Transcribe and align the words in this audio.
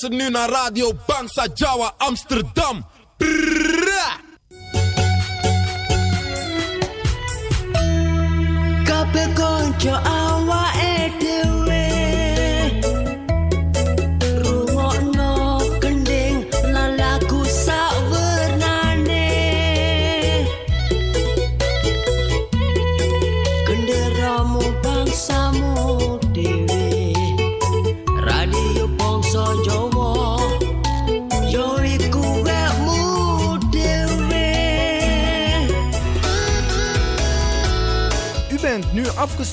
luistert 0.00 0.22
nu 0.22 0.30
naar 0.30 0.48
Radio 0.48 0.92
Bangsa 1.06 1.46
Jawa 1.54 1.94
Amsterdam. 1.96 2.86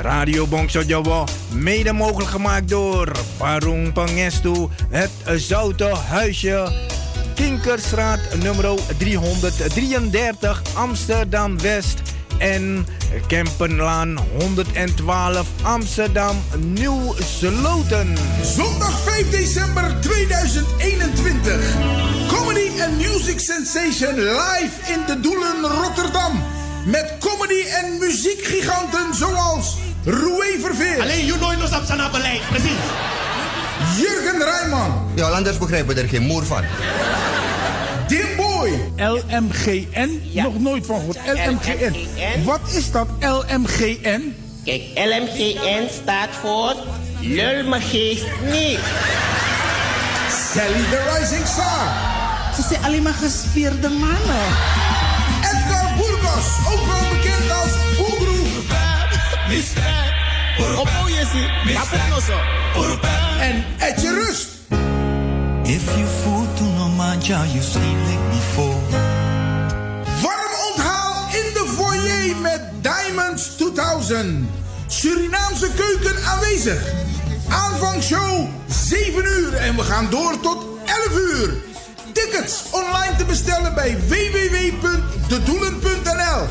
Radio 0.00 0.46
Bongso 0.46 0.82
mede 1.52 1.92
mogelijk 1.92 2.30
gemaakt 2.30 2.68
door 2.68 3.12
Parung 3.36 3.92
Pangestu, 3.92 4.68
het 4.88 5.10
Zoute 5.36 5.84
Huisje, 5.84 6.72
Kinkerstraat 7.34 8.20
nummer 8.42 8.78
333 8.98 10.62
Amsterdam 10.74 11.60
West 11.60 12.02
en 12.38 12.86
Kempenlaan 13.26 14.18
112 14.38 15.46
Amsterdam 15.62 16.36
Nieuw 16.56 17.14
Sloten. 17.18 18.16
Zondag 18.42 19.00
5 19.00 19.30
december 19.30 20.00
2021. 20.00 21.76
Comedy 22.28 22.82
and 22.82 22.96
Music 22.96 23.40
Sensation 23.40 24.14
live 24.14 24.92
in 24.92 25.00
de 25.06 25.20
Doelen 25.20 25.60
Rotterdam. 25.60 26.42
Met 26.84 27.16
comedy 27.18 27.64
en 27.68 27.98
muziekgiganten 27.98 29.14
zoals 29.14 29.76
Roué 30.04 30.58
Verveer. 30.60 31.00
Alleen 31.00 31.26
you 31.26 31.38
know 31.38 31.58
nos 31.58 31.72
op 31.72 32.12
beleid, 32.12 32.40
precies. 32.48 32.70
Jurgen 33.98 34.42
Rijman. 34.44 35.10
Ja, 35.14 35.28
anders 35.28 35.58
begrijpen 35.58 35.94
we 35.94 36.00
er 36.00 36.08
geen 36.08 36.22
moer 36.22 36.44
van. 36.44 36.62
Dimboy. 38.08 38.70
LMGN? 38.96 40.22
Nog 40.32 40.58
nooit 40.58 40.86
van 40.86 40.98
gehoord. 40.98 41.18
LMGN. 41.26 42.44
Wat 42.44 42.60
is 42.72 42.90
dat 42.90 43.08
LMGN? 43.20 44.34
Kijk, 44.64 44.82
LMGN 44.94 45.88
staat 46.02 46.28
voor 46.40 46.74
Lul 47.20 47.64
me 47.68 47.80
geest 47.80 48.24
niet. 48.42 48.78
Sally 50.52 50.84
the 50.90 51.18
Rising 51.18 51.46
Star. 51.46 51.92
Ze 52.54 52.62
zijn 52.68 52.84
alleen 52.84 53.02
maar 53.02 53.12
gespierde 53.12 53.88
mannen. 53.88 54.46
Edgar 55.40 55.94
Burgos, 55.96 56.46
ook 56.72 56.86
wel 56.86 57.08
bekend 57.10 57.50
als 57.50 57.72
Oebroe. 57.98 58.40
Op 60.60 60.88
Oyesi, 61.04 61.46
Kapunoso. 61.74 62.38
En 63.40 63.64
Etje 63.78 64.14
Rust. 64.14 64.48
If 65.64 65.96
you 65.96 66.06
fool 66.06 66.46
to 66.56 66.62
no 66.64 66.88
manja, 66.88 67.44
you 67.52 67.62
sleep 67.62 67.96
like 68.06 68.30
before. 68.30 68.76
Warm 70.22 70.52
onthaal 70.70 71.26
in 71.32 71.52
de 71.52 71.64
foyer 71.76 72.36
met 72.36 72.60
Diamonds 72.82 73.56
2000. 73.56 74.48
Surinaamse 74.86 75.68
keuken 75.76 76.24
aanwezig. 76.24 76.82
Aanvangshow 77.48 78.46
7 78.68 79.24
uur 79.24 79.54
en 79.54 79.76
we 79.76 79.82
gaan 79.82 80.10
door 80.10 80.40
tot 80.40 80.64
11 80.86 81.18
uur. 81.18 81.50
Tickets 82.12 82.62
online 82.70 83.16
te 83.18 83.24
bestellen 83.24 83.74
bij 83.74 83.98
www.dedoelen.nl. 84.08 86.46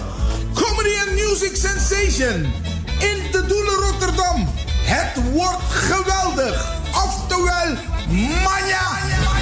Comedy 0.54 0.96
and 1.00 1.12
Music 1.12 1.56
Sensation 1.56 2.54
in 3.00 3.32
de 3.32 3.46
Doelen 3.48 3.76
Rotterdam. 3.76 4.50
Het 4.82 5.32
wordt 5.32 5.64
geweldig. 5.70 6.78
Oftewel, 6.92 7.76
manja. 8.44 9.39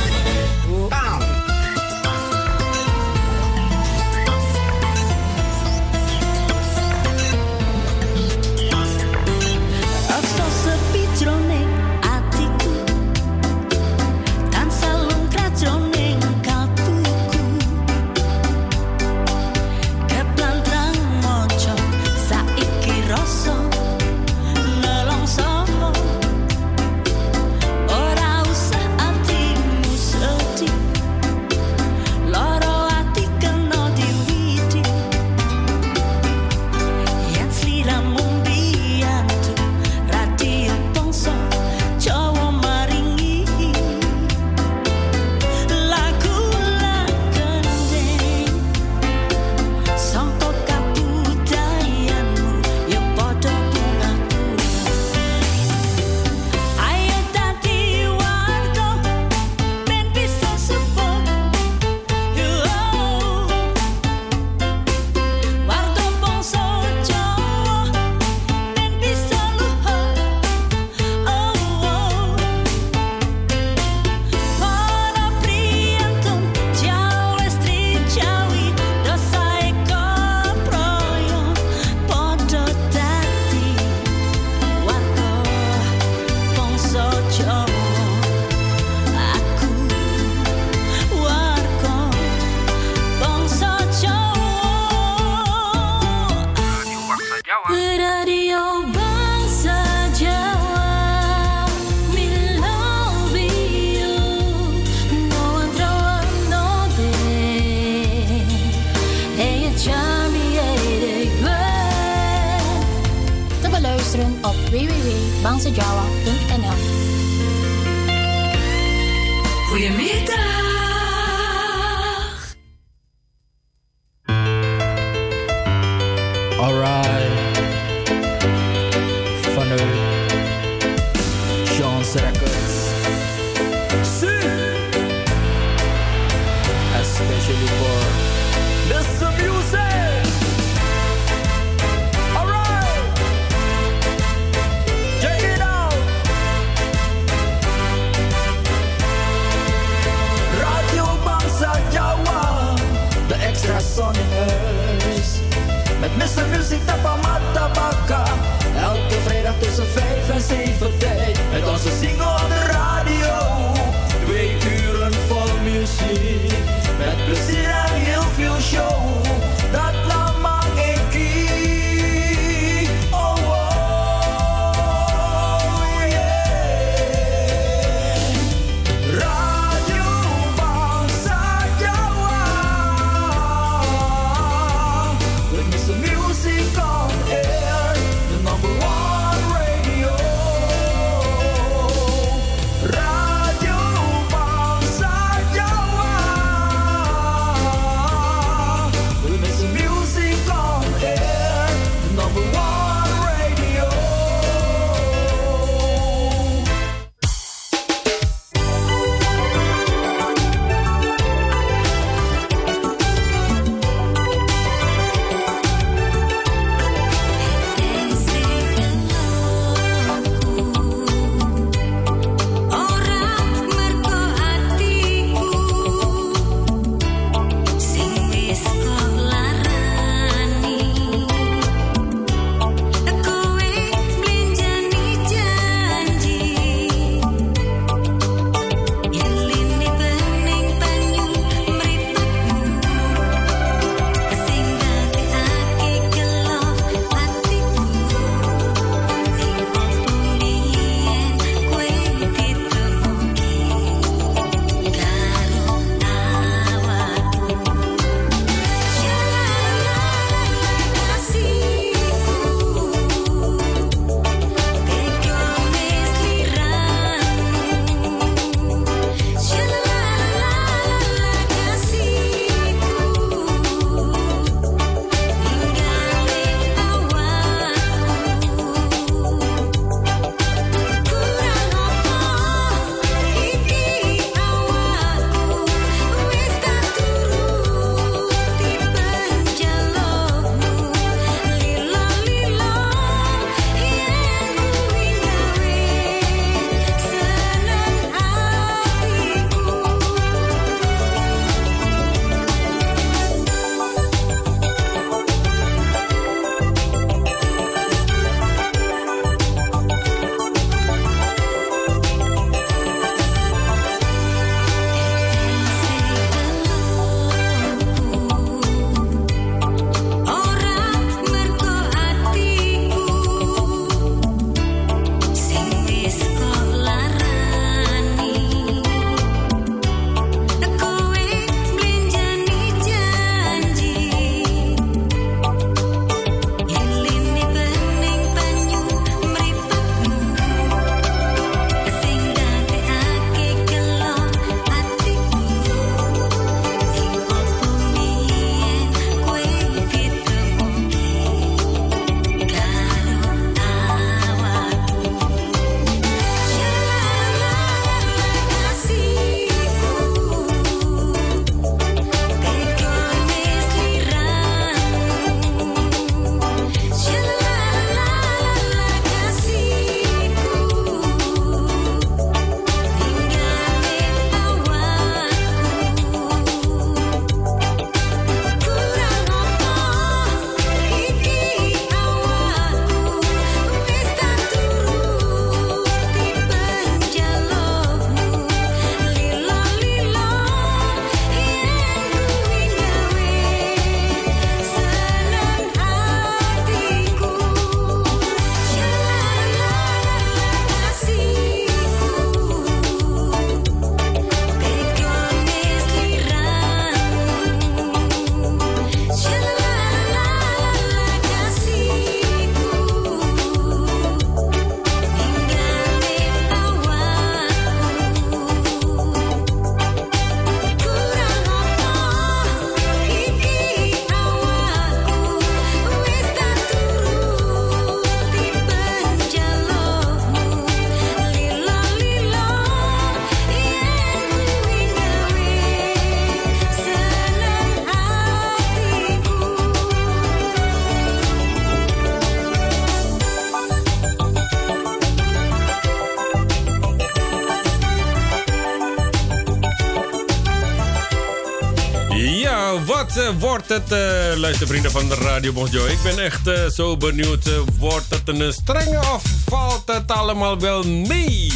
Het, 453.78 453.92
uh, 453.92 454.40
luistervrienden 454.40 454.92
van 454.92 455.08
de 455.08 455.16
Radio 455.16 455.52
Bonjo? 455.52 455.86
Ik 455.86 455.98
ben 456.04 456.20
echt 456.20 456.48
uh, 456.48 456.66
zo 456.66 456.98
benieuwd. 456.98 457.50
wordt 457.78 458.06
het 458.10 458.28
een 458.28 458.54
strenge 458.54 459.00
of 459.00 459.24
valt 459.46 459.82
het 459.86 460.12
allemaal 460.12 460.60
wel 460.60 460.84
mee? 460.84 461.52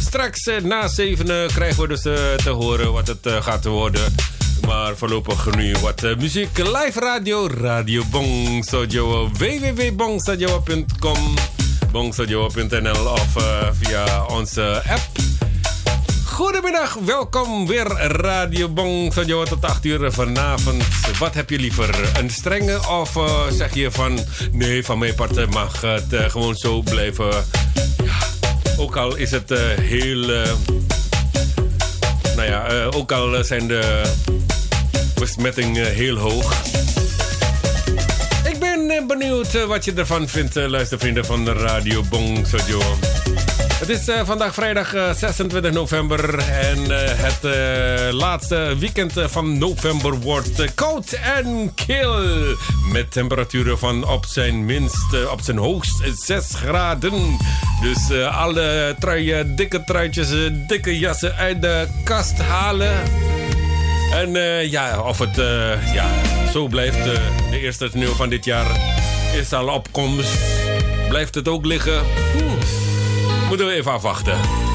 Straks 0.00 0.50
na 0.62 0.88
zeven 0.88 1.46
krijgen 1.46 1.82
we 1.82 1.88
dus 1.88 2.00
te 2.44 2.50
horen 2.50 2.92
wat 2.92 3.06
het 3.06 3.28
gaat 3.40 3.64
worden. 3.64 4.14
Maar 4.66 4.96
voorlopig 4.96 5.54
nu 5.56 5.74
wat 5.82 6.02
muziek. 6.18 6.58
Live 6.58 7.00
radio, 7.00 7.46
Radio 7.60 8.02
Bongsojo. 8.10 9.30
www.bongsojo.com 9.38 11.34
bongsojo.nl 11.92 13.08
of 13.08 13.36
via 13.80 14.24
onze 14.26 14.82
app. 14.86 15.13
Goedemiddag, 16.34 16.94
welkom 16.94 17.66
weer 17.66 17.86
Radio 18.10 18.68
Bong 18.68 19.14
van 19.14 19.26
tot 19.26 19.64
8 19.64 19.84
uur 19.84 20.12
vanavond. 20.12 20.84
Wat 21.18 21.34
heb 21.34 21.50
je 21.50 21.58
liever, 21.58 22.18
een 22.18 22.30
strenge 22.30 22.88
of 22.88 23.16
uh, 23.16 23.46
zeg 23.50 23.74
je 23.74 23.90
van... 23.90 24.18
nee, 24.52 24.84
van 24.84 24.98
mijn 24.98 25.14
part 25.14 25.50
mag 25.50 25.80
het 25.80 26.12
uh, 26.12 26.28
gewoon 26.28 26.54
zo 26.54 26.82
blijven. 26.82 27.44
Ook 28.78 28.96
al 28.96 29.16
is 29.16 29.30
het 29.30 29.50
uh, 29.50 29.58
heel... 29.80 30.26
nou 32.36 32.48
ja, 32.48 32.84
ook 32.84 33.12
al 33.12 33.44
zijn 33.44 33.68
de 33.68 34.02
besmettingen 35.14 35.92
heel 35.92 36.16
hoog. 36.16 36.54
Ik 38.44 38.58
ben 38.58 39.06
benieuwd 39.06 39.64
wat 39.66 39.84
je 39.84 39.92
ervan 39.92 40.28
vindt, 40.28 40.54
luistervrienden 40.54 41.24
van 41.24 41.44
de 41.44 41.52
Radio 41.52 42.02
Bong 42.10 42.46
Sojo. 42.46 42.82
Het 43.84 43.98
is 43.98 44.08
uh, 44.08 44.20
vandaag 44.24 44.54
vrijdag 44.54 44.94
uh, 44.94 45.12
26 45.12 45.72
november 45.72 46.38
en 46.38 46.78
uh, 46.78 46.98
het 47.04 47.42
laatste 48.12 48.76
weekend 48.78 49.12
van 49.16 49.58
november 49.58 50.20
wordt 50.20 50.74
koud 50.74 51.12
en 51.12 51.72
kil. 51.74 52.14
Met 52.92 53.12
temperaturen 53.12 53.78
van 53.78 54.08
op 54.08 54.24
zijn 54.26 54.64
minst, 54.64 55.28
op 55.30 55.40
zijn 55.40 55.56
hoogst 55.56 56.02
6 56.14 56.54
graden. 56.54 57.38
Dus 57.82 58.26
alle 58.26 58.96
truien, 58.98 59.56
dikke 59.56 59.84
truitjes, 59.84 60.28
dikke 60.66 60.98
jassen 60.98 61.36
uit 61.36 61.62
de 61.62 61.86
kast 62.04 62.38
halen. 62.38 63.02
En 64.12 64.30
ja, 64.70 65.00
of 65.00 65.18
het 65.18 65.36
ja, 65.92 66.08
zo 66.52 66.66
blijft, 66.66 67.04
de 67.50 67.58
eerste 67.60 67.88
sneeuw 67.90 68.14
van 68.14 68.28
dit 68.28 68.44
jaar 68.44 68.66
is 69.34 69.52
al 69.52 69.68
op 69.68 69.88
komst. 69.90 70.38
Blijft 71.08 71.34
het 71.34 71.48
ook 71.48 71.64
liggen? 71.64 72.00
Hmm. 72.32 72.83
Moeten 73.54 73.72
we 73.72 73.78
even 73.78 73.92
afwachten. 73.92 74.73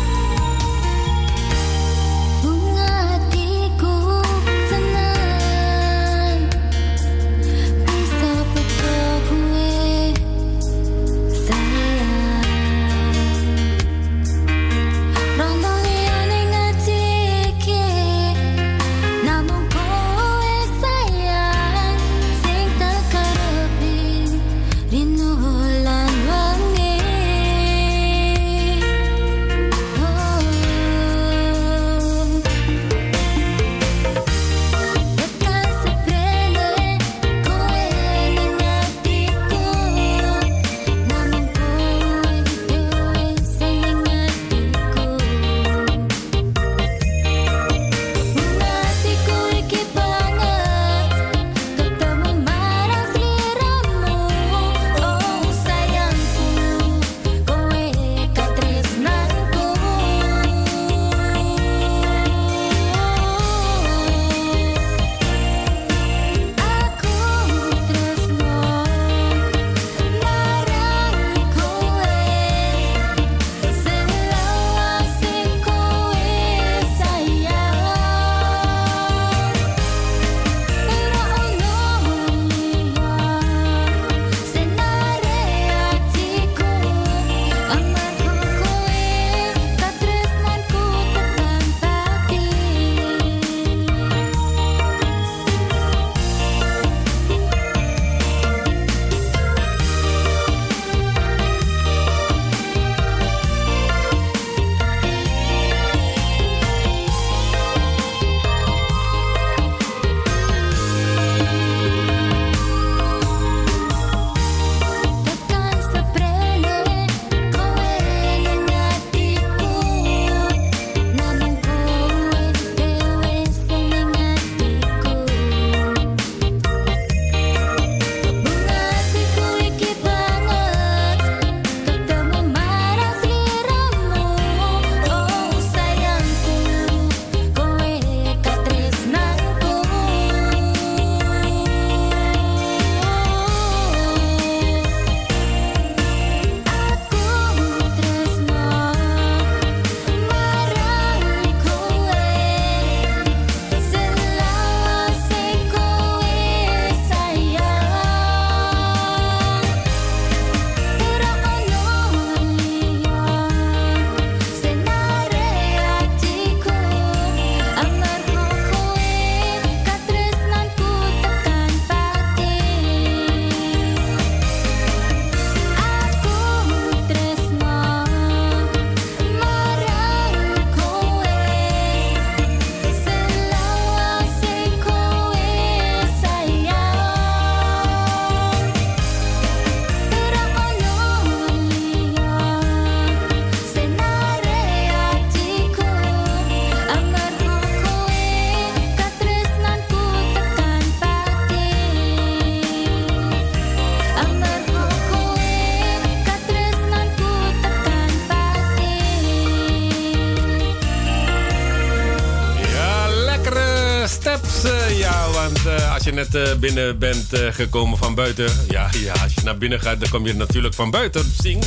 Je 216.09 216.15
net 216.15 216.35
eh, 216.35 216.55
binnen 216.55 216.99
bent 216.99 217.33
eh, 217.33 217.53
gekomen 217.53 217.97
van 217.97 218.15
buiten. 218.15 218.51
Ja, 218.69 218.89
ja, 218.91 219.13
als 219.13 219.33
je 219.33 219.41
naar 219.43 219.57
binnen 219.57 219.79
gaat, 219.79 219.99
dan 219.99 220.09
kom 220.09 220.25
je 220.25 220.33
natuurlijk 220.33 220.73
van 220.73 220.91
buiten. 220.91 221.33
Zing. 221.41 221.63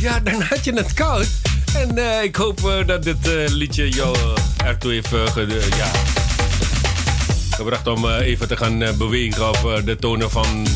Ja, 0.00 0.20
dan 0.20 0.42
had 0.42 0.64
je 0.64 0.72
het 0.72 0.94
koud. 0.94 1.28
En 1.74 1.98
eh, 1.98 2.22
ik 2.22 2.36
hoop 2.36 2.82
dat 2.86 3.02
dit 3.02 3.50
liedje 3.50 3.88
jou 3.88 4.16
ertoe 4.64 4.92
heeft 4.92 5.10
ja, 5.76 5.90
gebracht 7.50 7.86
om 7.86 8.08
even 8.08 8.48
te 8.48 8.56
gaan 8.56 8.96
bewegen 8.98 9.48
op 9.48 9.82
de 9.84 9.96
tonen 9.96 10.30
van 10.30 10.66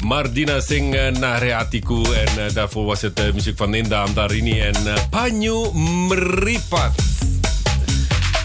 Mardina 0.00 0.60
Singh 0.60 0.94
uh, 0.94 1.08
Nareatiku. 1.08 2.02
En 2.04 2.54
daarvoor 2.54 2.84
was 2.84 3.02
het 3.02 3.34
muziek 3.34 3.56
van 3.56 3.70
Ninda 3.70 4.02
Andarini 4.02 4.60
en 4.60 4.76
Panyu 5.10 5.70
Mripat. 5.72 6.92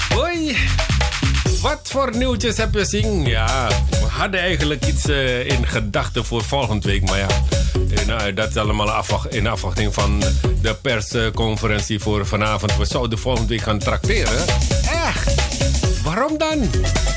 Hoi, 0.09 0.55
wat 1.61 1.79
voor 1.83 2.17
nieuwtjes 2.17 2.57
heb 2.57 2.73
je 2.73 2.85
zien? 2.85 3.25
Ja, 3.25 3.67
we 3.89 4.07
hadden 4.09 4.39
eigenlijk 4.39 4.85
iets 4.85 5.07
eh, 5.07 5.45
in 5.45 5.67
gedachten 5.67 6.25
voor 6.25 6.43
volgende 6.43 6.87
week. 6.87 7.09
Maar 7.09 7.17
ja, 7.17 7.27
eh, 7.95 8.05
nou, 8.05 8.33
dat 8.33 8.49
is 8.49 8.55
allemaal 8.55 9.05
in 9.29 9.47
afwachting 9.47 9.93
van 9.93 10.23
de 10.61 10.75
persconferentie 10.81 11.99
voor 11.99 12.25
vanavond. 12.25 12.77
We 12.77 12.85
zouden 12.85 13.19
volgende 13.19 13.47
week 13.47 13.61
gaan 13.61 13.79
trakteren. 13.79 14.45
Echt? 15.05 15.33
Waarom 16.03 16.37
dan? 16.37 16.69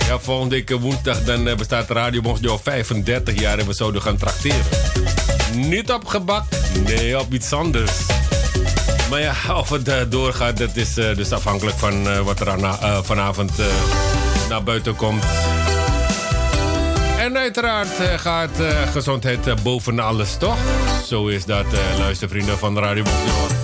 Ja, 0.07 0.19
volgende 0.19 0.55
week 0.55 0.71
eh, 0.71 0.77
woensdag 0.77 1.25
dan 1.25 1.57
bestaat 1.57 1.91
Radio 1.91 2.21
Bonsjo 2.21 2.51
al 2.51 2.61
35 2.63 3.41
jaar 3.41 3.59
en 3.59 3.67
we 3.67 3.73
zouden 3.73 4.03
gaan 4.03 4.17
trakteren. 4.17 4.65
Niet 5.55 5.93
op 5.93 6.07
gebak, 6.07 6.45
nee, 6.85 7.19
op 7.19 7.33
iets 7.33 7.53
anders. 7.53 7.93
Maar 9.11 9.21
ja, 9.21 9.35
of 9.61 9.69
het 9.69 10.11
doorgaat, 10.11 10.57
dat 10.57 10.77
is 10.77 10.95
dus 10.95 11.33
afhankelijk 11.33 11.79
van 11.79 12.25
wat 12.25 12.41
er 12.41 12.79
vanavond 13.05 13.53
buiten 14.61 14.97
komt. 14.97 15.25
En 17.19 17.39
uiteraard 17.39 18.01
eh, 18.01 18.19
gaat 18.19 18.61
eh, 18.61 18.93
gezondheid 18.93 19.47
eh, 19.47 19.55
boven 19.63 19.99
alles, 19.99 20.37
toch? 20.37 20.57
Zo 21.07 21.27
is 21.27 21.45
dat, 21.45 21.67
luistervrienden 21.99 22.59
van 22.59 22.79
Radio 22.79 23.03
Bonsjo. 23.03 23.62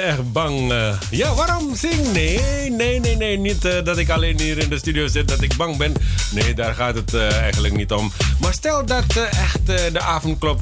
Echt 0.00 0.32
bang. 0.32 0.72
eh. 0.72 0.94
ja, 1.10 1.34
waarom 1.34 1.76
zing? 1.76 2.12
Nee, 2.12 2.70
nee, 2.70 3.00
nee, 3.00 3.16
nee. 3.16 3.38
Niet 3.38 3.64
eh, 3.64 3.84
dat 3.84 3.98
ik 3.98 4.10
alleen 4.10 4.40
hier 4.40 4.58
in 4.58 4.68
de 4.68 4.78
studio 4.78 5.08
zit, 5.08 5.28
dat 5.28 5.42
ik 5.42 5.56
bang 5.56 5.76
ben. 5.76 5.94
Nee, 6.30 6.54
daar 6.54 6.74
gaat 6.74 6.94
het 6.94 7.14
eh, 7.14 7.36
eigenlijk 7.36 7.74
niet 7.74 7.92
om. 7.92 8.12
Maar 8.40 8.52
stel 8.52 8.86
dat 8.86 9.04
echt 9.16 9.66
de 9.66 10.00
avondklok 10.00 10.60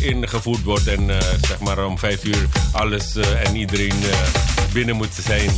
ingevoerd 0.00 0.62
wordt 0.62 0.86
en 0.86 1.10
zeg 1.48 1.58
maar 1.60 1.84
om 1.86 1.98
vijf 1.98 2.24
uur 2.24 2.46
alles 2.72 3.16
en 3.16 3.56
iedereen 3.56 3.94
binnen 4.72 4.96
moet 4.96 5.14
zijn. 5.26 5.50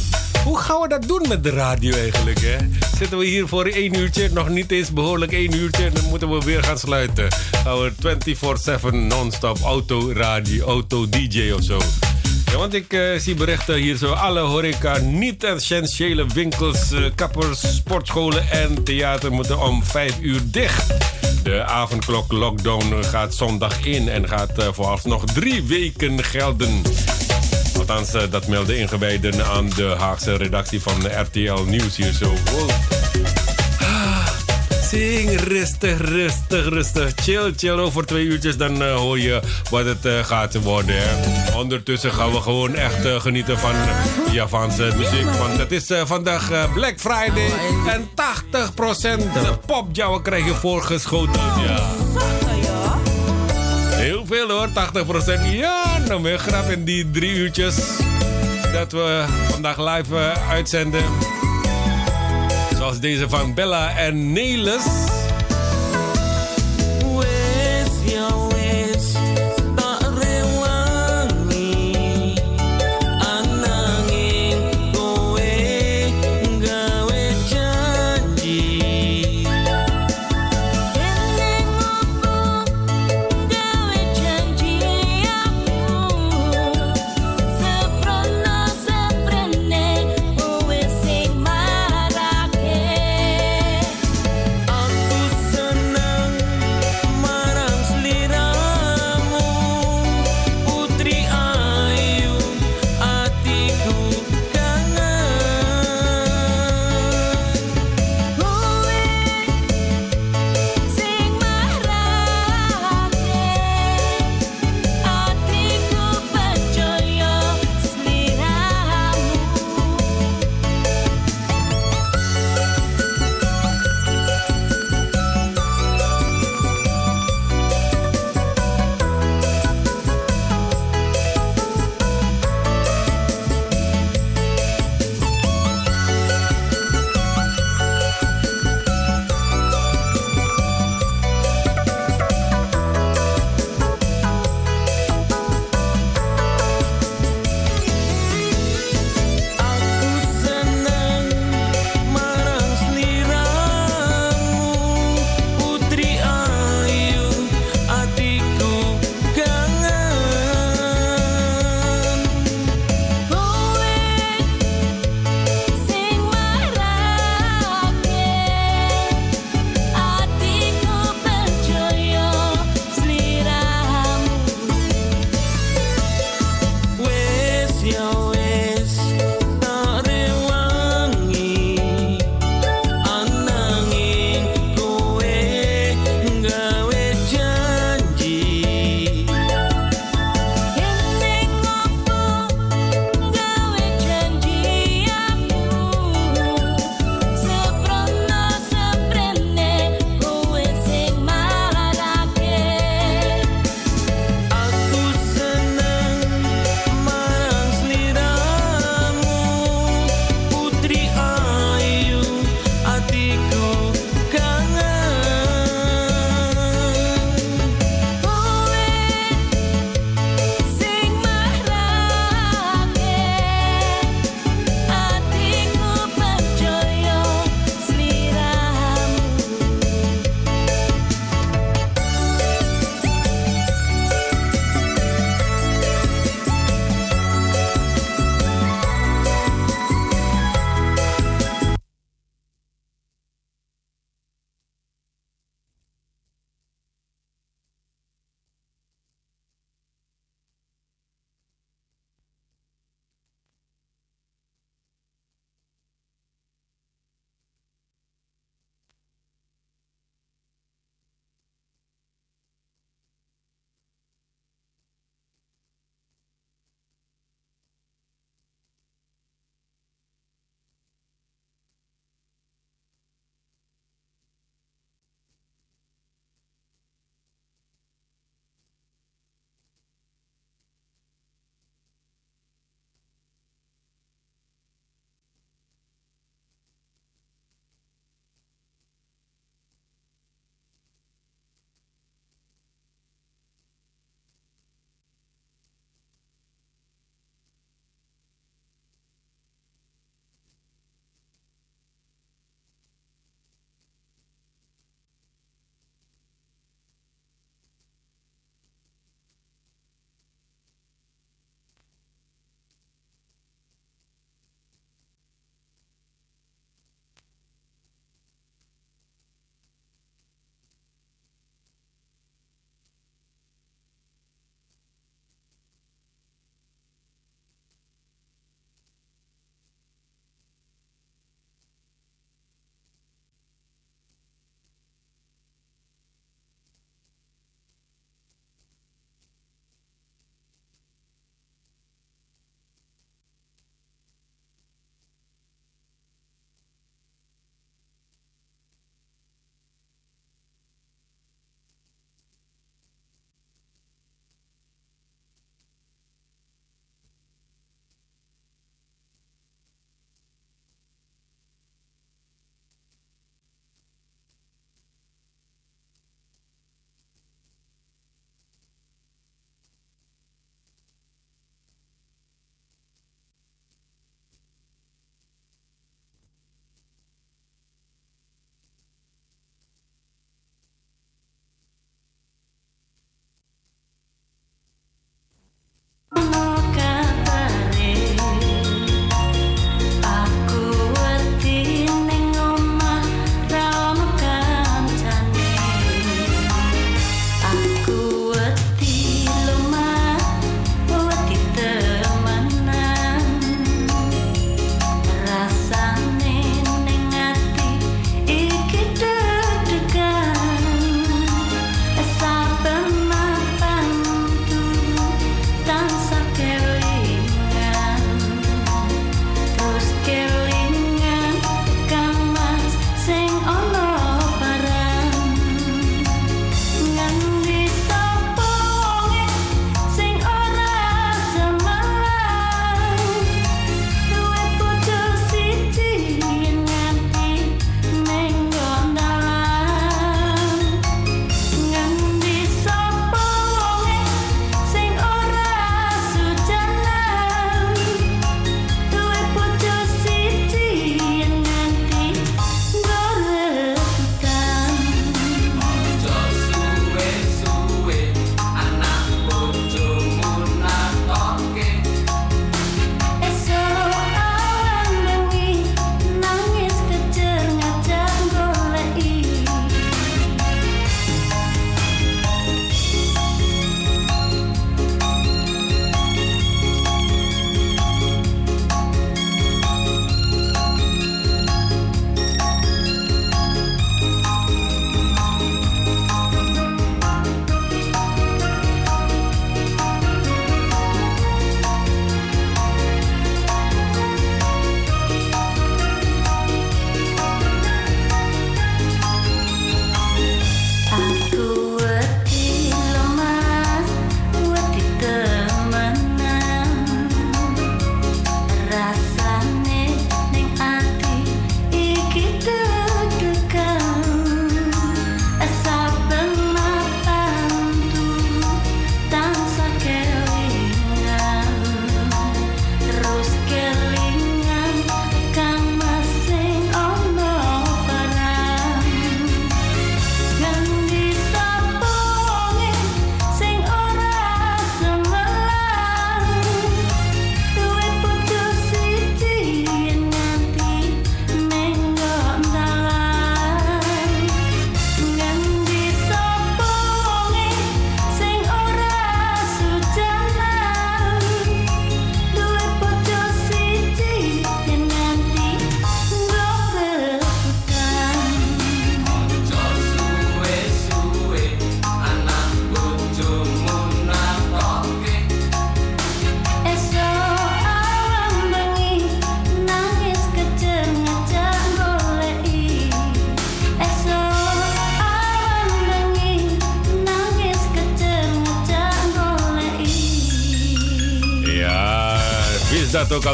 Hoe 0.44 0.58
gaan 0.58 0.80
we 0.80 0.88
dat 0.88 1.02
doen 1.02 1.24
met 1.28 1.42
de 1.44 1.50
radio 1.50 1.96
eigenlijk? 1.96 2.40
Hè? 2.40 2.56
Zitten 2.98 3.18
we 3.18 3.24
hier 3.24 3.48
voor 3.48 3.64
één 3.66 3.94
uurtje, 3.94 4.30
nog 4.32 4.48
niet 4.48 4.70
eens 4.70 4.92
behoorlijk 4.92 5.32
één 5.32 5.54
uurtje... 5.54 5.84
en 5.84 5.94
dan 5.94 6.04
moeten 6.04 6.30
we 6.30 6.44
weer 6.44 6.62
gaan 6.64 6.78
sluiten. 6.78 7.28
Gaan 7.64 7.78
we 7.78 7.92
24-7 8.92 8.94
non-stop 8.94 9.58
auto-radio, 9.62 10.66
auto-dj 10.66 11.50
of 11.50 11.64
zo. 11.64 11.78
Ja, 12.50 12.56
want 12.56 12.74
ik 12.74 12.92
eh, 12.92 13.00
zie 13.18 13.34
berichten 13.34 13.74
hier 13.74 13.96
zo. 13.96 14.12
Alle 14.12 14.40
horeca, 14.40 14.98
niet-essentiële 14.98 16.26
winkels, 16.26 16.92
eh, 16.92 17.02
kappers, 17.14 17.76
sportscholen 17.76 18.50
en 18.50 18.84
theater 18.84 19.32
moeten 19.32 19.60
om 19.60 19.84
5 19.84 20.20
uur 20.20 20.40
dicht. 20.44 20.86
De 21.42 21.64
avondklok 21.64 22.32
lockdown 22.32 23.04
gaat 23.04 23.34
zondag 23.34 23.86
in 23.86 24.08
en 24.08 24.28
gaat 24.28 24.58
eh, 24.58 24.68
vooralsnog 24.72 25.24
drie 25.24 25.62
weken 25.62 26.24
gelden. 26.24 26.82
Althans, 27.78 28.10
dat 28.30 28.46
melden 28.46 28.78
ingewijden 28.78 29.46
aan 29.46 29.68
de 29.68 29.94
Haagse 29.98 30.36
redactie 30.36 30.80
van 30.80 31.06
RTL 31.06 31.62
Nieuws 31.66 31.96
hier 31.96 32.12
zo. 32.12 32.32
Zing 34.88 35.40
rustig, 35.40 36.00
rustig, 36.00 36.68
rustig. 36.68 37.12
Chill, 37.16 37.52
chill. 37.56 37.78
Over 37.78 38.06
twee 38.06 38.24
uurtjes 38.24 38.56
dan 38.56 38.82
uh, 38.82 38.94
hoor 38.94 39.18
je 39.18 39.40
wat 39.70 39.84
het 39.84 40.04
uh, 40.04 40.24
gaat 40.24 40.62
worden. 40.62 40.94
Hè. 40.98 41.56
Ondertussen 41.56 42.12
gaan 42.12 42.32
we 42.32 42.40
gewoon 42.40 42.74
echt 42.74 43.04
uh, 43.04 43.20
genieten 43.20 43.58
van 43.58 43.74
Javaanse 44.32 44.92
muziek. 44.96 45.24
Want 45.24 45.58
het 45.58 45.72
is 45.72 45.90
vandaag 46.04 46.72
Black 46.74 47.00
Friday. 47.00 47.50
En 47.88 48.08
80% 49.60 49.66
popjouwen 49.66 50.22
krijg 50.22 50.44
je 50.44 50.54
voorgeschoten. 50.54 51.40
Ja. 51.40 51.86
Heel 53.94 54.26
veel 54.26 54.50
hoor, 54.50 54.68
80%. 54.68 54.72
Ja, 55.50 55.98
nog 56.08 56.20
meer 56.20 56.38
grap 56.38 56.70
in 56.70 56.84
die 56.84 57.10
drie 57.10 57.34
uurtjes 57.34 57.76
dat 58.72 58.92
we 58.92 59.24
vandaag 59.50 59.78
live 59.78 60.32
uitzenden. 60.50 61.04
Zoals 62.88 63.02
deze 63.02 63.28
van 63.28 63.54
Bella 63.54 63.96
en 63.96 64.32
Nelis. 64.32 64.84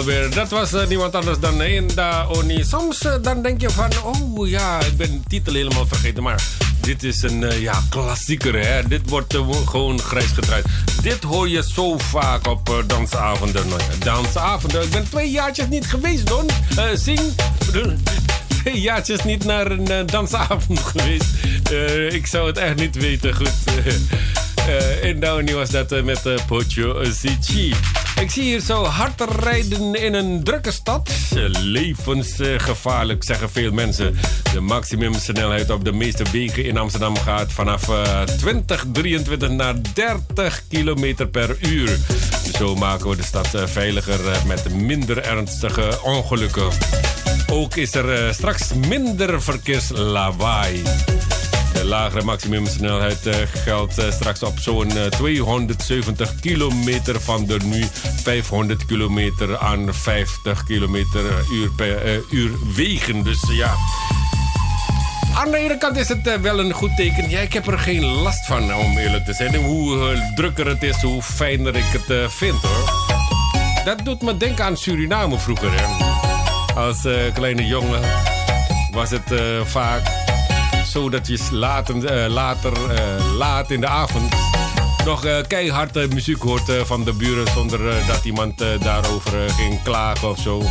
Dat 0.05 0.49
was 0.49 0.73
uh, 0.73 0.87
niemand 0.87 1.15
anders 1.15 1.39
dan 1.39 1.61
Enda 1.61 2.27
Oni. 2.27 2.65
Soms 2.65 3.03
uh, 3.03 3.15
dan 3.23 3.43
denk 3.43 3.61
je 3.61 3.71
van, 3.71 3.91
oh 4.03 4.49
ja, 4.49 4.81
ik 4.81 4.97
ben 4.97 5.11
de 5.11 5.21
titel 5.29 5.55
helemaal 5.55 5.87
vergeten. 5.87 6.23
Maar 6.23 6.43
dit 6.81 7.03
is 7.03 7.23
een 7.23 7.61
ja, 7.61 7.83
klassieker, 7.89 8.67
hè. 8.67 8.89
Dit 8.89 9.09
wordt 9.09 9.37
gewoon 9.65 10.01
grijs 10.01 10.31
gedraaid. 10.31 10.65
Dit 11.03 11.23
hoor 11.23 11.49
je 11.49 11.63
zo 11.75 11.99
vaak 11.99 12.47
op 12.47 12.85
dansavonden. 12.87 13.69
Nou, 13.69 13.81
dansavonden. 13.99 14.83
Ik 14.83 14.91
ben 14.91 15.09
twee 15.09 15.31
jaartjes 15.31 15.69
niet 15.69 15.87
geweest, 15.87 16.27
Don. 16.27 16.51
zing. 16.95 17.21
Twee 18.63 18.81
jaartjes 18.81 19.25
niet 19.25 19.45
naar 19.45 19.71
een 19.71 20.07
dansavond 20.07 20.81
geweest. 20.95 21.27
ik 22.15 22.27
zou 22.27 22.47
het 22.47 22.57
echt 22.57 22.77
niet 22.77 22.97
weten. 22.97 23.35
Goed. 23.35 23.53
Uh, 25.05 25.21
Downey 25.21 25.55
was 25.55 25.71
dat 25.71 26.05
met 26.05 26.27
uh, 26.27 26.35
Pocho 26.47 27.05
Zichi. 27.05 27.75
Ik 28.21 28.31
zie 28.31 28.43
hier 28.43 28.61
zo 28.61 28.85
hard 28.85 29.21
rijden 29.41 29.95
in 29.95 30.15
een 30.15 30.45
drukke 30.45 30.71
stad. 30.71 31.11
Levensgevaarlijk, 31.51 33.25
zeggen 33.25 33.51
veel 33.51 33.73
mensen. 33.73 34.19
De 34.53 34.61
maximumsnelheid 34.61 35.71
op 35.71 35.85
de 35.85 35.93
meeste 35.93 36.25
wegen 36.33 36.65
in 36.65 36.77
Amsterdam 36.77 37.17
gaat 37.17 37.53
vanaf 37.53 37.91
20, 38.37 38.85
23 38.93 39.51
naar 39.51 39.75
30 39.95 40.63
km 40.69 41.29
per 41.31 41.57
uur. 41.61 41.99
Zo 42.59 42.75
maken 42.75 43.09
we 43.11 43.17
de 43.17 43.23
stad 43.23 43.49
veiliger 43.65 44.21
met 44.47 44.75
minder 44.75 45.23
ernstige 45.23 45.99
ongelukken. 46.03 46.69
Ook 47.53 47.77
is 47.77 47.95
er 47.95 48.35
straks 48.35 48.73
minder 48.73 49.43
verkeerslawaai. 49.43 50.83
De 51.75 51.85
lagere 51.85 52.25
maximumsnelheid 52.25 53.27
uh, 53.27 53.35
geldt 53.53 53.99
uh, 53.99 54.11
straks 54.11 54.43
op 54.43 54.59
zo'n 54.59 54.97
uh, 54.97 55.05
270 55.05 56.41
kilometer 56.41 57.21
van 57.21 57.47
de 57.47 57.57
nu 57.65 57.85
500 58.23 58.87
kilometer 58.87 59.59
aan 59.59 59.95
50 59.95 60.65
kilometer 60.65 61.23
uur 61.53 61.71
per 61.77 62.23
uur 62.31 62.51
wegen. 62.75 63.23
Dus 63.23 63.41
ja. 63.49 63.75
Aan 65.35 65.51
de 65.51 65.57
ene 65.57 65.79
kant 65.79 65.97
is 65.97 66.09
het 66.09 66.41
wel 66.41 66.59
een 66.59 66.73
goed 66.73 66.97
teken. 66.97 67.31
Ja, 67.31 67.41
ik 67.41 67.53
heb 67.53 67.67
er 67.67 67.79
geen 67.79 68.05
last 68.05 68.47
van, 68.47 68.75
om 68.75 68.99
eerlijk 68.99 69.25
te 69.25 69.33
zijn. 69.33 69.55
Hoe 69.55 70.17
drukker 70.35 70.67
het 70.67 70.83
is, 70.83 71.03
hoe 71.03 71.23
fijner 71.23 71.77
ik 71.77 71.85
het 71.93 72.33
vind, 72.33 72.61
hoor. 72.63 72.93
Dat 73.85 74.05
doet 74.05 74.23
me 74.23 74.37
denken 74.37 74.65
aan 74.65 74.77
Suriname 74.77 75.39
vroeger, 75.39 75.71
hè. 75.81 75.87
Als 76.81 77.07
kleine 77.35 77.67
jongen 77.67 78.01
was 78.91 79.11
het 79.11 79.35
vaak 79.65 80.24
zodat 80.95 81.27
je 81.27 81.39
later, 81.51 81.95
uh, 81.97 82.33
later 82.33 82.73
uh, 82.73 83.37
laat 83.37 83.71
in 83.71 83.81
de 83.81 83.87
avond 83.87 84.35
nog 85.05 85.25
uh, 85.25 85.37
keihard 85.49 86.13
muziek 86.13 86.43
hoort 86.43 86.73
van 86.85 87.05
de 87.05 87.13
buren 87.13 87.53
zonder 87.53 87.81
dat 88.07 88.25
iemand 88.25 88.59
daarover 88.83 89.51
ging 89.51 89.83
klagen 89.83 90.31
of 90.31 90.39
zo. 90.39 90.63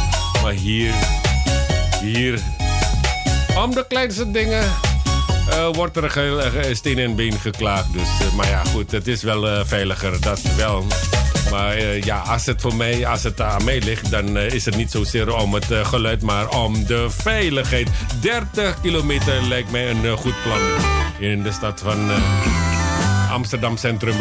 Maar 0.43 0.51
hier, 0.51 0.93
hier, 2.01 2.39
om 3.57 3.71
de 3.71 3.85
kleinste 3.87 4.31
dingen 4.31 4.63
wordt 5.71 5.97
er 5.97 6.75
steen 6.75 6.97
en 6.97 7.15
been 7.15 7.39
geklaagd. 7.39 7.93
Dus, 7.93 8.33
maar 8.35 8.47
ja, 8.47 8.63
goed, 8.63 8.91
het 8.91 9.07
is 9.07 9.23
wel 9.23 9.65
veiliger, 9.65 10.21
dat 10.21 10.41
wel. 10.41 10.85
Maar 11.53 11.77
uh, 11.77 12.01
ja, 12.01 12.19
als 12.19 12.45
het 12.45 12.61
voor 12.61 12.75
mij, 12.75 13.07
als 13.07 13.23
het 13.23 13.41
aan 13.41 13.63
mij 13.63 13.81
ligt, 13.81 14.11
dan 14.11 14.37
uh, 14.37 14.49
is 14.49 14.65
het 14.65 14.75
niet 14.75 14.91
zozeer 14.91 15.35
om 15.35 15.53
het 15.53 15.71
uh, 15.71 15.85
geluid, 15.85 16.21
maar 16.21 16.49
om 16.49 16.85
de 16.85 17.09
veiligheid. 17.09 17.89
30 18.21 18.81
kilometer 18.81 19.41
lijkt 19.41 19.71
mij 19.71 19.89
een 19.89 20.17
goed 20.17 20.33
plan 20.43 20.59
in 21.19 21.43
de 21.43 21.51
stad 21.51 21.81
van 21.83 22.11
Amsterdam 23.31 23.77
Centrum. 23.77 24.15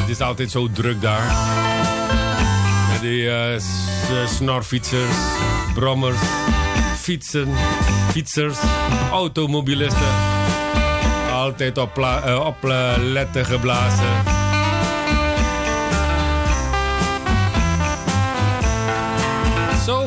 Het 0.00 0.08
is 0.08 0.20
altijd 0.20 0.50
zo 0.50 0.68
druk 0.72 1.00
daar. 1.00 1.34
Met 2.92 3.00
die 3.00 3.30
snorfietsers, 4.26 5.16
brommers, 5.74 6.20
fietsen, 7.00 7.48
fietsers, 8.10 8.58
automobilisten. 9.10 10.14
Altijd 11.32 11.78
op, 11.78 11.98
op 12.44 12.56
letten 12.98 13.44
geblazen. 13.44 14.35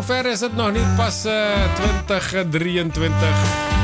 Zover 0.09 0.25
is 0.25 0.39
het 0.39 0.55
nog 0.55 0.71
niet, 0.71 0.95
pas 0.95 1.25
uh, 1.25 1.75
2023. 1.75 3.78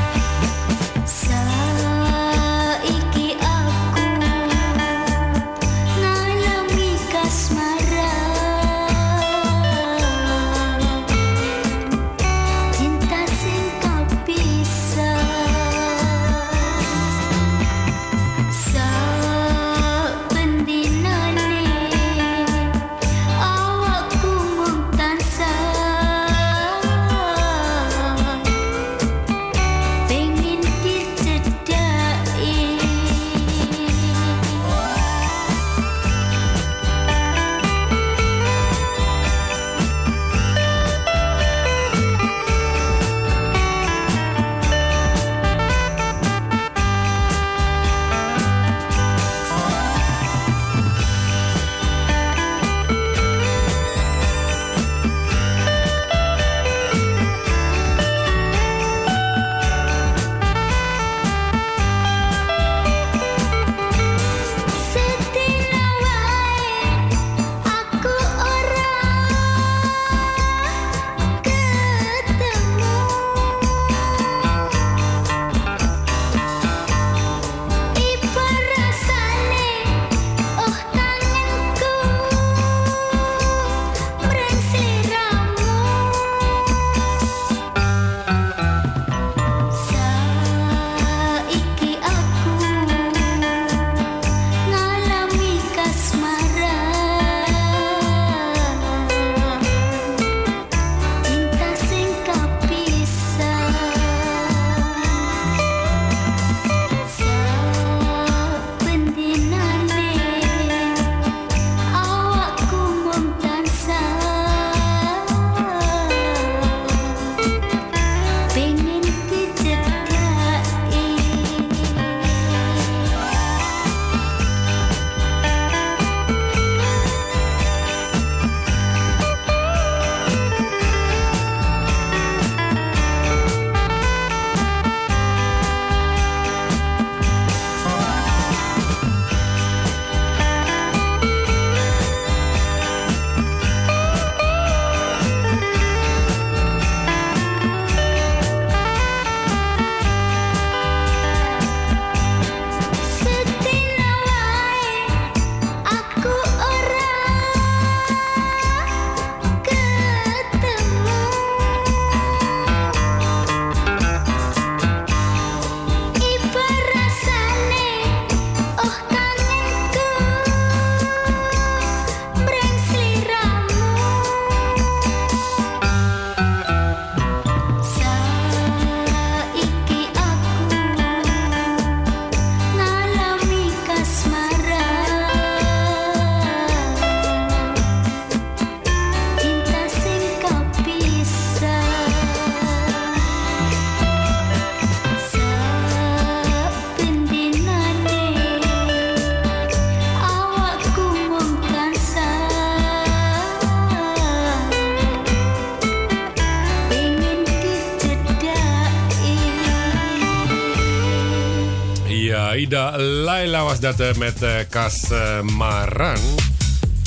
Dat 213.92 214.00
uh, 214.00 214.14
met 214.14 214.42
uh, 214.42 214.50
Kas 214.68 215.10
uh, 215.10 215.40
Maran. 215.40 216.18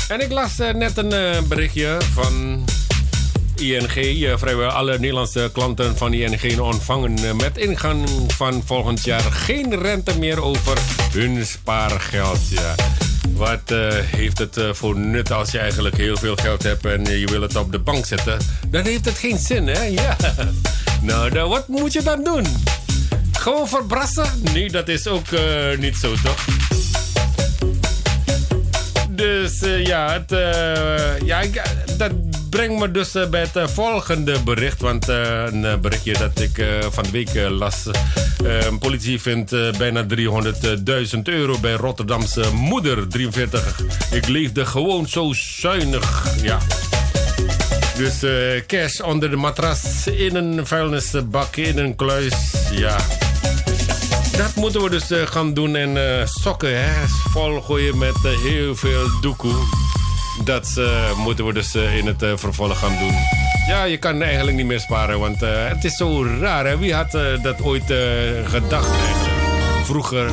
En 0.08 0.22
ik 0.22 0.32
las 0.32 0.58
net 0.58 0.98
een 0.98 1.48
berichtje 1.48 1.98
van 2.14 2.66
ING. 3.56 4.40
vrijwel 4.40 4.70
alle 4.70 5.00
Nederlandse 5.00 5.50
klanten 5.54 5.98
van 5.98 6.14
ING 6.14 6.60
ontvangen 6.60 7.36
met 7.36 7.58
ingang 7.58 8.10
van 8.28 8.64
volgend 8.66 9.04
jaar 9.04 9.22
geen 9.22 9.82
rente 9.82 10.20
meer 10.20 10.44
over 10.44 10.78
hun 11.14 11.46
spaargeld. 11.46 12.40
Wat 13.30 13.74
heeft 14.06 14.38
het 14.38 14.60
voor 14.72 14.98
nut 14.98 15.32
als 15.32 15.52
je 15.52 15.60
eigenlijk 15.60 15.98
heel 15.98 16.18
veel 16.18 16.36
geld 16.36 16.64
hebt 16.64 16.86
en 16.86 17.20
je 17.20 17.28
wil 17.28 17.42
het 17.42 17.56
op 17.56 17.72
de 17.72 17.80
bank 17.80 18.06
zetten? 18.06 18.38
Dan 18.68 18.86
heeft 18.86 19.06
het 19.06 19.18
geen 19.18 19.38
zin, 19.38 19.68
hè? 19.68 19.84
Ja. 19.84 20.16
Nou, 21.02 21.30
dan, 21.30 21.50
wat 21.50 21.68
moet 21.68 21.94
je 21.94 22.02
dan 22.02 22.24
doen? 22.24 22.46
Gewoon 23.32 23.68
verbrassen? 23.68 24.26
Nee, 24.54 24.70
dat 24.70 24.88
is 24.88 25.08
ook 25.08 25.28
niet 25.78 25.96
zo, 25.96 26.14
toch? 26.24 26.59
Dus 29.20 29.64
uh, 29.64 29.86
ja, 29.86 30.12
het, 30.12 30.32
uh, 30.32 31.28
ja 31.28 31.42
dat 31.98 32.12
brengt 32.50 32.80
me 32.80 32.92
dus 32.92 33.12
bij 33.30 33.48
het 33.52 33.72
volgende 33.72 34.40
bericht. 34.40 34.82
Want 34.82 35.08
een 35.08 35.82
berichtje 35.82 36.14
dat 36.14 36.40
ik 36.40 36.66
van 36.90 37.04
de 37.04 37.12
week 37.12 37.50
las. 37.50 37.84
Politie 38.80 39.22
vindt 39.22 39.78
bijna 39.78 40.06
300.000 40.16 41.20
euro 41.24 41.58
bij 41.58 41.74
Rotterdamse 41.74 42.44
moeder, 42.54 43.08
43. 43.08 43.80
Ik 44.12 44.28
leefde 44.28 44.66
gewoon 44.66 45.08
zo 45.08 45.34
zuinig. 45.34 46.26
Ja. 46.42 46.58
Dus 47.98 48.24
cash 48.68 49.00
onder 49.00 49.30
de 49.30 49.36
matras, 49.36 50.08
in 50.08 50.36
een 50.36 50.68
vuilnisbak, 50.68 51.56
in 51.56 51.78
een 51.78 51.96
kluis. 51.96 52.34
Ja. 52.72 52.98
Dat 54.40 54.56
moeten 54.56 54.84
we 54.84 54.90
dus 54.90 55.12
uh, 55.12 55.26
gaan 55.26 55.54
doen. 55.54 55.76
En 55.76 55.96
uh, 55.96 56.26
sokken, 56.26 56.84
hè. 56.84 57.08
Volgooien 57.08 57.98
met 57.98 58.18
heel 58.22 58.76
veel 58.76 59.08
doekoe. 59.22 59.56
Dat 60.44 60.82
moeten 61.18 61.46
we 61.46 61.54
dus 61.54 61.76
in 61.76 62.06
het 62.06 62.24
vervolg 62.36 62.80
gaan 62.80 62.98
doen. 63.00 63.14
Ja, 63.68 63.84
je 63.84 63.98
kan 63.98 64.22
eigenlijk 64.22 64.58
niet 64.58 64.66
meer 64.66 64.80
sparen, 64.80 65.20
want 65.20 65.40
het 65.40 65.84
is 65.84 65.96
zo 65.96 66.26
raar. 66.40 66.66
Hè? 66.66 66.78
Wie 66.78 66.94
had 66.94 67.12
dat 67.42 67.62
ooit 67.62 67.94
gedacht? 68.46 68.90
Vroeger... 69.84 70.32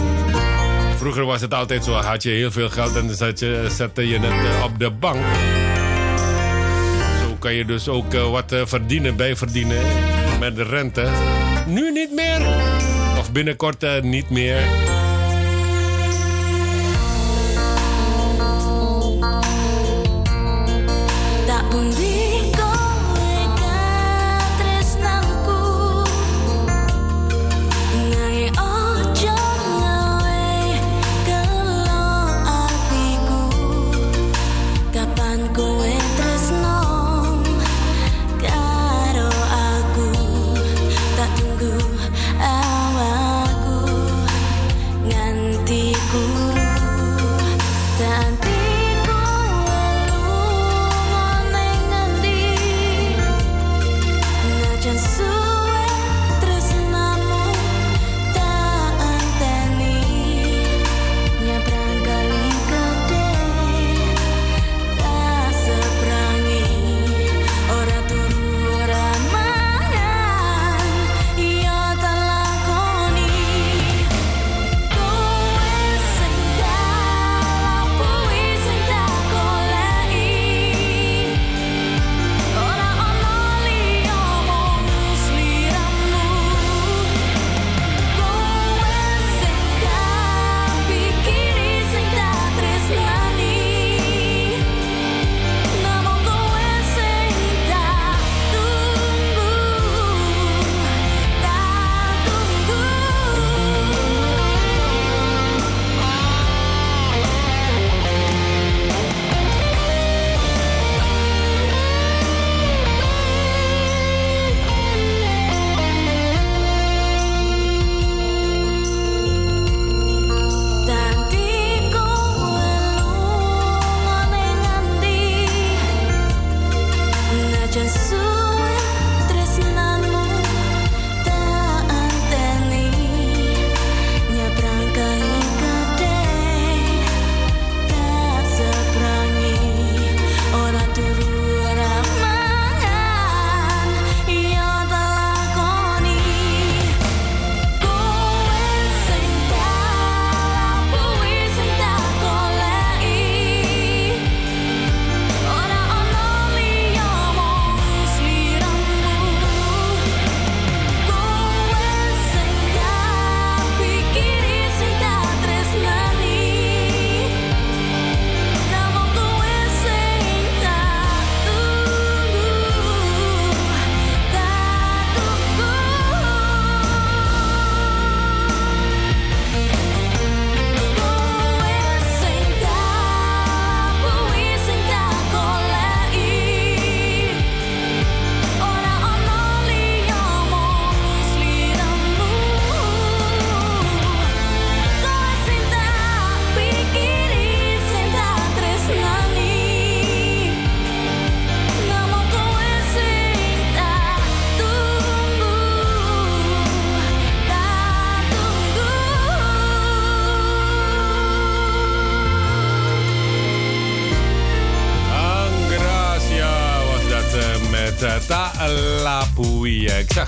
Vroeger 0.97 1.25
was 1.25 1.41
het 1.41 1.55
altijd 1.55 1.85
zo, 1.85 1.93
had 1.93 2.23
je 2.23 2.31
heel 2.31 2.51
veel 2.51 2.69
geld 2.69 2.97
en 2.97 3.17
zet 3.17 3.39
je, 3.39 3.67
zette 3.77 4.09
je 4.09 4.19
het 4.19 4.65
op 4.65 4.79
de 4.79 4.91
bank 4.91 5.25
kan 7.39 7.55
je 7.55 7.65
dus 7.65 7.89
ook 7.89 8.13
wat 8.13 8.55
verdienen, 8.65 9.17
bijverdienen 9.17 9.83
met 10.41 10.57
de 10.57 10.63
rente. 10.63 11.09
Nu 11.67 11.93
niet 11.93 12.13
meer. 12.13 12.41
Binnenkort 13.37 13.83
uh, 13.83 14.01
niet 14.03 14.31
meer. 14.31 14.96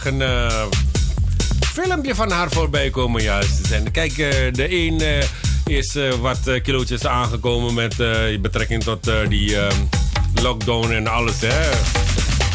Een 0.08 0.20
uh, 0.20 0.62
filmpje 1.72 2.14
van 2.14 2.30
haar 2.30 2.50
voorbij 2.50 2.90
komen 2.90 3.22
juist. 3.22 3.70
En 3.70 3.90
kijk, 3.90 4.16
de 4.54 4.66
een 4.70 5.02
is 5.64 5.96
wat 6.20 6.60
kilootjes 6.62 7.06
aangekomen 7.06 7.74
met 7.74 7.96
betrekking 8.40 8.82
tot 8.82 9.10
die 9.28 9.56
lockdown 10.42 10.92
en 10.92 11.06
alles. 11.06 11.40
Hè. 11.40 11.70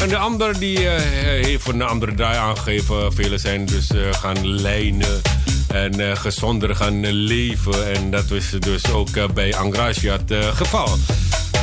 En 0.02 0.08
de 0.08 0.16
ander 0.16 0.58
die 0.58 0.78
heeft 0.78 1.68
een 1.68 1.82
andere 1.82 2.14
draai 2.14 2.38
aangegeven. 2.38 3.12
Velen 3.12 3.40
zijn 3.40 3.66
dus 3.66 3.90
gaan 4.10 4.48
lijnen 4.48 5.20
en 5.68 6.16
gezonder 6.16 6.76
gaan 6.76 7.06
leven. 7.10 7.94
En 7.94 8.10
dat 8.10 8.30
is 8.30 8.50
dus 8.58 8.90
ook 8.90 9.34
bij 9.34 9.54
Angracia 9.56 10.18
het 10.26 10.44
geval. 10.54 10.98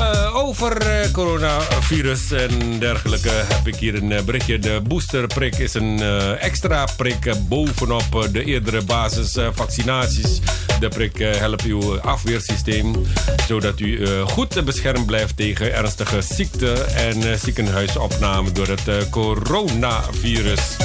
Uh, 0.01 0.35
over 0.35 0.87
uh, 0.87 1.11
coronavirus 1.11 2.31
en 2.31 2.79
dergelijke 2.79 3.29
heb 3.29 3.67
ik 3.67 3.75
hier 3.75 3.95
een 3.95 4.11
uh, 4.11 4.21
berichtje. 4.21 4.59
De 4.59 4.81
boosterprik 4.87 5.57
is 5.57 5.73
een 5.73 6.01
extra 6.39 6.85
prik 6.97 7.33
bovenop 7.47 8.27
de 8.31 8.43
eerdere 8.43 8.81
basisvaccinaties. 8.81 10.39
de 10.79 10.87
prik 10.87 11.17
helpt 11.17 11.63
uw 11.63 11.99
afweersysteem 11.99 12.95
zodat 13.47 13.79
u 13.79 14.07
goed 14.21 14.65
beschermd 14.65 15.05
blijft 15.05 15.37
tegen 15.37 15.73
ernstige 15.73 16.21
ziekte 16.21 16.73
en 16.83 17.39
ziekenhuisopname 17.39 18.51
door 18.51 18.67
het 18.67 19.09
coronavirus. 19.09 20.77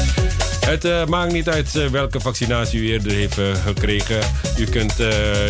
Het 0.67 0.85
uh, 0.85 1.05
maakt 1.05 1.33
niet 1.33 1.49
uit 1.49 1.75
uh, 1.75 1.87
welke 1.87 2.21
vaccinatie 2.21 2.81
u 2.81 2.91
eerder 2.91 3.13
heeft 3.13 3.39
uh, 3.39 3.55
gekregen. 3.55 4.21
U 4.59 4.65
kunt 4.65 4.95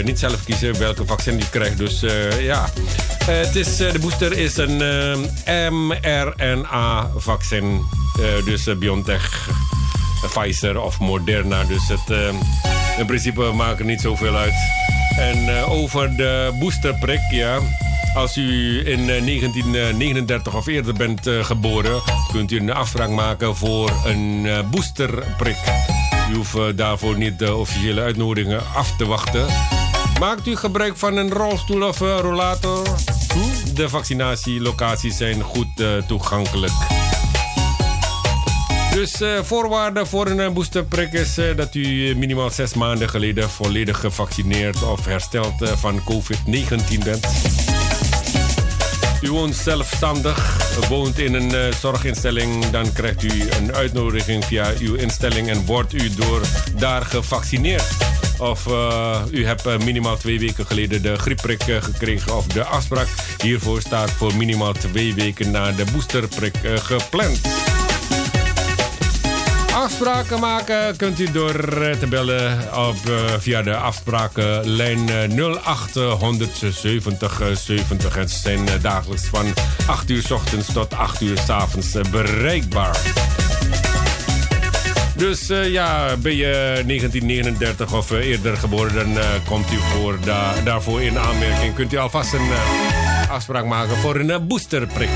niet 0.04 0.18
zelf 0.18 0.44
kiezen 0.44 0.78
welke 0.78 1.06
vaccin 1.06 1.38
u 1.38 1.42
krijgt. 1.50 1.78
Dus 1.78 2.04
ja, 2.40 2.68
het 3.24 3.56
is, 3.56 3.76
de 3.76 3.98
booster 4.00 4.32
is 4.32 4.56
een 4.56 4.76
mRNA-vaccin. 5.88 7.84
dus 8.44 8.78
BioNTech, 8.78 9.48
Pfizer 10.34 10.80
of 10.80 10.98
Moderna. 10.98 11.64
Dus 11.64 11.88
het, 11.88 12.10
in 12.98 13.06
principe 13.06 13.42
maakt 13.42 13.78
het 13.78 13.86
niet 13.86 14.00
zoveel 14.00 14.36
uit. 14.36 14.54
En 15.18 15.64
over 15.64 16.16
de 16.16 16.56
boosterprik, 16.60 17.20
ja... 17.30 17.58
Als 18.16 18.36
u 18.36 18.78
in 18.86 19.06
1939 19.06 20.54
of 20.54 20.66
eerder 20.66 20.94
bent 20.94 21.20
geboren, 21.40 22.02
kunt 22.32 22.50
u 22.50 22.58
een 22.58 22.72
afspraak 22.72 23.08
maken 23.08 23.56
voor 23.56 23.92
een 24.04 24.46
boosterprik. 24.70 25.56
U 26.30 26.34
hoeft 26.34 26.76
daarvoor 26.76 27.16
niet 27.16 27.38
de 27.38 27.54
officiële 27.54 28.00
uitnodigingen 28.00 28.62
af 28.74 28.96
te 28.96 29.06
wachten. 29.06 29.46
Maakt 30.20 30.46
u 30.46 30.56
gebruik 30.56 30.96
van 30.96 31.16
een 31.16 31.30
rolstoel 31.30 31.88
of 31.88 31.98
rollator? 31.98 32.86
De 33.74 33.88
vaccinatielocaties 33.88 35.16
zijn 35.16 35.42
goed 35.42 35.84
toegankelijk. 36.06 36.72
Dus 38.90 39.22
voorwaarde 39.42 40.06
voor 40.06 40.26
een 40.26 40.52
boosterprik 40.52 41.12
is 41.12 41.34
dat 41.56 41.74
u 41.74 42.14
minimaal 42.16 42.50
zes 42.50 42.74
maanden 42.74 43.08
geleden 43.08 43.50
volledig 43.50 44.00
gevaccineerd 44.00 44.82
of 44.82 45.04
hersteld 45.04 45.54
van 45.78 46.00
COVID-19 46.04 47.04
bent. 47.04 47.65
U 49.20 49.30
woont 49.30 49.54
zelfstandig, 49.54 50.58
woont 50.88 51.18
in 51.18 51.34
een 51.34 51.54
uh, 51.54 51.72
zorginstelling, 51.80 52.70
dan 52.70 52.92
krijgt 52.92 53.22
u 53.22 53.50
een 53.58 53.74
uitnodiging 53.74 54.44
via 54.44 54.72
uw 54.80 54.94
instelling 54.94 55.48
en 55.48 55.64
wordt 55.64 55.92
u 55.92 56.14
door 56.14 56.40
daar 56.78 57.04
gevaccineerd. 57.04 57.86
Of 58.38 58.66
uh, 58.66 59.20
u 59.30 59.46
hebt 59.46 59.66
uh, 59.66 59.78
minimaal 59.78 60.16
twee 60.16 60.38
weken 60.38 60.66
geleden 60.66 61.02
de 61.02 61.16
griepprik 61.16 61.62
gekregen 61.62 62.36
of 62.36 62.46
de 62.46 62.64
afspraak 62.64 63.08
hiervoor 63.42 63.80
staat 63.80 64.10
voor 64.10 64.34
minimaal 64.34 64.72
twee 64.72 65.14
weken 65.14 65.50
na 65.50 65.72
de 65.72 65.84
boosterprik 65.92 66.56
gepland. 66.74 67.40
Afspraken 69.76 70.40
maken 70.40 70.96
kunt 70.96 71.20
u 71.20 71.30
door 71.30 71.52
te 71.98 72.06
bellen 72.08 72.58
op, 72.88 72.96
uh, 73.08 73.14
via 73.38 73.62
de 73.62 73.76
afsprakenlijn 73.76 75.08
0870 75.36 77.42
70. 77.54 78.14
Het 78.14 78.30
zijn 78.30 78.68
dagelijks 78.80 79.26
van 79.26 79.46
8 79.86 80.10
uur 80.10 80.22
s 80.22 80.30
ochtends 80.30 80.72
tot 80.72 80.94
8 80.94 81.20
uur 81.20 81.38
s 81.38 81.48
avonds 81.48 81.92
bereikbaar. 82.10 82.98
Dus 85.16 85.46
ja, 85.46 86.16
ben 86.16 86.36
je 86.36 86.82
1939 86.86 87.92
of 87.92 88.10
eerder 88.10 88.56
geboren, 88.56 88.94
dan 88.94 89.16
komt 89.48 89.72
u 89.72 89.76
voor 89.76 90.18
da 90.24 90.54
daarvoor 90.64 91.02
in 91.02 91.18
aanmerking. 91.18 91.74
Kunt 91.74 91.92
u 91.92 91.96
alvast 91.96 92.32
een 92.32 92.50
afspraak 93.30 93.64
maken 93.64 93.96
voor 93.96 94.16
een 94.16 94.46
boosterprik. 94.46 95.10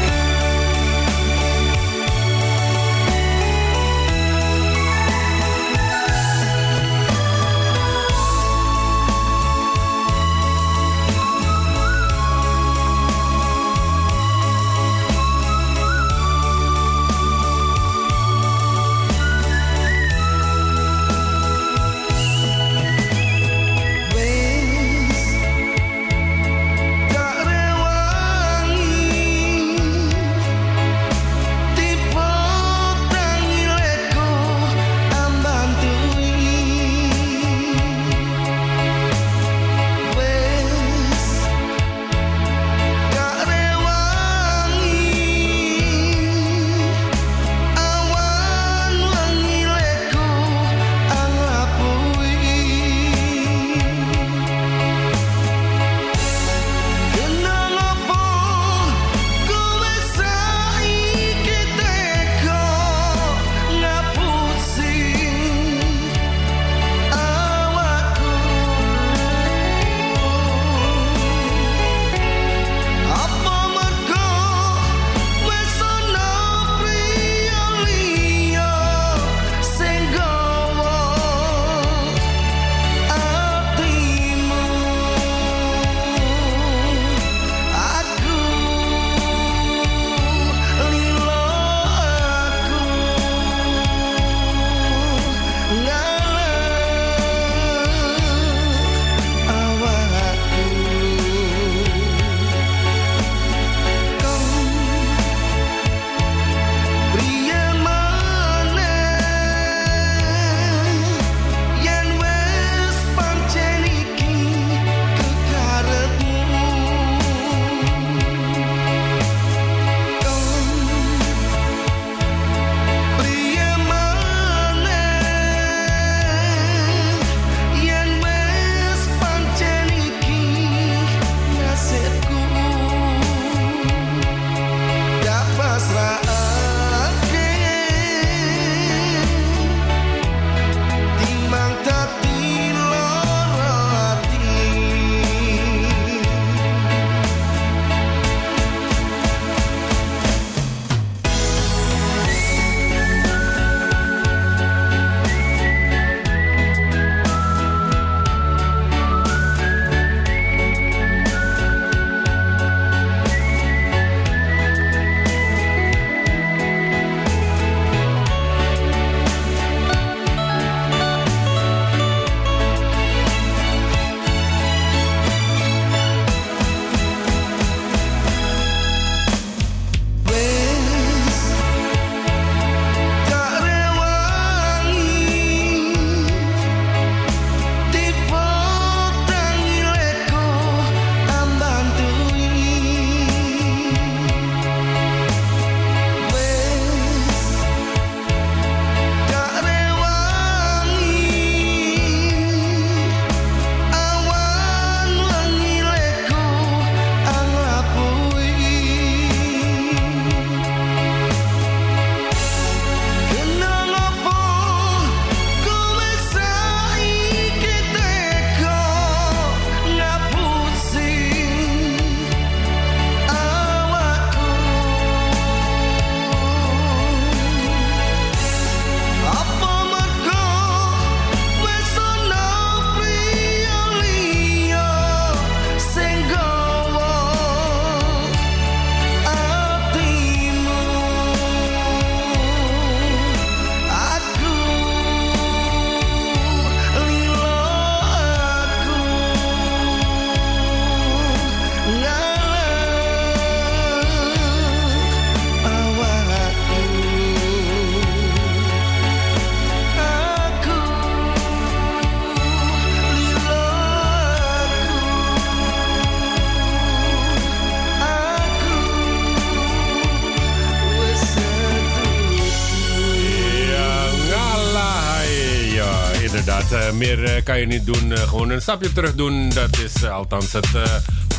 Meer 277.00 277.24
eh, 277.24 277.42
kan 277.42 277.60
je 277.60 277.66
niet 277.66 277.86
doen. 277.86 278.12
Eh, 278.12 278.28
gewoon 278.28 278.50
een 278.50 278.62
stapje 278.62 278.92
terug 278.92 279.14
doen. 279.14 279.48
Dat 279.48 279.78
is 279.78 280.04
althans 280.04 280.52
het 280.52 280.68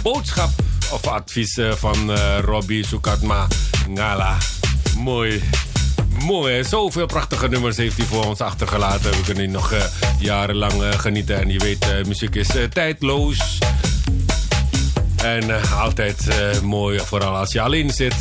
boodschap 0.03 0.49
of 0.91 1.07
advies 1.07 1.59
van 1.69 2.17
Robbie 2.45 2.85
Sukatma 2.85 3.47
Ngala. 3.89 4.37
Mooi. 4.97 5.43
Mooi, 6.25 6.63
zoveel 6.63 7.05
prachtige 7.05 7.47
nummers 7.47 7.77
heeft 7.77 7.97
hij 7.97 8.05
voor 8.05 8.25
ons 8.25 8.41
achtergelaten. 8.41 9.11
We 9.11 9.21
kunnen 9.21 9.51
nog 9.51 9.73
jarenlang 10.19 10.83
genieten. 11.01 11.39
En 11.39 11.49
je 11.49 11.59
weet, 11.59 12.07
muziek 12.07 12.35
is 12.35 12.47
tijdloos. 12.73 13.57
En 15.15 15.71
altijd 15.71 16.27
mooi, 16.63 16.99
vooral 16.99 17.35
als 17.35 17.51
je 17.51 17.61
alleen 17.61 17.89
zit, 17.89 18.15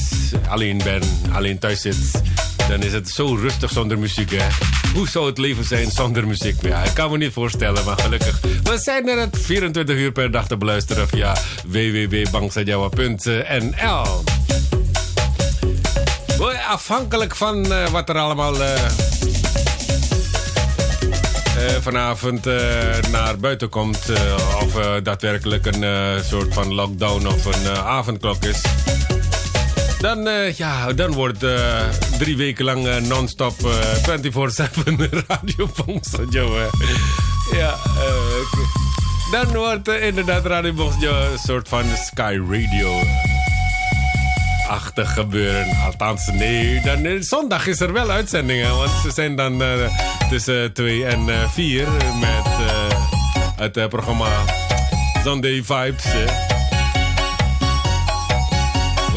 alleen 0.49 0.80
bent, 0.84 1.07
alleen 1.32 1.59
thuis 1.59 1.80
zit 1.80 2.22
dan 2.70 2.82
is 2.82 2.92
het 2.92 3.08
zo 3.08 3.34
rustig 3.34 3.70
zonder 3.70 3.98
muziek. 3.98 4.30
Hè? 4.30 4.46
Hoe 4.94 5.08
zou 5.08 5.26
het 5.26 5.38
leven 5.38 5.64
zijn 5.64 5.90
zonder 5.90 6.26
muziek? 6.26 6.62
Ja, 6.62 6.82
ik 6.82 6.94
kan 6.94 7.10
me 7.10 7.16
niet 7.16 7.32
voorstellen, 7.32 7.84
maar 7.84 7.98
gelukkig. 7.98 8.40
We 8.40 8.78
zijn 8.78 9.08
er 9.08 9.18
het 9.18 9.38
24 9.40 9.96
uur 9.96 10.12
per 10.12 10.30
dag 10.30 10.46
te 10.46 10.56
beluisteren 10.56 11.08
via 11.08 11.36
www.bangsajawa.nl. 11.66 14.24
Afhankelijk 16.68 17.36
van 17.36 17.66
uh, 17.66 17.88
wat 17.88 18.08
er 18.08 18.18
allemaal 18.18 18.54
uh, 18.54 18.74
uh, 18.76 18.82
vanavond 21.80 22.44
naar 23.10 23.38
buiten 23.38 23.68
komt. 23.68 24.10
of 24.62 24.72
daadwerkelijk 25.02 25.66
een 25.66 25.84
soort 26.24 26.54
van 26.54 26.74
lockdown 26.74 27.26
of 27.26 27.44
een 27.44 27.68
avondklok 27.76 28.44
is. 28.44 28.62
Dan, 30.01 30.26
uh, 30.26 30.53
ja, 30.53 30.92
dan 30.92 31.12
wordt 31.12 31.42
uh, 31.42 31.80
drie 32.18 32.36
weken 32.36 32.64
lang 32.64 32.86
uh, 32.86 32.96
non-stop 32.96 33.55
24-7 33.59 33.62
Radio 35.26 35.70
Bongsojo. 35.76 36.68
ja, 37.53 37.76
dan 39.30 39.55
wordt 39.55 39.88
inderdaad 39.88 40.46
Radio 40.46 40.90
een 41.01 41.38
soort 41.38 41.68
van 41.68 41.84
Sky 42.07 42.38
Radio. 42.48 43.03
Achtig 44.68 45.12
gebeuren. 45.12 45.76
Althans, 45.84 46.26
nee. 46.32 46.80
Dan, 46.80 47.22
zondag 47.22 47.66
is 47.66 47.80
er 47.80 47.92
wel 47.92 48.11
uitzendingen. 48.11 48.76
Want 48.76 48.90
ze 49.03 49.11
zijn 49.11 49.36
dan 49.36 49.62
tussen 50.30 50.72
2 50.72 51.05
en 51.05 51.51
4 51.51 51.88
met 52.20 52.46
het 53.57 53.88
programma 53.88 54.28
Sunday 55.24 55.62
Vibes. 55.64 56.05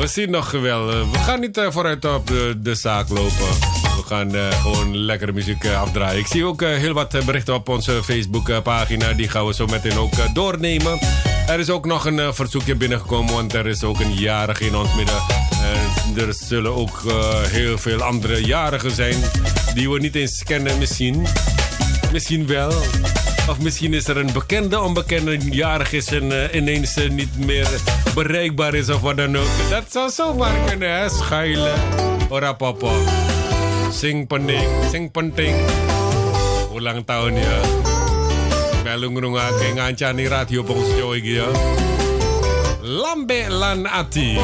We 0.04 0.10
zien 0.10 0.32
nog 0.32 0.52
wel. 0.52 0.88
We 0.88 1.18
gaan 1.18 1.40
niet 1.40 1.58
uh, 1.58 1.72
vooruit 1.72 2.06
op 2.06 2.28
de, 2.28 2.56
de, 2.58 2.76
zaak 2.76 3.10
lopen. 3.10 3.50
We 3.82 4.04
gaan 4.06 4.36
uh, 4.36 4.62
gewoon 4.62 4.98
lekkere 4.98 5.32
muziek 5.32 5.64
uh, 5.64 5.82
afdraaien. 5.82 6.20
Ik 6.20 6.28
zie 6.28 6.46
ook 6.46 6.62
heel 6.62 6.94
wat 6.94 7.26
berichten 7.26 7.54
op 7.54 7.70
onze 7.70 8.04
Facebook-pagina. 8.04 9.14
Die 9.14 9.30
gaan 9.30 9.46
we 9.46 9.54
zo 9.54 9.66
meteen 9.66 9.98
ook 9.98 10.14
doornemen. 10.34 11.00
Er 11.48 11.60
is 11.60 11.70
ook 11.70 11.86
nog 11.86 12.06
een 12.06 12.34
verzoekje 12.34 12.76
binnengekomen, 12.76 13.34
want 13.34 13.54
er 13.54 13.68
is 13.68 13.84
ook 13.84 14.00
een 14.00 14.14
jarige 14.14 14.66
in 14.66 14.76
ons 14.76 14.96
midden. 14.96 15.22
er 16.28 16.34
zullen 16.34 16.76
ook 16.76 17.02
heel 17.48 17.78
veel 17.78 18.02
andere 18.02 18.46
jarigen 18.46 18.92
zijn 18.92 19.16
die 19.74 19.90
we 19.90 20.00
niet 20.00 20.16
eens 20.16 20.44
kennen, 20.44 20.78
misschien. 20.78 21.28
Misschien 22.12 22.48
wel. 22.48 22.72
Of 23.50 23.60
misschien 23.60 23.94
is 23.94 24.08
er 24.08 24.18
een 24.18 24.34
bekende 24.34 24.80
onbekende 24.80 25.38
jarig 25.38 25.92
is 25.92 26.08
en 26.08 26.32
uh, 26.32 26.54
ineens 26.54 26.98
uh, 26.98 27.10
niet 27.10 27.46
meer 27.46 27.68
bereikbaar 28.16 28.74
is 28.74 28.90
of 28.90 29.02
wat 29.02 29.18
dan 29.18 29.38
ook. 29.38 29.48
Dat 29.70 29.84
zou 29.90 30.10
zomaar 30.10 30.56
kunnen, 30.70 31.00
hè? 31.00 31.10
Schuilen. 31.10 31.80
Ora 32.30 32.54
papa. 32.54 32.92
Sing 33.92 34.28
pending, 34.28 34.70
sing 34.92 35.12
penting. 35.12 35.56
Ulang 36.74 37.06
tahun 37.06 37.34
ya. 37.34 37.58
Melung 38.84 39.20
ngake 39.20 39.74
ngancani 39.74 40.28
radio 40.28 40.64
iki 41.14 41.34
ya. 41.34 41.48
Lambe 42.82 43.48
lan 43.50 43.88
ati. 43.88 44.40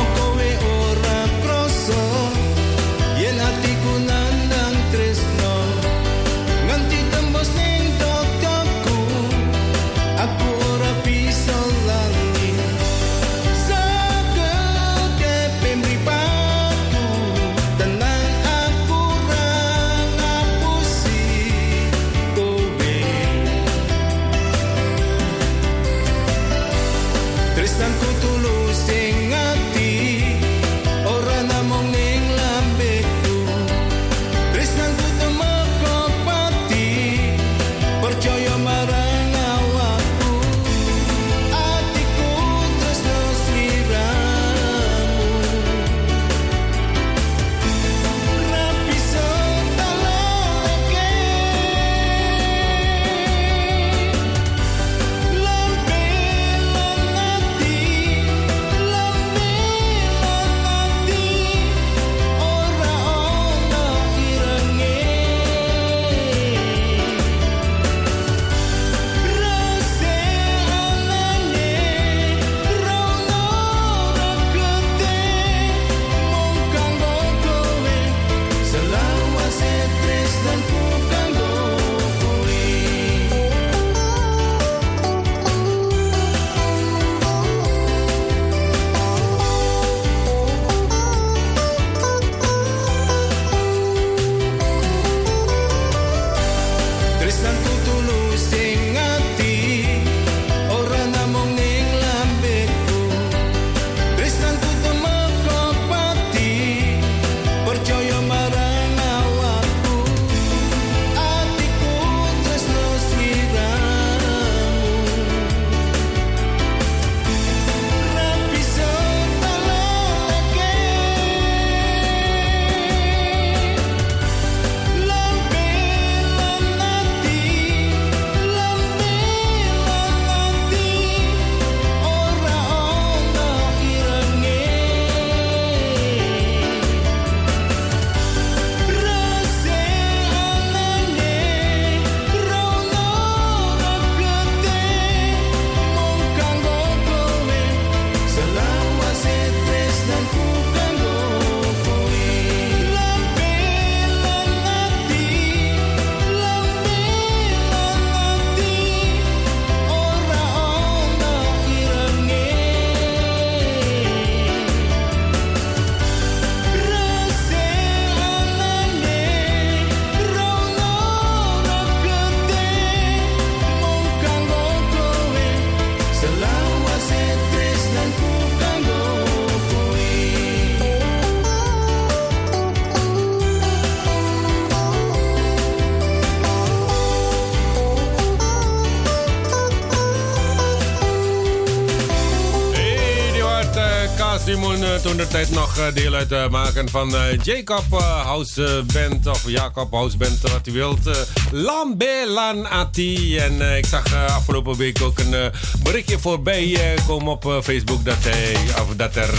Nog 195.79 195.87
uh, 195.87 195.95
deel 195.95 196.13
uitmaken 196.13 196.89
van 196.89 197.13
uh, 197.13 197.21
Jacob 197.43 197.99
House 198.23 198.83
Band 198.93 199.27
of 199.27 199.49
Jacob 199.49 199.91
House 199.91 200.17
Band, 200.17 200.41
wat 200.41 200.67
u 200.67 200.71
wilt. 200.71 201.09
Lambe 201.51 202.25
Lan 202.27 202.67
Ati. 202.67 203.37
En 203.37 203.77
ik 203.77 203.85
zag 203.85 204.13
afgelopen 204.13 204.77
week 204.77 205.01
ook 205.01 205.19
een 205.19 205.51
berichtje 205.83 206.19
voorbij 206.19 206.79
komen 207.07 207.31
op 207.31 207.61
Facebook 207.63 208.05
dat, 208.05 208.17
hij, 208.19 208.53
of 208.81 208.95
dat 208.95 209.15
er 209.15 209.29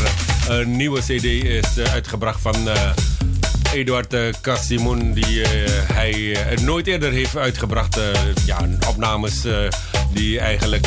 een 0.48 0.76
nieuwe 0.76 1.00
CD 1.00 1.24
is 1.24 1.78
uitgebracht 1.92 2.40
van. 2.40 2.56
Eduard 3.72 4.40
Casimoun, 4.40 5.12
die 5.12 5.42
hij 5.92 6.36
nooit 6.62 6.86
eerder 6.86 7.12
heeft 7.12 7.36
uitgebracht. 7.36 7.98
ja, 8.44 8.68
opnames 8.88 9.42
die 10.12 10.40
eigenlijk 10.40 10.86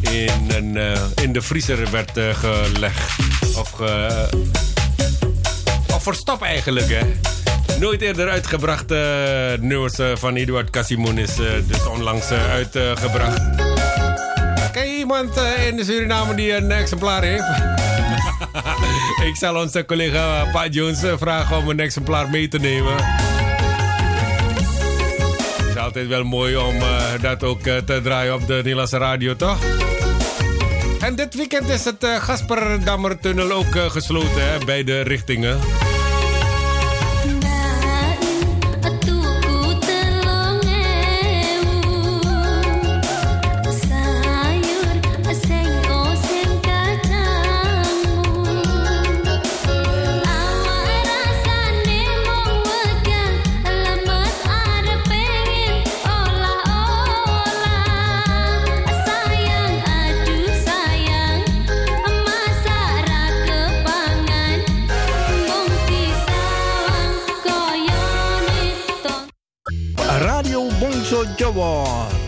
in, 0.00 0.50
een, 0.50 0.96
in 1.22 1.32
de 1.32 1.42
vriezer 1.42 1.90
werd 1.90 2.10
gelegd. 2.14 3.12
Of, 3.56 3.70
ge, 3.70 4.63
of 6.06 6.12
verstopt 6.12 6.42
eigenlijk, 6.42 6.88
hè. 6.88 7.00
Nooit 7.78 8.00
eerder 8.00 8.28
uitgebrachte 8.28 8.94
uh, 9.56 9.62
nummers 9.62 9.96
van 10.14 10.34
Eduard 10.34 10.70
Casimoun 10.70 11.18
is 11.18 11.34
dus 11.66 11.86
onlangs 11.86 12.30
uitgebracht. 12.30 13.40
Ken 14.72 14.86
iemand 14.98 15.36
in 15.68 15.76
de 15.76 15.84
Suriname 15.84 16.34
die 16.34 16.56
een 16.56 16.70
exemplaar 16.70 17.22
heeft? 17.22 17.44
Ik 19.28 19.36
zal 19.36 19.56
onze 19.56 19.84
collega 19.84 20.44
Pa 20.52 20.66
Jones 20.66 21.00
vragen 21.18 21.56
om 21.56 21.68
een 21.68 21.80
exemplaar 21.80 22.30
mee 22.30 22.48
te 22.48 22.58
nemen. 22.58 22.94
Het 25.56 25.68
is 25.68 25.76
altijd 25.76 26.06
wel 26.06 26.24
mooi 26.24 26.56
om 26.56 26.74
dat 27.20 27.42
ook 27.42 27.62
te 27.62 28.00
draaien 28.02 28.34
op 28.34 28.46
de 28.46 28.54
Nederlandse 28.54 28.98
radio, 28.98 29.36
toch? 29.36 29.58
En 31.00 31.14
dit 31.14 31.34
weekend 31.34 31.68
is 31.68 31.84
het 31.84 32.06
Gasperdammertunnel 32.18 33.52
ook 33.52 33.76
gesloten 33.88 34.50
hè, 34.50 34.64
bij 34.64 34.84
de 34.84 35.00
richtingen. 35.00 35.58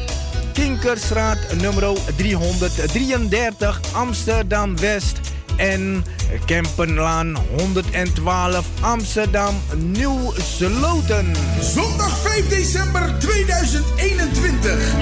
Kinkerstraat 0.52 1.38
nummer 1.60 1.92
333 2.16 3.80
Amsterdam 3.92 4.78
West 4.78 5.20
en 5.56 6.04
Kempenlaan 6.44 7.36
112 7.58 8.66
Amsterdam 8.80 9.54
Nieuw 9.74 10.32
Sloten. 10.36 11.32
Zondag 11.60 12.18
5 12.18 12.48
december 12.48 13.18
2021. 13.18 14.94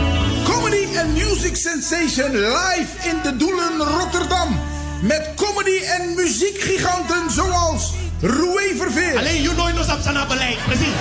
Comedy 0.45 0.99
and 0.99 1.13
Music 1.15 1.57
Sensation 1.57 2.31
live 2.31 3.09
in 3.11 3.17
de 3.23 3.37
Doelen 3.37 3.79
Rotterdam. 3.79 4.74
Met 5.05 5.31
comedy 5.37 5.85
en 5.85 6.15
muziekgiganten 6.15 7.31
zoals 7.31 7.93
Roué 8.21 8.75
Verveer. 8.77 9.19
Alleen 9.19 9.43
you 9.43 9.55
know 9.55 9.75
nos 9.75 9.89
op 9.89 10.29
beleid, 10.29 10.65
precies. 10.67 10.95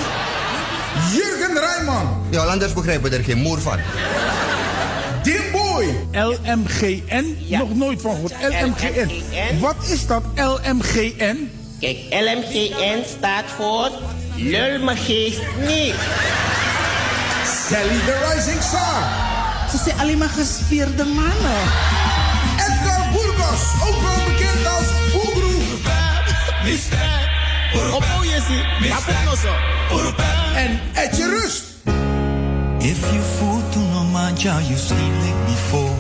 Jurgen 1.14 1.60
Rijman. 1.60 2.26
Ja, 2.30 2.44
anders 2.44 2.74
begrijpen 2.74 3.14
er 3.14 3.24
geen 3.24 3.38
moer 3.38 3.62
van. 3.62 3.80
Dimboy. 5.24 5.86
LMGN? 6.12 7.38
Nog 7.50 7.76
nooit 7.76 8.02
van 8.02 8.14
gehoord. 8.14 8.34
LMGN. 8.42 9.60
Wat 9.60 9.76
is 9.90 10.08
dat 10.08 10.24
LMGN? 10.36 11.52
Kijk, 11.80 11.98
LMGN 12.10 13.04
staat 13.18 13.46
voor 13.56 13.90
Lul 14.36 14.84
me 14.84 14.96
geest 14.96 15.42
niet. 15.60 15.96
Sally 17.70 18.00
the 18.06 18.34
Rising 18.34 18.62
Star. 18.62 19.04
Ze 19.72 19.78
zijn 19.84 20.00
alleen 20.00 20.18
maar 20.18 20.30
gespierde 20.30 21.04
mannen. 21.04 22.23
Ook 23.88 24.02
wel 24.02 24.24
bekend 24.26 24.68
als 24.68 25.12
Boegroe. 25.14 25.62
Op 27.94 28.06
Oyesi, 28.20 28.64
En 30.56 30.80
Etje 30.94 31.30
Rust. 31.30 31.64
If 32.80 33.00
you 33.12 33.22
fool 33.38 33.62
to 33.72 33.80
no 33.80 34.04
you 34.38 34.78
sleep 34.78 35.14
like 35.22 35.46
before. 35.46 35.96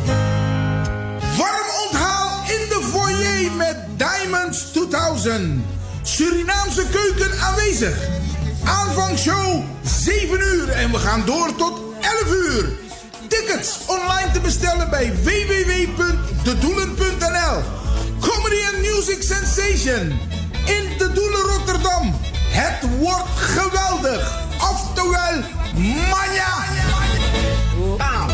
Warm 1.38 1.68
onthaal 1.86 2.44
in 2.48 2.70
de 2.70 2.90
foyer 2.92 3.52
met 3.52 3.78
Diamonds 3.98 4.72
2000. 4.72 5.64
Surinaamse 6.02 6.86
keuken 6.92 7.40
aanwezig. 7.40 7.98
Aanvangshow 8.64 9.64
7 9.84 10.40
uur 10.40 10.70
en 10.70 10.92
we 10.92 10.98
gaan 10.98 11.26
door 11.26 11.56
tot 11.56 11.82
11 12.02 12.32
uur. 12.32 12.83
Tickets 13.40 13.80
online 13.86 14.32
te 14.34 14.40
bestellen 14.40 14.90
bij 14.90 15.14
www.dedoelen.nl. 15.24 17.62
Comedy 18.20 18.56
and 18.74 18.78
Music 18.78 19.24
Sensation 19.24 20.20
in 20.66 20.98
de 20.98 21.12
Doelen 21.14 21.42
Rotterdam. 21.42 22.16
Het 22.50 22.98
wordt 23.00 23.30
geweldig. 23.36 24.42
Oftewel, 24.58 25.44
manja. 26.10 26.66
Bam. 27.98 28.33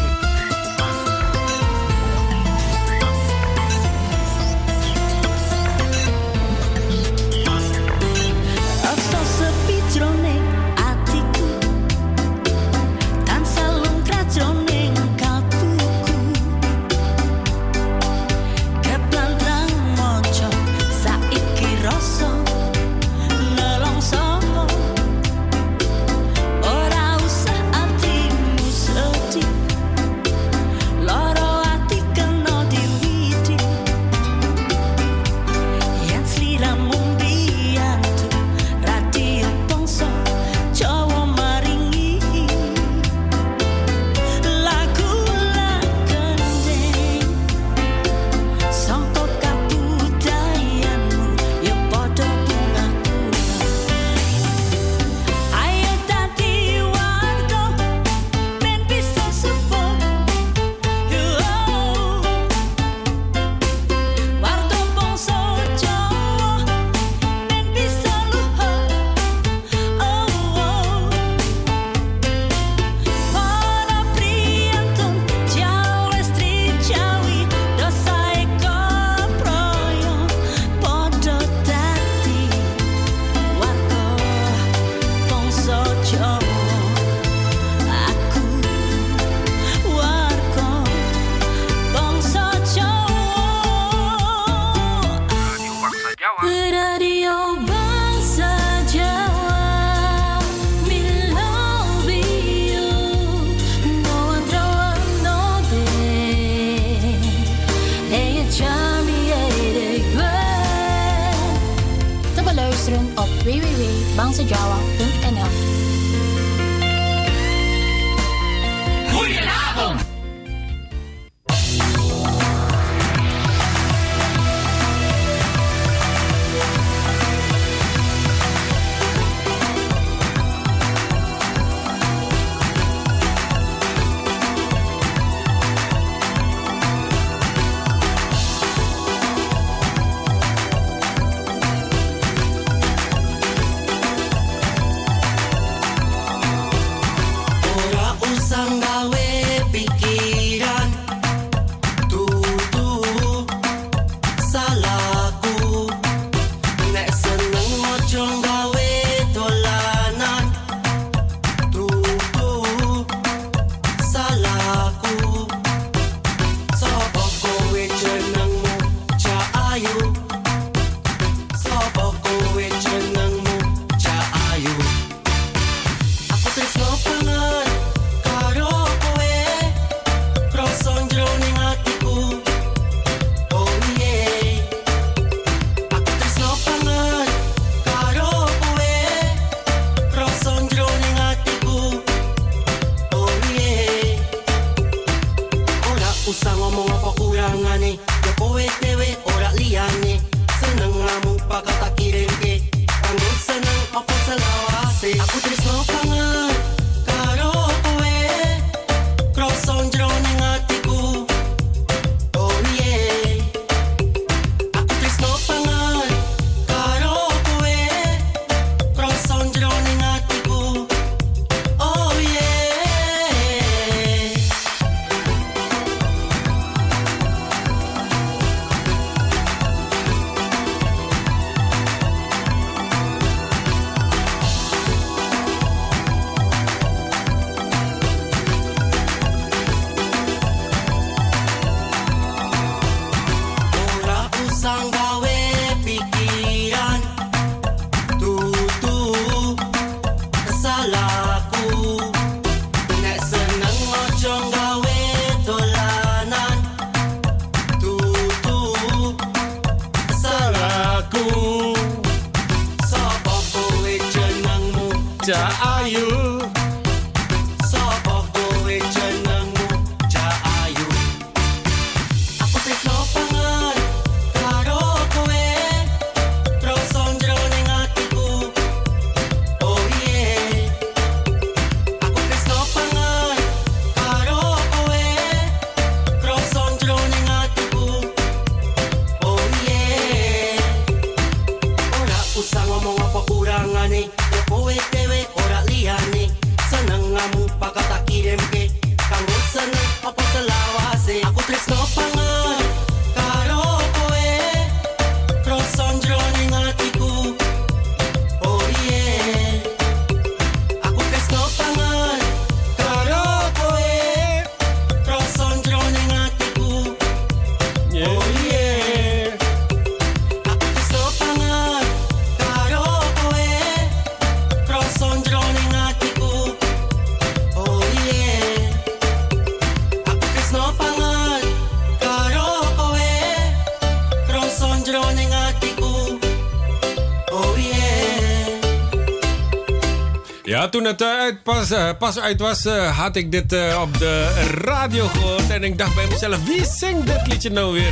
Pas, 341.69 341.77
uh, 341.77 341.89
pas, 341.97 342.19
uit 342.19 342.39
was, 342.39 342.65
uh, 342.65 342.97
had 342.97 343.15
ik 343.15 343.31
dit 343.31 343.53
op 343.81 343.97
de 343.97 344.43
radio 344.63 345.07
gehoord. 345.07 345.49
En 345.49 345.63
ik 345.63 345.77
dacht 345.77 345.95
bij 345.95 346.07
mezelf, 346.07 346.45
wie 346.45 346.65
zingt 346.65 347.07
dit 347.07 347.27
liedje 347.27 347.49
nou 347.49 347.73
weer? 347.73 347.91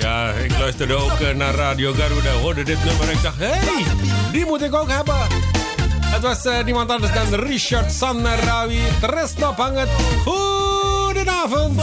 Ja, 0.00 0.30
ik 0.30 0.58
luisterde 0.58 0.94
ook 0.94 1.34
naar 1.34 1.54
Radio 1.54 1.92
Garuda, 1.92 2.30
hoorde 2.30 2.62
dit 2.62 2.84
nummer. 2.84 3.08
En 3.08 3.14
ik 3.14 3.22
dacht, 3.22 3.36
hey, 3.38 3.84
die 4.32 4.46
moet 4.46 4.62
ik 4.62 4.74
ook 4.74 4.88
hebben. 4.88 5.14
Het 6.04 6.22
was 6.22 6.64
niemand 6.64 6.90
anders 6.90 7.12
dan 7.12 7.34
Richard 7.40 7.92
Sanarawi. 7.92 8.80
De 9.00 9.06
rest 9.06 9.48
ophangen. 9.48 9.88
Goedenavond. 10.24 11.80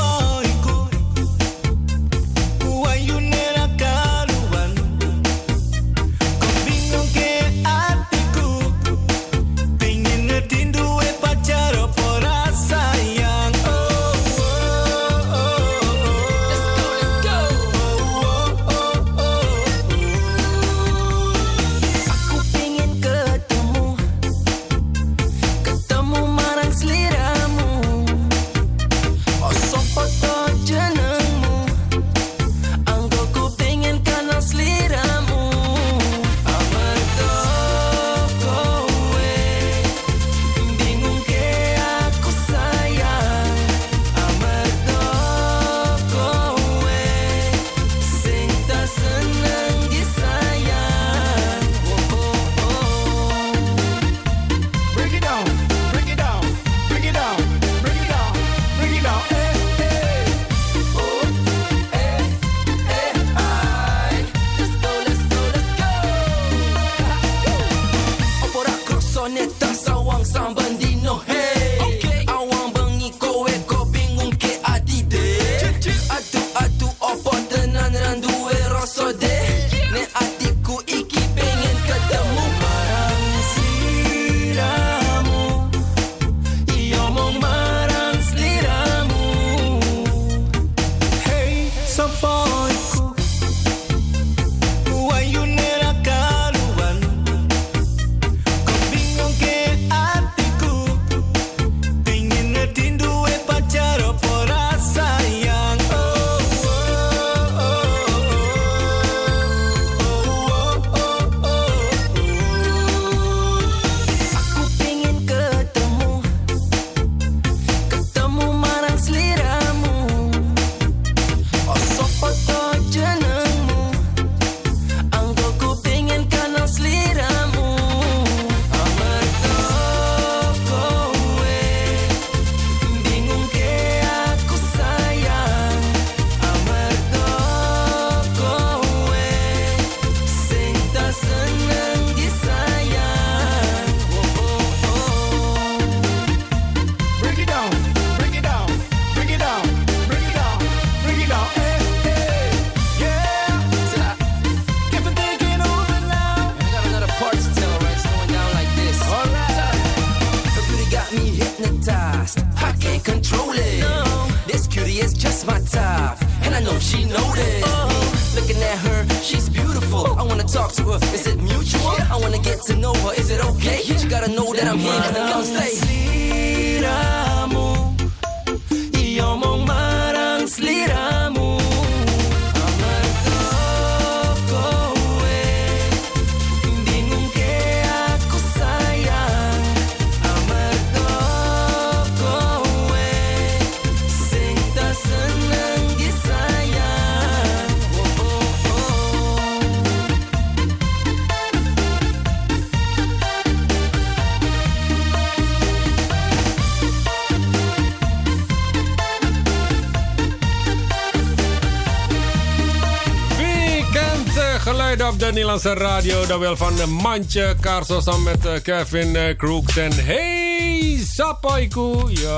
Nederlandse 215.64 215.96
radio. 215.96 216.26
Dat 216.26 216.40
wel 216.40 216.58
van 216.58 216.80
een 216.80 216.90
mandje. 216.94 217.56
Carso 217.60 218.00
samen 218.00 218.24
met 218.24 218.46
eh, 218.46 218.62
Kevin 218.62 219.16
eh, 219.16 219.36
Crooks. 219.36 219.78
En 219.78 220.06
hey, 220.06 221.00
Sapaiku. 221.14 222.04
Ja, 222.08 222.36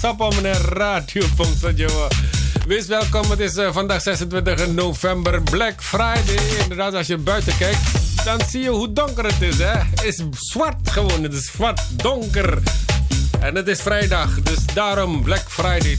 Sapa 0.00 0.28
meneer 0.28 0.60
Radio. 0.60 1.22
Wees 2.66 2.86
welkom. 2.86 3.30
Het 3.30 3.40
is 3.40 3.56
eh, 3.56 3.72
vandaag 3.72 4.02
26 4.02 4.66
november, 4.66 5.42
Black 5.42 5.82
Friday. 5.82 6.38
Inderdaad, 6.62 6.94
als 6.94 7.06
je 7.06 7.16
buiten 7.16 7.56
kijkt, 7.56 7.80
dan 8.24 8.40
zie 8.48 8.62
je 8.62 8.68
hoe 8.68 8.92
donker 8.92 9.24
het 9.24 9.42
is. 9.42 9.58
Hè? 9.58 9.72
Het 9.72 10.04
is 10.04 10.22
zwart 10.30 10.90
gewoon. 10.90 11.22
Het 11.22 11.32
is 11.32 11.46
zwart 11.46 11.80
donker. 11.90 12.62
En 13.40 13.54
het 13.54 13.68
is 13.68 13.80
vrijdag, 13.80 14.42
dus 14.42 14.64
daarom 14.74 15.22
Black 15.22 15.44
Friday. 15.48 15.98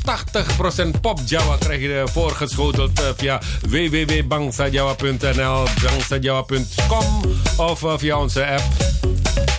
80% 0.96 1.00
pop 1.02 1.20
Java 1.26 1.58
krijg 1.58 1.82
je 1.82 2.04
voorgeschoteld 2.12 3.00
eh, 3.00 3.06
via 3.18 3.42
www.bangsajawa.nl, 3.62 5.68
bangsajawa.com 5.84 7.22
of 7.58 7.84
eh, 7.84 7.94
via 7.98 8.18
onze 8.18 8.46
app. 8.46 8.64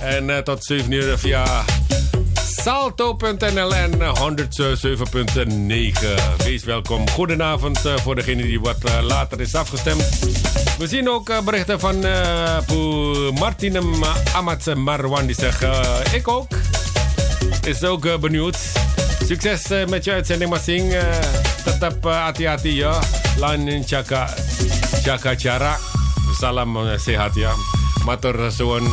En 0.00 0.30
eh, 0.30 0.38
tot 0.38 0.64
7 0.64 0.92
uur 0.92 1.18
via 1.18 1.64
salto.nl 2.44 3.74
en 3.74 3.92
107.9. 3.92 3.98
Wees 6.44 6.64
welkom. 6.64 7.08
Goedenavond 7.08 7.78
voor 7.78 8.14
degene 8.14 8.42
die 8.42 8.60
wat 8.60 9.02
later 9.02 9.40
is 9.40 9.54
afgestemd. 9.54 10.18
We 10.78 10.86
zien 10.86 11.08
ook 11.08 11.44
berichten 11.44 11.80
van 11.80 12.06
uh, 12.06 12.58
Martinem 13.38 13.94
Amat 14.34 14.74
Marwan 14.74 15.26
die 15.26 15.34
zegt 15.34 15.64
ik 16.12 16.28
ook 16.28 16.48
is 17.66 17.84
ook 17.84 18.04
uh, 18.04 18.16
benieuwd. 18.16 18.58
Succes 19.26 19.70
uh, 19.70 19.86
met 19.86 20.04
je 20.04 20.12
uitzending, 20.12 20.50
Masing. 20.50 20.94
Tetap 21.64 22.06
uh, 22.06 22.12
hati-hati 22.12 22.74
ya. 22.74 22.98
Lan 23.38 23.84
chaka, 23.86 24.28
chaka 25.02 25.34
cara. 25.34 25.76
Salam 26.40 26.78
sehat 26.98 27.34
ya. 27.34 27.52
Matur 28.04 28.52
suwun. 28.52 28.88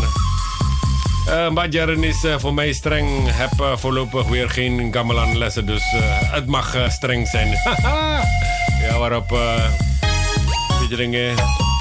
Mbak 1.49 1.71
Jaren 1.71 2.03
is 2.03 2.25
voor 2.37 2.53
mij 2.53 2.73
streng. 2.73 3.09
Heb 3.25 3.77
voorlopig 3.79 4.27
weer 4.27 4.49
geen 4.49 4.93
gamelan 4.93 5.37
lessen, 5.37 5.65
dus 5.65 5.83
het 6.31 6.45
mag 6.45 6.75
streng 6.87 7.27
zijn. 7.27 7.47
ja, 8.83 8.97
waarop 8.97 9.31
uh, 9.31 9.65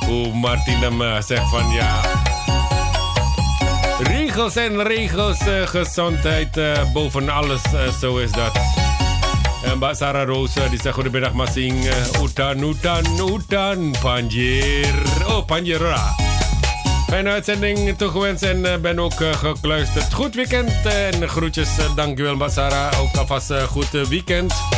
hoe 0.07 0.35
Martinem 0.35 1.03
uh, 1.03 1.21
zegt 1.21 1.49
van 1.49 1.71
ja... 1.71 2.18
Regels 4.29 4.57
en 4.57 4.83
regels, 4.83 5.41
uh, 5.47 5.67
gezondheid 5.67 6.57
uh, 6.57 6.93
boven 6.93 7.29
alles, 7.29 7.63
uh, 7.75 7.93
zo 8.01 8.17
is 8.17 8.31
dat. 8.31 8.53
En 9.65 9.77
Mbak 9.77 9.95
Sarah 9.97 10.29
Roos 10.29 10.53
die 10.53 10.81
zegt 10.83 10.95
goedemiddag 10.95 11.33
Masing. 11.33 11.89
Utan, 12.23 12.63
utan, 12.63 13.05
utan, 13.35 13.95
Panjir. 14.01 14.93
Oh, 15.27 15.45
Panjira. 15.45 16.15
Fijne 17.07 17.31
uitzending 17.31 17.97
toegewenst 17.97 18.43
en 18.43 18.81
ben 18.83 18.99
ook 18.99 19.17
gekluisterd. 19.17 20.13
Goed 20.13 20.35
weekend 20.35 20.73
en 20.85 21.29
groetjes. 21.29 21.69
Dankjewel 21.97 22.35
Mbak 22.35 22.51
Sarah. 22.51 23.01
Ook 23.01 23.17
alvast 23.17 23.53
goed 23.53 23.91
weekend. 23.91 24.78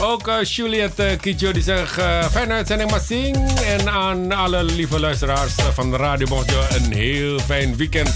Ook 0.00 0.28
uh, 0.28 0.42
Juliette 0.42 1.18
Kijo 1.20 1.52
die 1.52 1.62
zegt 1.62 1.98
uh, 1.98 2.24
fijne 2.30 2.52
uitzending 2.52 2.90
Masing. 2.90 3.36
En 3.60 3.90
aan 3.90 4.32
alle 4.32 4.64
lieve 4.64 5.00
luisteraars 5.00 5.52
van 5.74 5.96
Radio 5.96 6.44
een 6.70 6.92
heel 6.92 7.38
fijn 7.38 7.76
weekend. 7.76 8.14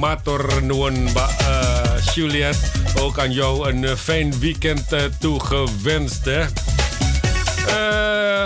Mator 0.00 0.62
Nuon 0.62 0.94
uh, 0.94 1.80
Juliette. 2.14 2.58
Ook 3.00 3.18
aan 3.18 3.32
jou 3.32 3.68
een 3.68 3.96
fijn 3.96 4.38
weekend 4.38 4.84
toegewenst. 5.18 6.24
Hè. 6.24 6.44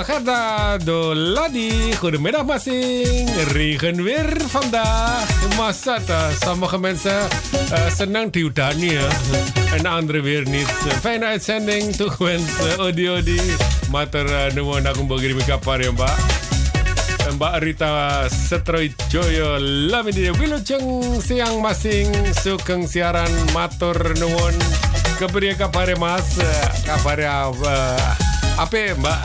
Gerda 0.03 0.79
Doladi, 0.83 1.95
goedemiddag 1.95 2.43
Masing. 2.43 3.29
Regen 3.55 4.03
weer 4.03 4.27
vandaag. 4.51 5.27
Masa 5.55 5.99
sommige 6.43 6.79
mensen 6.79 7.31
uh, 7.70 7.87
senang 7.91 8.31
di 8.31 8.43
hutan 8.43 8.79
ya. 8.79 9.07
En 9.74 9.87
anderen 9.87 10.23
weer 10.23 10.49
niet. 10.49 10.66
Fijne 11.01 11.27
uitzending 11.27 11.95
toegewenst. 11.97 12.79
Odi 12.79 13.09
odi. 13.11 13.41
Mater 13.91 14.27
uh, 14.27 14.51
nuwun 14.55 14.87
aku 14.87 15.07
mbok 15.07 15.19
kirim 15.23 15.39
kabar 15.47 15.79
ya 15.79 15.93
mbak. 15.93 16.19
Mbak 17.33 17.55
Rita 17.62 18.27
Setroy 18.29 18.91
Joyo 19.09 19.57
Lamidi 19.62 20.31
Wilujeng 20.35 21.23
siang 21.23 21.62
masing 21.62 22.11
sugeng 22.35 22.91
siaran 22.91 23.31
matur 23.55 23.95
nuwun 24.19 24.55
kepriye 25.23 25.55
kabare 25.55 25.95
Mas 25.95 26.43
kabare 26.83 27.31
uh, 27.31 27.95
apa 28.59 28.93
mbak 28.99 29.20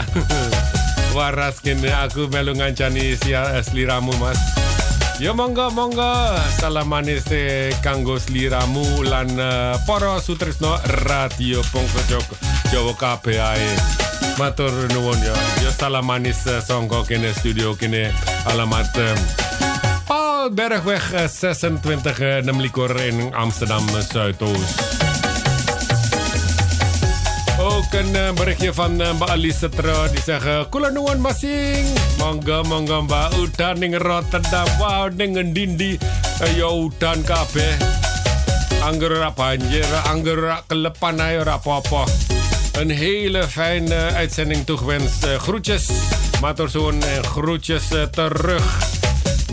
waras 1.17 1.57
kini 1.65 1.89
aku 1.89 2.29
melu 2.29 2.53
ngancani 2.53 3.17
si 3.17 3.33
seliramu 3.65 4.13
mas. 4.21 4.37
Ya 5.17 5.33
monggo 5.33 5.73
monggo. 5.73 6.13
Salam 6.61 6.93
manis 6.93 7.25
kanggo 7.81 8.21
seliramu 8.21 9.01
lan 9.01 9.33
uh, 9.33 9.73
para 9.89 10.21
sutrisno 10.21 10.77
radio 11.09 11.65
pongso 11.73 12.21
jawa 12.69 12.93
kabeh 12.93 13.41
ae. 13.41 13.69
Matur 14.37 14.69
nuwun 14.93 15.17
ya. 15.17 15.33
Ya 15.65 15.73
salam 15.73 16.05
manis 16.05 16.45
uh, 16.45 16.61
songko 16.61 17.01
kene 17.09 17.33
studio 17.33 17.73
kene 17.73 18.13
alamat 18.45 18.93
um, 19.01 19.17
Paul 20.05 20.53
Bergweg 20.53 21.01
uh, 21.17 21.25
26 21.25 22.13
uh, 22.45 23.01
in 23.09 23.33
Amsterdam 23.33 23.81
Zuidoost 24.05 25.06
ook 27.87 27.99
een 27.99 28.15
uh, 28.15 28.31
berichtje 28.31 28.73
van 28.73 29.01
uh, 29.01 29.13
Mbak 29.13 29.29
Alice 29.29 29.69
Tro. 29.69 30.07
Die 30.11 30.21
zeggen, 30.25 30.69
Kula 30.69 30.89
nuwun 30.89 31.21
masing. 31.21 31.87
Monggo, 32.17 32.63
monggo 32.63 33.01
Mbak. 33.01 33.33
Udan 33.33 33.79
ning 33.79 33.95
Rotterdam. 33.97 34.67
Wow, 34.77 35.11
ning 35.15 35.53
dindi. 35.53 35.97
Yo 36.55 36.83
udan 36.83 37.23
kabeh. 37.23 37.75
Angger 38.83 39.11
ora 39.11 39.31
banjir, 39.31 39.85
angger 40.05 40.37
ora 40.37 40.61
kelepan 40.67 41.19
ayo 41.19 41.39
ora 41.41 41.53
apa-apa. 41.53 42.05
Een 42.79 42.89
hele 42.89 43.47
fijne 43.47 43.95
uitzending 43.95 44.65
toegewenst. 44.65 45.25
Uh, 45.25 45.39
groetjes, 45.39 45.87
Matorzoon 46.41 47.03
en 47.03 47.23
groetjes 47.23 47.87
terug. 48.11 48.65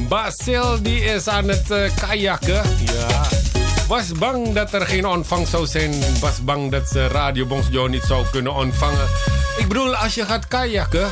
Basil 0.08 0.82
die 0.82 1.00
is 1.04 1.28
aan 1.28 1.48
het 1.48 1.92
kajakken. 2.00 2.62
Ja 2.82 3.33
was 3.86 4.12
bang 4.12 4.52
dat 4.52 4.72
er 4.72 4.86
geen 4.86 5.06
ontvangst 5.06 5.50
zou 5.50 5.66
zijn. 5.66 5.94
Was 6.20 6.44
bang 6.44 6.70
dat 6.70 6.88
ze 6.88 7.06
Radio 7.06 7.46
Bonsjo 7.46 7.86
niet 7.86 8.02
zou 8.02 8.26
kunnen 8.30 8.54
ontvangen. 8.54 9.08
Ik 9.56 9.68
bedoel, 9.68 9.96
als 9.96 10.14
je 10.14 10.24
gaat 10.24 10.48
kajakken, 10.48 11.08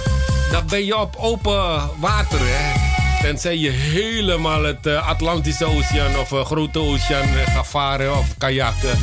dan 0.51 0.62
ben 0.69 0.85
je 0.85 0.99
op 0.99 1.16
open 1.16 1.90
water. 1.99 2.39
Hè? 2.40 2.81
Tenzij 3.23 3.59
je 3.59 3.70
helemaal 3.70 4.62
het 4.62 4.86
uh, 4.86 5.09
Atlantische 5.09 5.65
Oceaan 5.65 6.19
of 6.19 6.32
uh, 6.32 6.44
Grote 6.44 6.78
Oceaan 6.78 7.28
uh, 7.28 7.55
gaat 7.55 7.69
varen 7.69 8.19
of 8.19 8.27
kajakken. 8.39 8.99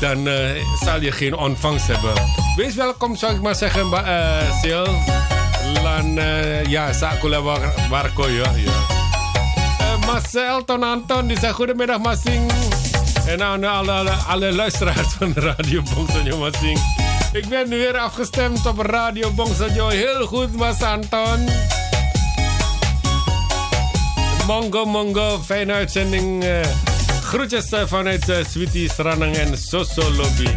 Dan 0.00 0.28
zal 0.84 1.00
je 1.00 1.12
geen 1.12 1.36
ontvangst 1.36 1.86
hebben. 1.86 2.12
Wees 2.56 2.74
welkom, 2.74 3.16
zou 3.16 3.34
ik 3.34 3.40
maar 3.40 3.54
zeggen, 3.54 3.86
uh, 3.86 4.60
Sil. 4.60 4.86
Lan, 5.82 6.14
ja, 6.68 6.92
Sakula 6.92 7.40
Warko, 7.90 8.28
ja. 8.28 8.50
ja. 8.56 8.72
Mas 10.06 10.34
Elton 10.34 10.82
Anton, 10.82 11.26
die 11.26 11.38
zegt 11.38 11.54
goedemiddag, 11.54 11.98
Masing. 11.98 12.63
En 13.26 13.42
aan 13.42 13.64
alle, 13.64 14.10
alle, 14.10 14.52
luisteraars 14.52 15.12
van 15.18 15.32
Radio 15.34 15.82
Bongsanjo 15.94 16.38
Masing. 16.38 16.78
Ik 17.32 17.48
ben 17.48 17.68
weer 17.68 17.96
afgestemd 17.98 18.66
op 18.66 18.78
Radio 18.78 19.30
Bongsanjo. 19.30 19.88
Heel 19.88 20.26
goed, 20.26 20.56
Mas 20.56 20.82
Anton. 20.82 21.48
Mongo, 24.46 24.84
mongo. 24.84 25.40
Fijne 25.44 25.72
uitzending. 25.72 26.44
Uh, 26.44 26.60
groetjes 27.22 27.72
uh, 27.72 27.80
vanuit 27.86 28.28
uh, 28.28 28.36
Sweetie 28.50 28.90
Stranang 28.90 29.36
en 29.36 29.58
Soso 29.58 30.10
Lobby. 30.10 30.48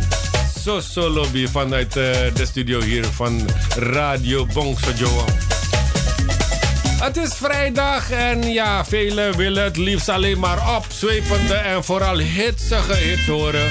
zo 0.82 1.10
lobby 1.10 1.48
vanuit 1.48 1.94
de 1.94 2.46
studio 2.46 2.82
hier 2.82 3.06
van 3.06 3.50
Radio 3.76 4.46
Bongsojo. 4.46 5.26
Het 7.00 7.18
is 7.18 7.34
vrijdag 7.34 8.12
en 8.12 8.52
ja, 8.52 8.86
velen 8.86 9.38
willen 9.38 9.64
het 9.64 9.78
liefst 9.78 10.10
alleen 10.10 10.40
maar 10.40 10.76
opzwepende 10.76 11.54
en 11.54 11.84
vooral 11.84 12.18
hitsige 12.18 12.96
hits 12.96 13.26
horen. 13.26 13.70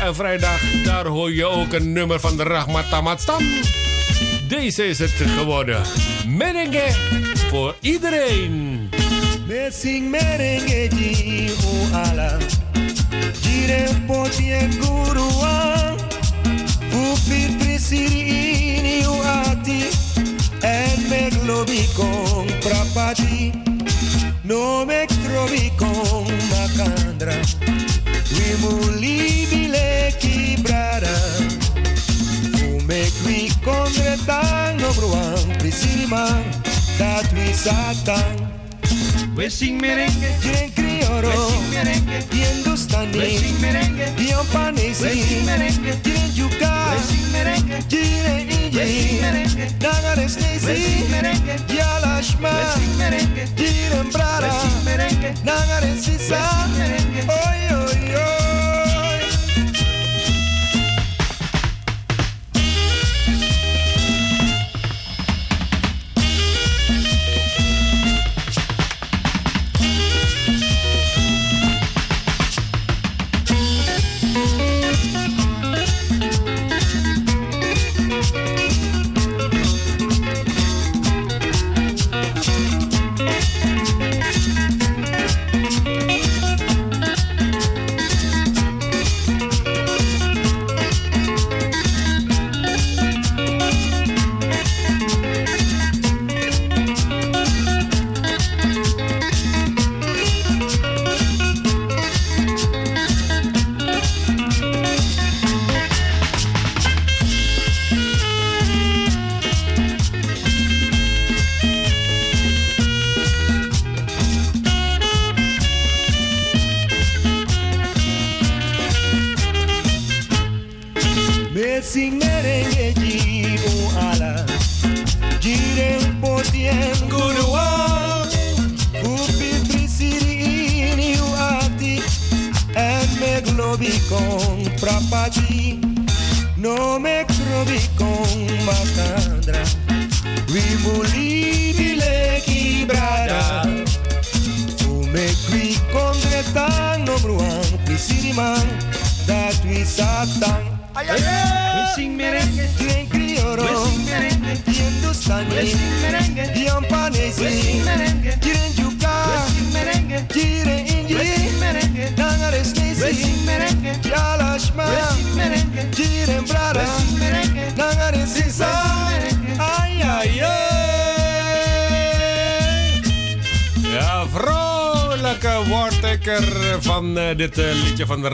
En 0.00 0.14
vrijdag, 0.14 0.60
daar 0.84 1.06
hoor 1.06 1.32
je 1.32 1.46
ook 1.46 1.72
een 1.72 1.92
nummer 1.92 2.20
van 2.20 2.36
de 2.36 2.42
Rahmat 2.42 3.20
Stam. 3.20 3.42
Deze 4.48 4.86
is 4.86 4.98
het 4.98 5.10
geworden. 5.10 5.82
Merengue 6.26 6.92
voor 7.50 7.74
iedereen. 7.80 8.90
Messing 9.46 10.10
merengue 10.10 10.88
di 10.88 11.50
ala. 11.92 12.36
Gire 13.42 13.88
poti 14.06 14.52
e 14.52 14.68
gurua. 14.80 15.94
Upir 16.92 17.56
prisiri 17.58 18.76
ini 18.76 19.04
ati. 19.24 19.97
Me 21.08 21.28
globi 21.40 21.88
con 21.94 22.46
prapati. 22.60 23.52
No 24.42 24.84
me 24.84 25.06
trovi 25.24 25.72
con 25.76 26.26
macandra. 26.50 27.34
We 28.32 28.56
muli 28.60 29.68
le 29.70 30.14
kibrara 30.18 31.38
qui 33.28 33.52
condretan 33.62 34.76
no 34.76 34.92
bruan 34.94 35.56
prisiriman 35.58 36.42
dat 36.98 37.32
we 37.32 37.52
satan 37.52 38.57
We 39.38 39.48
sing 39.50 39.80
merengue, 39.80 40.36
quieren 40.40 40.72
crioro, 40.72 41.28
we 41.28 41.52
sing 41.52 41.70
merengue, 41.70 42.26
hindustani, 42.28 43.18
we 43.18 43.38
sing 43.38 43.60
merengue, 43.60 44.12
yampanesi, 44.18 45.04
we 45.04 45.22
sing 45.22 45.44
merengue, 45.46 45.94
quieren 46.02 46.34
yuca, 46.34 46.90
we 46.90 46.98
sing 47.06 47.30
merengue, 47.30 47.78
quieren 47.88 48.50
inji, 48.50 48.76
we 48.76 48.86
sing 48.98 49.20
merengue, 49.22 49.70
nagares 49.78 50.34
nesi, 50.38 50.66
we 50.66 50.74
sing 50.74 51.10
merengue, 51.12 51.54
yalashma, 51.68 52.50
we 52.50 52.64
sing 52.80 52.98
merengue, 52.98 53.46
quieren 53.54 54.10
brara, 54.10 54.50
we 54.50 54.58
sing 54.58 54.84
merengue, 54.84 55.30
nagares 55.44 56.02
sisa, 56.02 56.34
we 56.34 56.74
sing 56.74 56.82
merengue, 56.82 57.22
oy 57.30 57.60
oy 57.78 58.14
oy. 58.16 58.47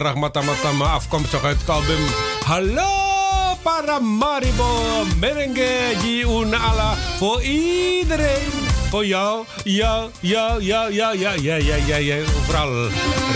Rahmatamatama 0.05 0.85
afkomstig 0.85 1.45
uit 1.45 1.61
het 1.61 1.69
album 1.69 2.05
Hallo 2.45 3.57
Paramaribo 3.63 5.05
Merengue 5.21 5.97
di 6.03 6.21
Unala 6.21 6.95
voor 7.19 7.43
iedereen. 7.43 8.53
Voor 8.91 9.07
jou, 9.07 9.45
jou, 9.65 10.11
jou, 10.21 10.61
jou, 10.61 10.93
jou, 10.93 11.43
ja, 11.43 11.57
ja, 11.87 11.97
ja. 11.97 12.17
Overal 12.39 12.89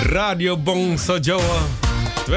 Radio 0.03 0.57
Bong 0.57 1.01
Sojoa 1.01 1.59
24-7. 2.29 2.33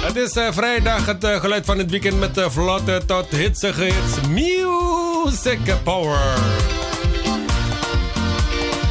Het 0.00 0.16
is 0.16 0.36
uh, 0.36 0.46
vrijdag, 0.50 1.06
het 1.06 1.24
uh, 1.24 1.40
geluid 1.40 1.64
van 1.64 1.78
het 1.78 1.90
weekend 1.90 2.18
met 2.18 2.34
de 2.34 2.50
vlotte 2.50 3.02
tot 3.06 3.26
hitsige 3.28 3.82
hits. 3.82 4.28
Music 4.28 5.74
Power. 5.84 6.34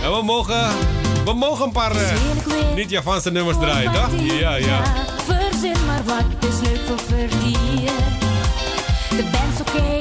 En 0.04 0.12
we 0.12 0.22
mogen 0.24 0.87
we 1.28 1.34
mogen 1.34 1.66
een 1.66 1.72
paar 1.72 1.96
uh, 1.96 2.02
niet-Javaanse 2.76 3.32
nummers 3.32 3.58
draaien, 3.58 3.92
toch? 3.94 4.10
Ja, 4.40 4.56
ja. 4.56 4.82
Verzin 5.26 5.86
maar 5.86 6.04
wat 6.06 6.50
is 6.50 6.70
leuk 6.70 6.80
voor 6.86 7.00
verdienen. 7.00 7.96
De 9.10 9.30
band's 9.32 9.60
oké, 9.60 9.78
okay, 9.78 10.00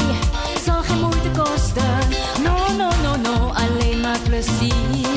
zal 0.64 0.82
geen 0.82 1.00
moeite 1.00 1.30
kosten. 1.36 1.98
No, 2.42 2.76
no, 2.76 2.90
no, 3.02 3.16
no, 3.16 3.52
alleen 3.54 4.00
maar 4.00 4.18
plezier. 4.18 5.15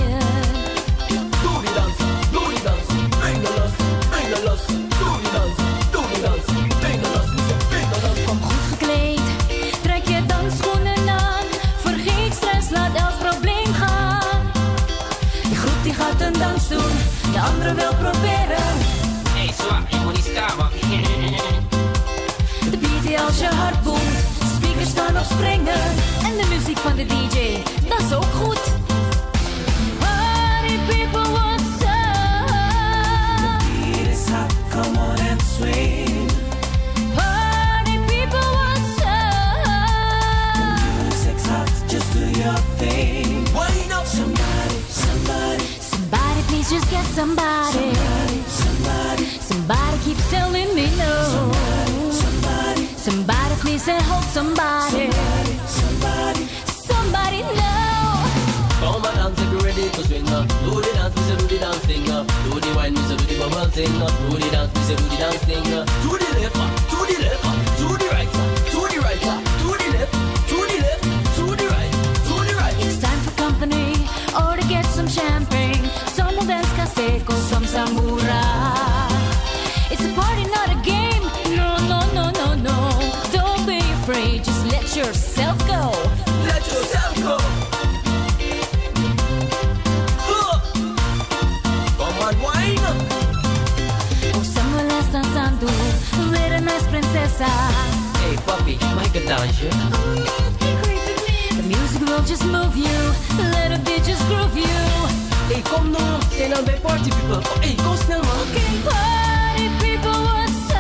Springen. 25.69 26.31
En 26.31 26.37
de 26.37 26.55
muziek 26.55 26.77
van 26.77 26.95
de 26.95 27.05
DJ, 27.05 27.57
dat 27.89 27.99
is 27.99 28.13
ook 28.15 28.23
goed. 28.23 28.59
Party 29.99 30.77
people, 30.87 31.31
what's 31.31 31.81
up? 31.81 32.47
The 33.39 33.65
beat 33.81 34.07
is 34.07 34.27
hot, 34.29 34.53
come 34.69 34.97
on 34.97 35.19
and 35.29 35.41
swing. 35.41 36.29
Party 37.15 37.99
people, 38.07 38.47
what's 38.57 39.01
up? 39.01 39.63
The 40.53 41.03
music's 41.03 41.45
hot, 41.47 41.69
just 41.87 42.13
do 42.13 42.39
your 42.39 42.59
thing. 42.77 43.47
Wind 43.53 43.91
up, 43.91 44.05
somebody, 44.05 44.75
somebody. 44.89 45.63
Somebody, 45.79 46.41
please 46.47 46.69
just 46.69 46.89
get 46.89 47.05
somebody. 47.05 47.71
Somebody, 47.71 48.43
somebody. 48.47 49.25
Somebody 49.49 49.97
keeps 50.03 50.29
telling 50.29 50.75
me 50.75 50.85
no. 50.97 51.13
Somebody, 51.35 52.11
somebody. 52.11 52.85
Somebody, 52.97 53.55
please 53.61 53.83
say 53.83 53.99
do 63.85 64.37
the 64.37 64.49
dance, 64.51 64.73
we 64.73 64.81
say 64.81 64.95
do 64.95 65.03
the 65.03 65.17
dance 65.17 65.43
thing. 65.45 65.63
to 65.63 66.25
the 66.25 66.39
left, 66.41 66.68
Hey, 97.41 98.35
papi, 98.45 98.77
mag 98.95 99.05
ik 99.05 99.15
een 99.15 99.25
dansje? 99.27 99.67
The 101.49 101.63
music 101.63 102.07
will 102.07 102.23
just 102.25 102.43
move 102.43 102.75
you. 102.75 103.13
Let 103.51 103.71
a 103.71 103.79
beat 103.83 104.05
just 104.05 104.21
groove 104.21 104.55
you. 104.59 105.07
Hey, 105.47 105.61
kom 105.71 105.89
nou, 105.91 106.21
zijn 106.37 106.49
dan 106.49 106.63
bij 106.63 106.79
party 106.79 107.09
people. 107.09 107.37
Oh, 107.37 107.59
hey, 107.59 107.75
kom 107.75 107.95
snel 107.95 108.21
man. 108.21 108.47
Party 108.83 109.69
people, 109.77 110.21
what's 110.21 110.71
up? 110.71 110.79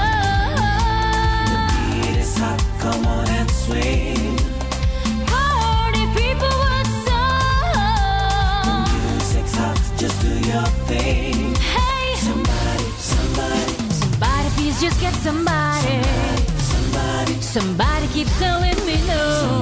The 1.45 2.01
Beat 2.01 2.17
is 2.17 2.37
hot, 2.37 2.61
come 2.79 3.07
on 3.07 3.27
and 3.27 3.51
swing. 3.51 4.39
Party 5.25 6.05
people, 6.15 6.55
what's 6.63 7.07
up? 7.07 8.87
Music's 9.15 9.55
hot, 9.57 9.79
just 9.97 10.21
do 10.21 10.27
your 10.49 10.67
thing. 10.87 11.55
Hey, 11.55 12.15
Somebody, 12.15 12.85
somebody, 12.99 13.73
somebody, 13.99 14.49
please 14.55 14.81
just 14.81 14.99
get 14.99 15.13
somebody. 15.23 15.58
Somebody, 17.49 18.05
Somebody 18.05 18.07
keeps 18.13 18.39
telling 18.39 18.85
me 18.85 18.95
no. 19.07 19.59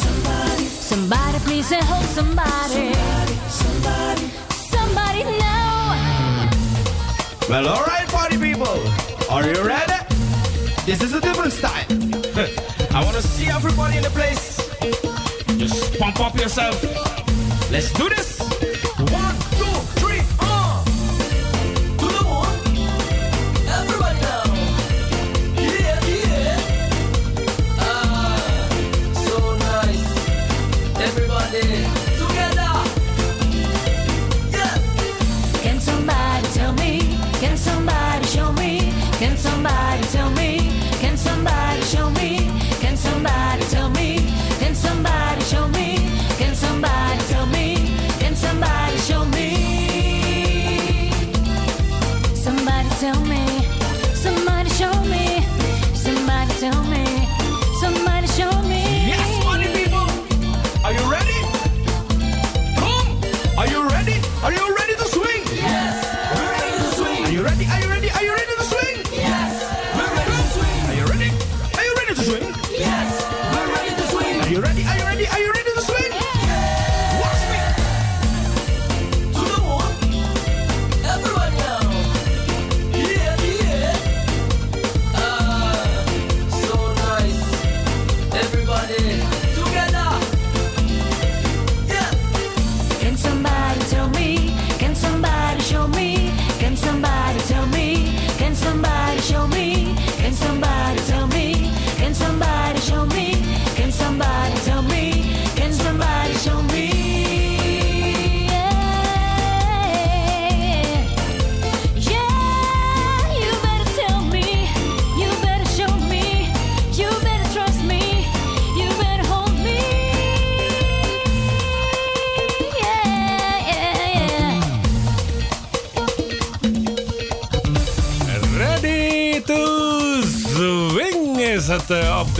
somebody, 0.00 0.64
Somebody, 0.66 1.38
please 1.40 1.70
help 1.70 2.04
somebody. 2.06 2.94
somebody. 3.48 4.26
Somebody 4.50 5.24
now. 5.38 6.50
Well, 7.48 7.68
alright, 7.68 8.08
party 8.08 8.38
people. 8.38 8.76
Are 9.30 9.46
you 9.46 9.62
ready? 9.64 9.92
This 10.84 11.00
is 11.02 11.14
a 11.14 11.20
different 11.20 11.52
style. 11.52 11.86
I 12.94 13.04
want 13.04 13.16
to 13.16 13.22
see 13.22 13.46
everybody 13.48 13.98
in 13.98 14.02
the 14.02 14.10
place. 14.10 14.58
Just 15.58 15.98
pump 15.98 16.18
up 16.20 16.34
yourself. 16.36 16.82
Let's 17.70 17.92
do 17.92 18.08
this. 18.08 18.51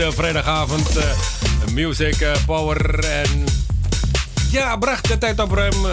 De 0.09 0.11
vrijdagavond. 0.11 0.97
eh, 0.97 1.03
music 1.73 2.21
eh, 2.21 2.31
Power. 2.45 2.99
En 2.99 3.43
ja, 4.51 4.75
bracht 4.77 5.07
de 5.07 5.17
tijd 5.17 5.39
op 5.39 5.51
ruim 5.51 5.85
eh, 5.85 5.91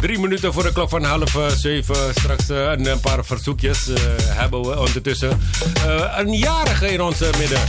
drie 0.00 0.18
minuten 0.18 0.52
voor 0.52 0.62
de 0.62 0.72
klok 0.72 0.88
van 0.88 1.04
half 1.04 1.34
eh, 1.36 1.46
zeven. 1.46 1.96
Straks 2.14 2.48
eh, 2.48 2.70
een, 2.76 3.00
paar 3.00 3.24
verzoekjes 3.24 3.88
eh, 3.88 3.94
hebben 4.18 4.60
we 4.62 4.78
ondertussen. 4.78 5.40
Eh, 5.86 6.12
een 6.16 6.32
jarige 6.32 6.92
in 6.92 7.00
ons 7.00 7.20
eh, 7.20 7.28
midden. 7.38 7.60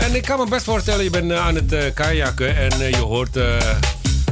En 0.00 0.14
ik 0.14 0.22
kan 0.22 0.38
me 0.38 0.46
best 0.48 0.64
voorstellen, 0.64 1.04
je 1.04 1.10
bent 1.10 1.30
eh, 1.30 1.46
aan 1.46 1.54
het 1.54 1.72
eh, 1.72 1.94
kajakken 1.94 2.56
en 2.56 2.72
eh, 2.80 2.90
je 2.90 2.96
hoort... 2.96 3.36
eh 3.36 3.56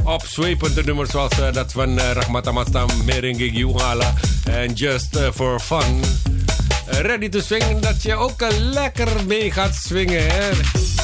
opzwepende 0.05 0.83
nummers 0.83 1.09
zoals 1.09 1.39
eh, 1.39 1.53
dat 1.53 1.71
van 1.71 1.97
uh, 1.99 2.11
Rahmat 2.11 2.47
Amastam, 2.47 2.89
Merengue 3.05 3.51
Yungala 3.51 4.13
en 4.43 4.73
Just 4.73 5.15
eh, 5.15 5.27
for 5.33 5.59
Fun. 5.59 6.01
Eh, 6.85 6.99
ready 6.99 7.29
to 7.29 7.39
swing, 7.39 7.79
dat 7.79 8.03
je 8.03 8.15
ook 8.15 8.41
eh, 8.41 8.47
lekker 8.59 9.07
mee 9.27 9.51
gaat 9.51 9.75
swingen. 9.75 10.25
Hè? 10.31 10.49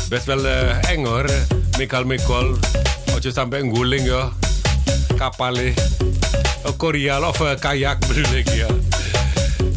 Best 0.10 0.26
wel 0.26 0.46
eh, 0.48 0.90
eng 0.90 1.06
hoor. 1.06 1.26
Mikal 1.78 2.04
Mikol. 2.04 2.56
Je 3.20 3.30
staat 3.32 3.50
bij 3.50 3.60
een 3.60 3.76
guling, 3.76 4.06
joh. 4.06 4.26
Kapale. 5.18 5.74
Koreaal 6.78 7.24
of 7.24 7.42
eh, 7.42 7.60
kajak 7.60 8.08
bedoel 8.08 8.36
ik. 8.36 8.48
Eh, 8.48 8.66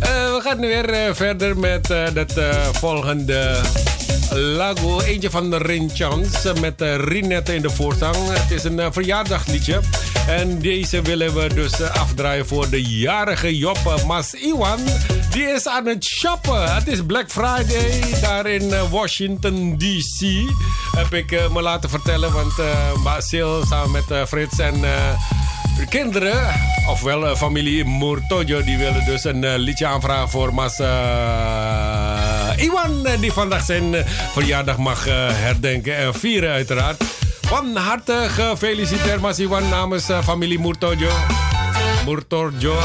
we 0.00 0.40
gaan 0.42 0.60
nu 0.60 0.66
weer 0.66 0.88
eh, 0.90 1.14
verder 1.14 1.58
met 1.58 1.90
eh 1.90 2.16
eh, 2.36 2.66
volgende 2.72 3.60
lago. 4.34 5.00
Eentje 5.00 5.30
van 5.30 5.50
de 5.50 5.56
Rinchans 5.56 6.60
met 6.60 6.82
uh, 6.82 6.94
Rinette 6.96 7.54
in 7.54 7.62
de 7.62 7.70
voorzang. 7.70 8.16
Het 8.28 8.50
is 8.50 8.64
een 8.64 8.80
eh, 8.80 8.86
verjaardagsliedje. 8.90 9.80
En 10.26 10.58
deze 10.58 11.02
willen 11.02 11.34
we 11.34 11.54
dus 11.54 11.82
afdraaien 11.82 12.46
voor 12.46 12.70
de 12.70 12.82
jarige 12.82 13.56
Job 13.58 13.78
eh, 13.86 14.04
Mas 14.04 14.34
Iwan. 14.34 14.78
Die 15.30 15.42
is 15.42 15.66
aan 15.66 15.86
het 15.86 16.04
shoppen. 16.04 16.74
Het 16.74 16.86
is 16.86 17.04
Black 17.06 17.30
Friday 17.30 18.20
daar 18.20 18.46
in 18.46 18.72
eh, 18.72 18.90
Washington 18.90 19.78
D.C. 19.78 20.26
Heb 20.96 21.14
ik 21.14 21.32
eh, 21.32 21.52
me 21.52 21.62
laten 21.62 21.90
vertellen. 21.90 22.32
Want 22.32 22.52
Basil 23.04 23.64
samen 23.64 23.90
met 23.90 24.28
Frits 24.28 24.58
en... 24.58 24.80
de 25.76 25.86
kinderen, 25.88 26.54
ofwel 26.88 27.36
familie 27.36 27.84
Murtojo, 27.84 28.64
die 28.64 28.76
willen 28.76 29.04
dus 29.04 29.24
een 29.24 29.58
liedje 29.58 29.86
aanvragen 29.86 30.28
voor 30.28 30.54
Mas 30.54 30.78
Iwan, 32.56 33.06
die 33.20 33.32
vandaag 33.32 33.64
zijn 33.64 34.04
verjaardag 34.32 34.76
mag 34.76 35.04
herdenken 35.04 35.96
en 35.96 36.14
vieren 36.14 36.50
uiteraard. 36.50 37.02
Van 37.52 37.76
harte 37.76 38.26
gefeliciteerd 38.28 39.20
Mas 39.20 39.38
Iwan 39.38 39.68
namens 39.68 40.08
eh, 40.08 40.22
familie 40.24 40.58
Murtojo. 40.58 41.10
Murtojo. 42.06 42.78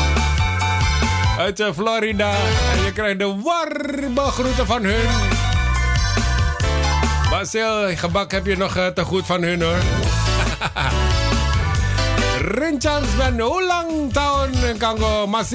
Uit 1.38 1.60
eh, 1.60 1.72
Florida. 1.74 2.32
En 2.74 2.84
je 2.84 2.92
krijgt 2.92 3.20
de 3.20 3.36
warme 3.44 4.22
groeten 4.22 4.66
van 4.66 4.84
hun. 4.84 5.10
Basil, 7.30 7.96
gebak 7.96 8.32
heb 8.32 8.46
je 8.46 8.58
nog 8.58 8.76
eh, 8.76 8.88
te 8.88 9.04
goed 9.04 9.26
van 9.26 9.42
hun 9.42 9.62
hoor. 9.62 9.82
Rinchans 12.60 13.16
ben 13.18 13.40
ulang 13.40 14.14
tahun 14.14 14.78
kanggo 14.78 15.28
Mas 15.28 15.52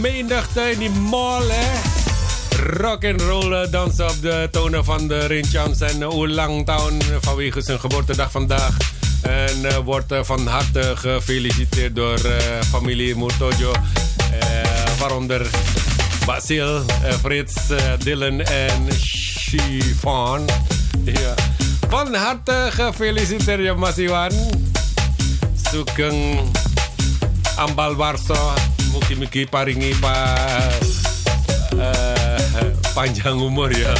menigte 0.00 0.70
in 0.70 0.78
die 0.78 0.90
mall, 0.90 1.48
hè. 1.48 1.68
Rock 2.80 3.04
and 3.04 3.20
roll 3.20 3.70
dansen 3.70 4.08
op 4.08 4.22
de 4.22 4.48
tonen 4.50 4.84
van 4.84 5.08
de 5.08 5.26
Rinchans 5.26 5.80
en 5.80 6.12
Oelang 6.12 6.66
Town 6.66 7.02
vanwege 7.20 7.60
zijn 7.60 7.80
geboortedag 7.80 8.30
vandaag. 8.30 8.76
En 9.22 9.60
uh, 9.62 9.76
wordt 9.76 10.14
van 10.20 10.46
harte 10.46 10.92
gefeliciteerd 10.96 11.94
door 11.94 12.18
familie 12.70 13.16
Murtojo. 13.16 13.72
waaronder 14.98 15.46
Basil, 16.26 16.84
Frits, 17.20 17.54
Dylan 17.98 18.40
en 18.40 18.88
Chiffon. 18.98 20.46
Ja. 21.04 21.34
Van 21.88 22.14
harte 22.14 22.68
gefeliciteerd, 22.70 23.76
Masiwan. 23.76 24.32
Sukeng 25.70 26.38
ambal 27.56 27.94
warso, 27.94 28.52
muki-muki 29.10 29.42
paringi 29.50 29.90
pa 29.98 30.14
panjang 32.94 33.42
umur 33.42 33.74
ya. 33.74 33.90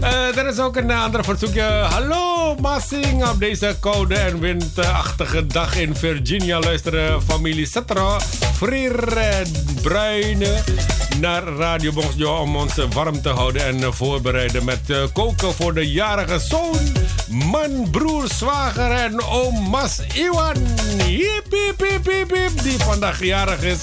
Uh, 0.00 0.32
er 0.32 0.46
is 0.48 0.58
ook 0.58 0.76
een 0.76 0.90
andere 0.90 1.24
verzoekje. 1.24 1.62
Hallo 1.92 2.56
Massing, 2.60 3.28
op 3.28 3.38
deze 3.38 3.76
koude 3.80 4.14
en 4.14 4.40
windachtige 4.40 5.46
dag 5.46 5.76
in 5.76 5.94
Virginia 5.96 6.60
luisteren 6.60 7.22
familie 7.22 7.66
Cetro, 7.66 8.16
Frier 8.58 9.16
en 9.16 9.46
Bruine 9.82 10.62
naar 11.20 11.42
Radio 11.42 11.92
Bonsjo 11.92 12.36
om 12.36 12.56
ons 12.56 12.74
warm 12.92 13.22
te 13.22 13.28
houden 13.28 13.66
en 13.66 13.94
voorbereiden 13.94 14.64
met 14.64 14.80
uh, 14.86 14.96
koken 15.12 15.52
voor 15.54 15.74
de 15.74 15.90
jarige 15.90 16.38
zoon, 16.38 16.78
man, 17.28 17.90
broer, 17.90 18.28
zwager 18.28 18.90
en 18.90 19.22
oom 19.22 19.68
Mas 19.70 20.00
Iwan. 20.14 20.56
Hip, 21.06 21.46
hip, 21.50 22.06
hip, 22.06 22.62
die 22.62 22.78
vandaag 22.78 23.24
jarig 23.24 23.62
is. 23.62 23.80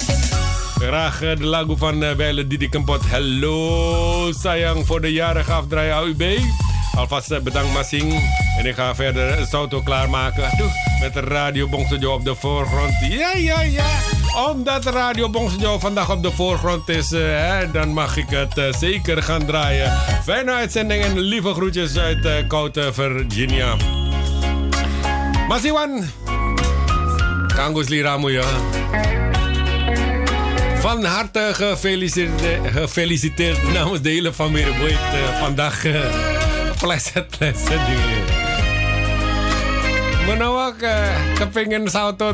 Graag 0.79 1.19
de 1.19 1.45
lagu 1.45 1.77
van 1.77 2.15
Weile 2.15 2.47
Didi 2.47 2.69
Kempot. 2.69 3.01
Hallo 3.01 4.31
sayang 4.31 4.85
voor 4.85 5.01
de 5.01 5.11
jarige 5.11 5.51
afdraai 5.51 5.91
AUB. 5.91 6.23
Alvast 6.95 7.43
bedankt 7.43 7.73
Massing. 7.73 8.21
En 8.57 8.65
ik 8.65 8.75
ga 8.75 8.95
verder 8.95 9.47
auto 9.51 9.81
klaarmaken. 9.81 10.49
Met 10.99 11.13
de 11.13 11.19
Radio 11.19 11.67
Bongsejo 11.67 12.13
op 12.13 12.25
de 12.25 12.35
voorgrond. 12.35 12.93
Ja, 13.09 13.35
ja, 13.35 13.61
ja. 13.61 14.14
Omdat 14.35 14.85
Radio 14.85 15.29
Bongsejo 15.29 15.79
vandaag 15.79 16.11
op 16.11 16.23
de 16.23 16.31
voorgrond 16.31 16.89
is, 16.89 17.11
uh, 17.11 17.19
hè, 17.21 17.71
dan 17.71 17.89
mag 17.89 18.17
ik 18.17 18.29
het 18.29 18.75
zeker 18.79 19.23
gaan 19.23 19.45
draaien. 19.45 19.91
Fijne 20.23 20.51
uitzending 20.51 21.03
en 21.03 21.19
lieve 21.19 21.53
groetjes 21.53 21.97
uit 21.97 22.25
uh, 22.25 22.31
Koude 22.47 22.93
Virginia. 22.93 23.75
Masiwan. 25.47 26.03
Kangus 27.55 27.87
Liramu 27.87 28.31
ya. 28.31 28.43
Van 30.79 31.03
harte 31.03 31.49
gefeliciteerd, 31.53 32.71
gefeliciteerd 32.71 33.73
namens 33.73 34.01
de 34.01 34.09
hele 34.09 34.33
familie 34.33 34.77
Boeit. 34.77 34.91
Uh, 34.91 35.39
vandaag 35.39 35.85
uh, 35.85 35.99
pleset 36.79 37.37
pleset 37.37 37.67
dingen. 37.67 38.23
Menawak 40.27 40.81
uh, 40.81 41.07
kepingin 41.35 41.89
sauto. 41.89 42.33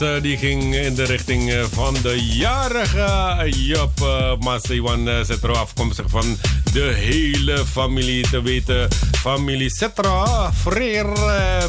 Eh, 0.00 0.22
die 0.22 0.36
ging 0.38 0.74
in 0.74 0.94
de 0.94 1.04
richting 1.04 1.50
eh, 1.50 1.64
van 1.72 1.94
de 2.02 2.24
jarige 2.24 3.48
Job 3.50 4.00
uh, 4.02 4.32
Masiwan 4.38 5.08
uh, 5.08 5.24
Setro. 5.24 5.52
Afkomstig 5.52 6.06
van 6.08 6.38
de 6.72 6.92
hele 6.96 7.64
familie. 7.66 8.28
Te 8.30 8.42
weten, 8.42 8.88
familie 9.20 9.70
Setra, 9.70 10.52
Freer, 10.52 11.06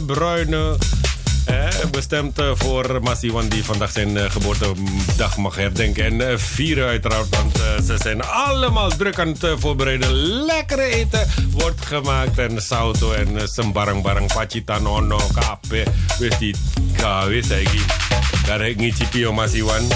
Bruine. 0.06 0.78
Eh, 1.46 1.68
bestemd 1.92 2.40
eh, 2.40 2.52
voor 2.54 3.00
Masiwan 3.02 3.48
die 3.48 3.64
vandaag 3.64 3.92
zijn 3.92 4.18
eh, 4.18 4.32
geboortedag 4.32 5.38
mag 5.38 5.56
herdenken. 5.56 6.22
En 6.22 6.40
vieren 6.40 6.88
uiteraard, 6.88 7.30
want 7.30 7.58
ze 7.86 7.96
zijn 7.98 8.24
allemaal 8.24 8.90
druk 8.90 9.20
aan 9.20 9.28
het 9.28 9.48
voorbereiden. 9.56 10.12
Lekkere 10.46 10.84
eten 10.84 11.28
wordt 11.52 11.86
gemaakt. 11.86 12.38
En 12.38 12.62
sauto 12.62 13.12
en 13.12 13.36
uh, 13.36 13.42
sembarang-barang 13.44 14.34
pacita 14.34 14.80
nono, 14.80 15.20
kape. 15.34 15.84
Wist 16.20 16.40
die 16.40 16.56
kawe 16.98 17.44
saiki. 17.44 17.82
Daar 18.46 18.60
heb 18.60 18.70
ik 18.70 18.78
niet 18.78 18.96
Cipio 18.96 19.34
Masiwan. 19.34 19.88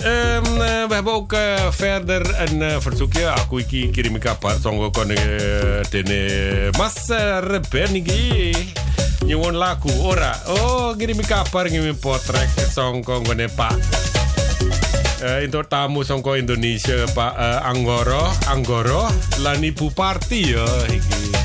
Ehm, 0.00 0.44
eh, 0.44 0.88
we 0.88 0.94
hebben 0.94 1.12
ook 1.12 1.32
eh, 1.32 1.70
verder 1.70 2.40
een 2.40 2.62
eh, 2.62 2.76
verzoekje. 2.78 3.28
Aku 3.28 3.58
iki 3.60 3.90
kirim 3.90 4.18
kabar 4.18 4.56
songo 4.62 4.90
kon 4.90 5.12
tene 5.90 6.70
Mas 6.78 7.06
Rebenigi. 9.20 9.28
Nyuwun 9.28 9.54
lagu 9.56 9.90
ora. 10.02 10.32
Oh, 10.48 10.96
kirim 10.96 11.20
kabar 11.22 11.68
ngirim 11.68 11.96
potret 11.96 12.48
songko 12.72 13.22
ngene 13.24 13.48
Pak. 13.52 13.76
Eh, 15.20 15.44
untuk 15.44 15.68
tamu 15.68 16.00
songko 16.00 16.40
Indonesia 16.40 17.04
Pak 17.12 17.34
eh, 17.36 17.68
Anggoro, 17.68 18.32
Anggoro 18.48 19.04
lan 19.44 19.60
Ibu 19.60 19.92
Parti 19.92 20.56
ya 20.56 20.64
iki. 20.88 21.36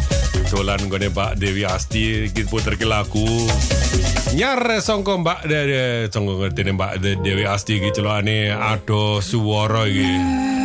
Dolan 0.47 0.87
ngene 0.87 1.11
Pak 1.11 1.35
Dewi 1.35 1.67
Asti 1.67 2.31
iki 2.31 2.47
puter 2.47 2.79
ke 2.79 2.87
lagu. 2.87 3.27
Nyar 4.35 4.79
songko 4.79 5.19
Mbak 5.23 5.39
de, 5.47 5.59
de 5.67 5.83
songko 6.07 6.39
ngerti 6.39 6.71
Mbak 6.71 6.93
de, 7.03 7.11
Dewi 7.19 7.43
Asti 7.43 7.83
iki 7.83 7.91
celokane 7.91 8.55
ado 8.55 9.19
suwara 9.19 9.83
iki. 9.83 10.64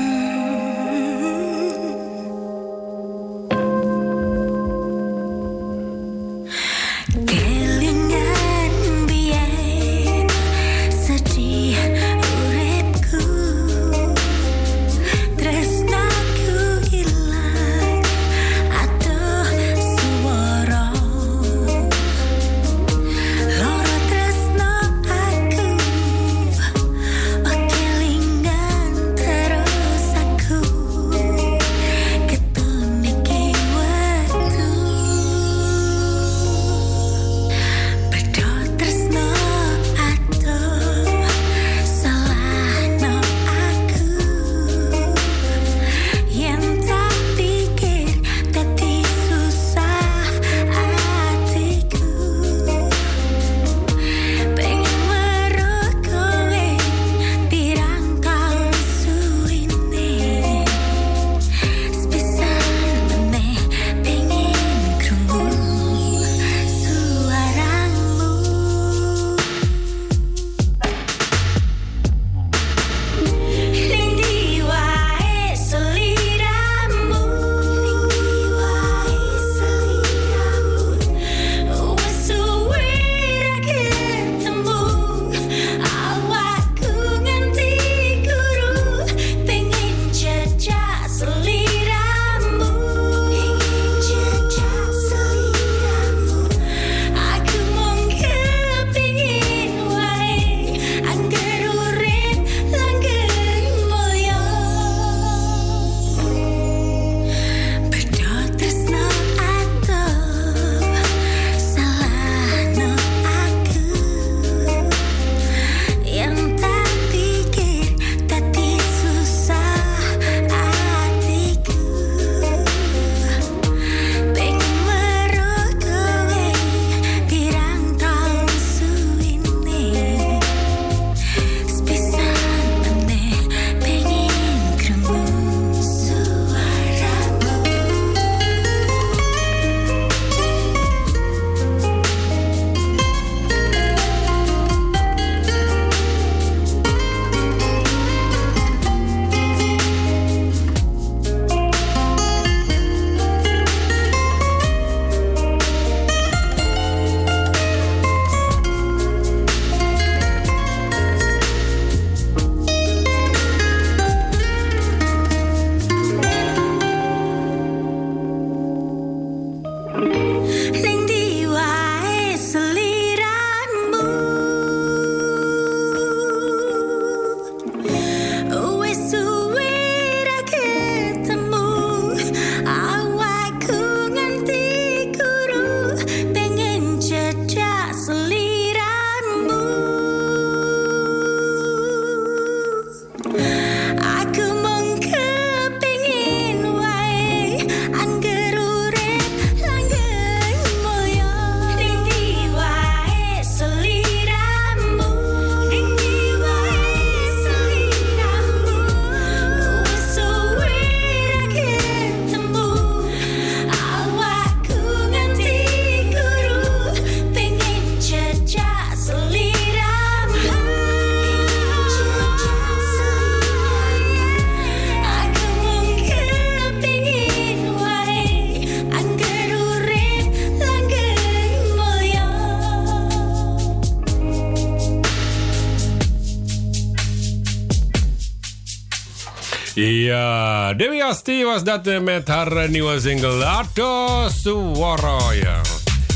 Dewi 240.77 241.03
Asti 241.03 241.43
was 241.45 241.63
dat 241.65 241.87
eh, 241.87 241.99
met 241.99 242.29
eh, 242.29 242.69
nieuwe 242.69 243.01
single 243.01 243.45
Ato 243.45 244.29
Suworo. 244.29 245.33
Ja. 245.33 245.61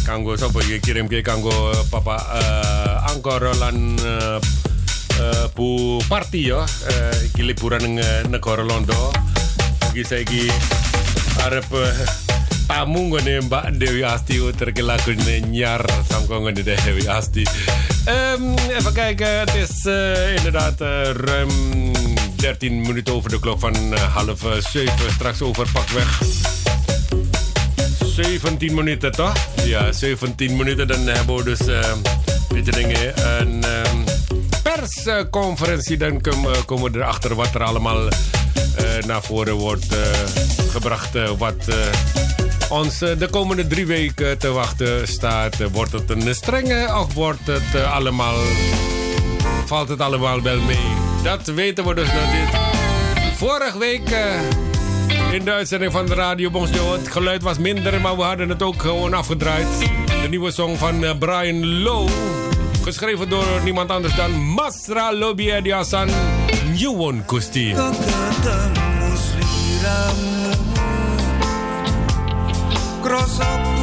Kanggo 0.05 0.37
sopo 0.37 0.61
iki 0.61 0.81
kirim 0.81 1.09
ke 1.09 1.23
kanggo 1.23 1.73
eh, 1.73 1.79
papa 1.91 2.15
uh, 2.15 3.11
Angkor 3.11 3.43
lan 3.59 3.99
uh, 3.99 4.39
uh, 5.19 5.47
pu 5.55 5.99
party 6.09 6.55
ya. 6.55 6.63
Uh, 6.63 7.27
iki 7.27 7.43
liburan 7.43 7.83
ning 7.83 7.99
uh, 7.99 8.23
negara 8.31 8.63
Londo. 8.63 9.11
Iki 9.91 10.03
saiki 10.07 10.47
arep 11.43 11.67
uh, 11.75 11.91
tamu 12.71 13.11
nggone 13.11 13.49
Mbak 13.51 13.75
Dewi 13.75 14.07
Asti 14.07 14.39
terkelaku 14.55 15.19
nyar 15.51 15.83
samko 16.07 16.45
nggone 16.45 16.63
Dewi 16.63 17.09
Asti. 17.11 17.43
Ehm, 18.05 18.53
even 18.69 18.93
kijken, 18.93 19.39
het 19.39 19.55
is 19.55 19.85
eh, 19.85 20.35
inderdaad 20.37 20.81
eh, 20.81 21.11
ruim 21.11 21.51
13 22.45 22.81
minuten 22.81 23.15
over 23.15 23.31
de 23.31 23.39
klok 23.41 23.61
van 23.61 23.95
eh, 23.95 24.15
half 24.15 24.39
7. 24.59 24.93
Straks 25.13 25.43
over 25.43 25.67
pakweg 25.73 26.21
17 28.05 28.75
minuten 28.75 29.13
toch? 29.13 29.33
Ja, 29.65 29.93
17 29.93 30.57
minuten. 30.57 30.89
Dan 30.89 31.07
hebben 31.07 31.37
we 31.37 31.43
dus 31.45 31.59
weet 32.49 32.67
je 32.67 32.71
dingen, 32.73 33.13
een 33.41 33.65
ehm, 33.65 33.97
persconferentie. 34.63 35.97
Dan 35.97 36.21
kom- 36.21 36.47
komen 36.67 36.93
we 36.93 36.99
erachter 36.99 37.35
wat 37.35 37.55
er 37.55 37.63
allemaal 37.63 38.09
eh, 38.09 38.13
naar 39.07 39.23
voren 39.23 39.55
wordt 39.55 39.87
eh, 39.97 39.99
gebracht. 40.71 41.15
eh, 41.15 41.31
wat 41.39 41.69
eh, 41.69 41.75
ons 42.71 43.01
eh, 43.03 43.19
de 43.19 43.29
komende 43.29 43.67
drie 43.67 43.87
weken 43.87 44.39
te 44.39 44.49
wachten 44.51 45.09
staat. 45.09 45.61
Eh, 45.61 45.67
Wordt 45.73 45.93
het 45.93 46.11
een 46.11 46.35
strenge 46.35 46.97
of 46.99 47.15
wordt 47.15 47.47
het 47.47 47.75
eh, 47.75 47.93
allemaal... 47.95 48.35
Valt 49.67 49.89
het 49.89 50.01
allemaal 50.01 50.43
wel 50.43 50.61
mee? 50.61 51.04
Dat 51.25 51.47
weten 51.47 51.87
we 51.87 51.95
dus 51.95 52.13
nog 52.13 52.33
niet. 52.33 52.49
Vorige 53.37 53.79
week 53.79 54.11
eh, 54.11 55.33
in 55.33 55.45
de 55.45 55.53
uitzending 55.53 55.93
van 55.93 56.07
de 56.07 56.15
Radio 56.15 56.51
Bonsjo... 56.51 56.93
het 56.93 57.09
geluid 57.09 57.43
was 57.43 57.59
minder, 57.59 58.01
maar 58.01 58.17
we 58.17 58.23
hadden 58.23 58.49
het 58.49 58.63
ook 58.63 58.83
gewoon 58.83 59.15
afgedraaid. 59.15 59.67
De 60.23 60.29
nieuwe 60.29 60.51
song 60.51 60.77
van 60.77 61.05
eh, 61.05 61.19
Brian 61.19 61.83
Lowe. 61.83 62.11
Geschreven 62.83 63.29
door 63.29 63.47
niemand 63.65 63.91
anders 63.91 64.15
dan 64.15 64.33
Masra 64.33 65.15
Lobby 65.15 65.51
Ediasan 65.51 66.09
Nyuwon 66.73 67.25
Kusti. 67.25 67.75
sliramu 73.01 73.74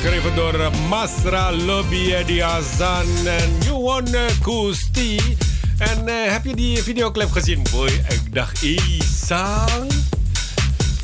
geschreven 0.00 0.34
door 0.34 0.54
eh, 0.54 0.88
Masra 0.88 1.50
Ediazan 1.90 3.26
en 3.26 3.58
Yuwon 3.64 4.06
eh, 4.06 4.20
Kusti. 4.42 5.36
En 5.78 6.08
eh, 6.08 6.32
heb 6.32 6.44
je 6.44 6.54
die 6.54 6.82
videoclip 6.82 7.30
gezien? 7.30 7.62
Boy, 7.70 7.88
ik 7.88 8.34
dacht, 8.34 8.62
Isang. 8.62 9.92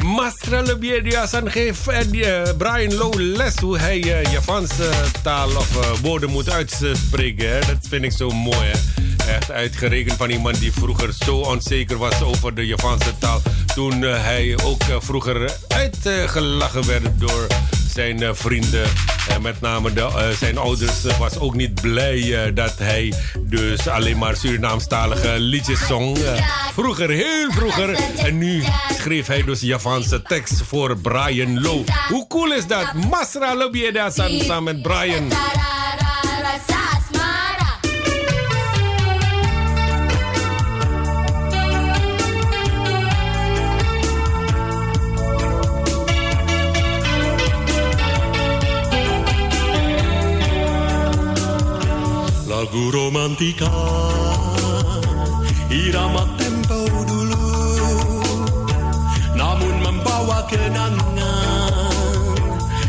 Masra 0.05 0.63
Ediazan 0.81 1.51
geeft 1.51 1.89
eh, 1.89 2.43
Brian 2.59 2.95
Low 2.95 3.15
les 3.15 3.55
hoe 3.57 3.79
hij 3.79 4.01
eh, 4.03 4.33
Javaanse 4.33 4.91
taal 5.23 5.49
of 5.49 6.01
woorden 6.01 6.31
moet 6.31 6.51
uitspreken. 6.51 7.61
Dat 7.67 7.87
vind 7.89 8.05
ik 8.05 8.13
zo 8.13 8.31
mooi. 8.31 8.71
Echt 9.29 9.51
uitgerekend 9.51 10.17
van 10.17 10.31
iemand 10.31 10.59
die 10.59 10.73
vroeger 10.73 11.13
zo 11.25 11.37
onzeker 11.37 11.97
was 11.97 12.23
over 12.23 12.55
de 12.55 12.67
Javaanse 12.67 13.19
taal. 13.19 13.43
Toen 13.75 14.03
hij 14.03 14.57
ook 14.65 14.83
vroeger 15.01 15.53
uitgelachen 15.69 16.87
werd 16.87 17.21
door 17.21 17.47
zijn 17.95 18.23
eh, 18.23 18.31
vrienden 18.33 18.87
en 19.29 19.43
met 19.43 19.61
name 19.61 19.91
eh, 19.93 20.29
zijn 20.29 20.59
ouders 20.59 21.03
was 21.19 21.39
ook 21.39 21.55
niet 21.55 21.81
blij 21.81 22.53
dat 22.53 22.79
hij 22.79 23.15
dus 23.41 23.89
alleen 23.89 24.19
maar 24.19 24.37
Surinaamstalige 24.37 25.35
liedjes 25.39 25.87
zong. 25.87 26.19
vroeger, 26.73 27.11
heel 27.11 27.51
vroeger. 27.51 27.99
En 28.17 28.39
nu 28.39 28.63
schreef 28.99 29.27
hij 29.27 29.43
dus 29.43 29.61
Javaanse 29.61 30.23
tekst 30.23 30.63
voor 30.63 30.99
Brian 30.99 31.61
Low. 31.61 31.87
Hoe 32.09 32.27
cool 32.27 32.53
is 32.53 32.67
dat? 32.67 32.93
Masra 33.11 33.55
Lobieda 33.55 34.11
samen 34.11 34.65
met 34.65 34.83
Brian. 34.83 35.33
lagu 52.75 52.91
romantika. 52.91 53.71
Irama 55.71 56.27
tempo 56.35 56.83
dulu 57.07 57.47
namun 59.39 59.75
membawa 59.79 60.43
kenangan 60.51 61.95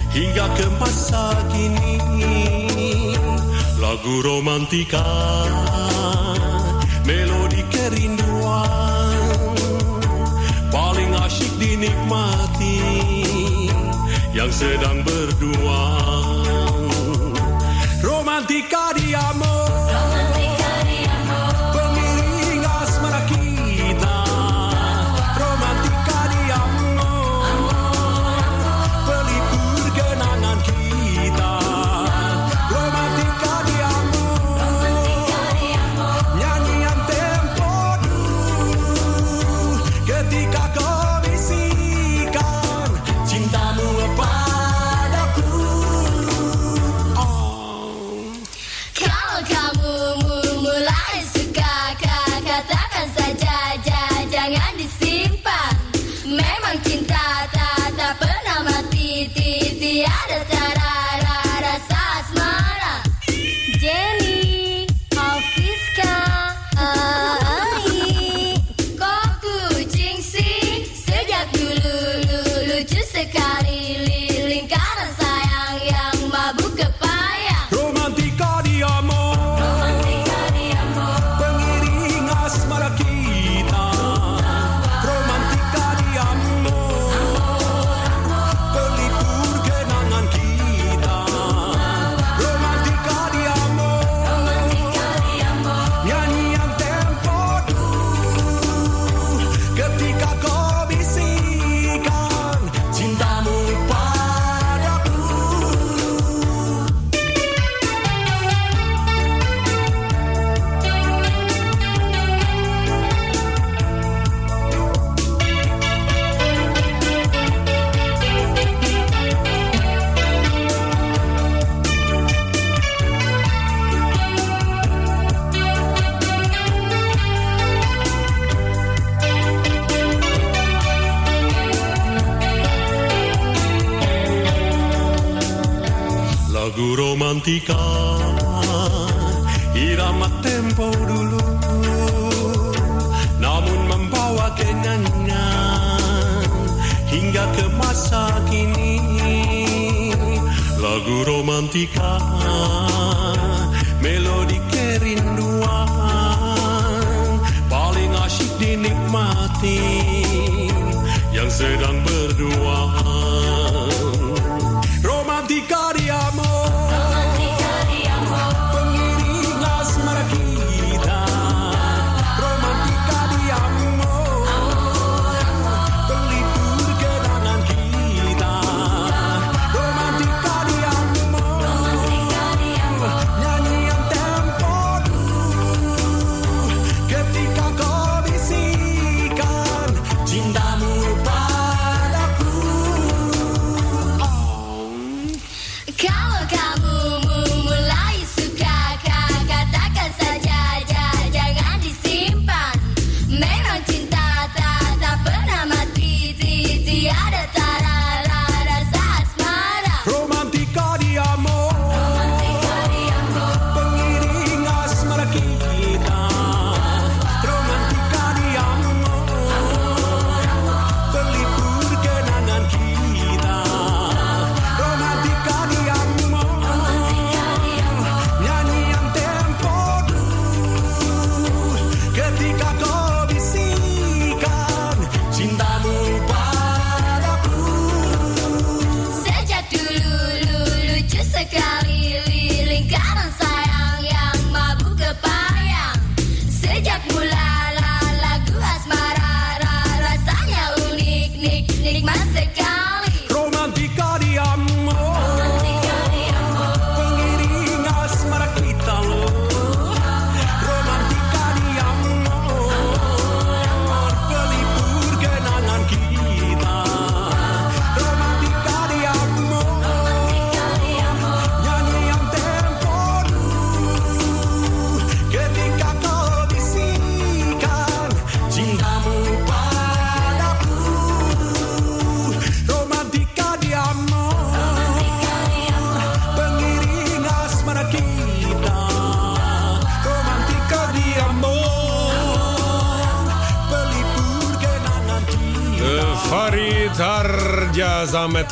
hingga 0.09 0.49
ke 0.57 0.65
masa 0.81 1.37
kini. 1.53 2.01
Lagu 3.77 4.25
romantika 4.25 5.05
melodi 7.05 7.61
kerinduan 7.69 9.37
paling 10.73 11.13
asyik 11.13 11.53
dinikmati 11.61 12.81
yang 14.33 14.49
sedang 14.49 15.05
berdua. 15.05 15.93
Romantika 18.01 18.97
di 18.97 19.13
amor 19.13 19.64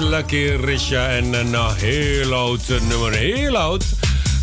Lucky 0.09 0.49
Risha 0.61 1.07
en 1.07 1.33
een 1.33 1.51
uh, 1.51 1.73
heel 1.75 2.33
oud 2.33 2.67
nummer. 2.87 3.11
Heel 3.11 3.57
oud. 3.57 3.85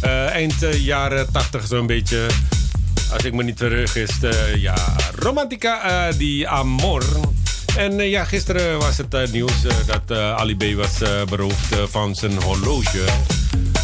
Uh, 0.04 0.26
eind 0.26 0.62
uh, 0.62 0.84
jaren 0.84 1.32
80 1.32 1.66
zo'n 1.66 1.86
beetje. 1.86 2.26
Als 3.12 3.22
ik 3.22 3.32
me 3.32 3.42
niet 3.42 3.56
terug 3.56 3.96
is. 3.96 4.10
ja, 4.56 4.96
Romantica 5.14 6.12
di 6.12 6.46
Amor. 6.46 7.04
En 7.76 8.08
ja, 8.08 8.24
gisteren 8.24 8.78
was 8.78 8.96
het 8.96 9.32
nieuws 9.32 9.62
dat 9.86 10.18
Ali 10.18 10.56
B 10.56 10.76
was 10.76 10.98
beroofd 11.28 11.74
van 11.90 12.14
zijn 12.14 12.42
horloge. 12.42 13.04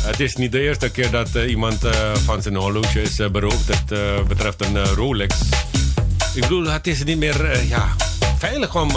Het 0.02 0.20
is 0.20 0.36
niet 0.36 0.52
de 0.52 0.60
eerste 0.60 0.90
keer 0.90 1.10
dat 1.10 1.28
iemand 1.34 1.78
van 2.24 2.42
zijn 2.42 2.56
horloge 2.56 3.02
is 3.02 3.16
beroofd. 3.32 3.68
Het 3.68 4.28
betreft 4.28 4.64
een 4.64 4.84
Rolex. 4.84 5.34
Ik 6.34 6.40
bedoel, 6.40 6.66
het 6.66 6.86
is 6.86 7.04
niet 7.04 7.18
meer 7.18 7.66
ja, 7.66 7.88
veilig 8.38 8.76
om. 8.76 8.90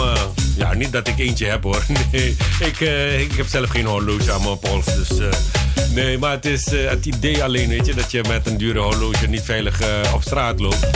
Uh, 0.70 0.76
ja, 0.76 0.82
niet 0.82 0.92
dat 0.92 1.08
ik 1.08 1.18
eentje 1.18 1.46
heb 1.46 1.62
hoor. 1.62 1.82
Nee, 2.12 2.36
ik, 2.60 2.80
uh, 2.80 3.20
ik 3.20 3.32
heb 3.32 3.46
zelf 3.46 3.68
geen 3.68 3.86
horloge 3.86 4.32
aan 4.32 4.42
mijn 4.42 4.58
pols. 4.58 4.84
Dus 4.84 5.10
uh, 5.18 5.26
nee, 5.94 6.18
maar 6.18 6.30
het 6.30 6.46
is 6.46 6.70
het 6.70 7.06
idee 7.06 7.44
alleen, 7.44 7.68
weet 7.68 7.86
je, 7.86 7.94
dat 7.94 8.10
je 8.10 8.24
met 8.28 8.46
een 8.46 8.56
dure 8.56 8.78
horloge 8.78 9.26
niet 9.26 9.42
veilig 9.42 9.80
op 10.14 10.22
straat 10.22 10.60
loopt. 10.60 10.86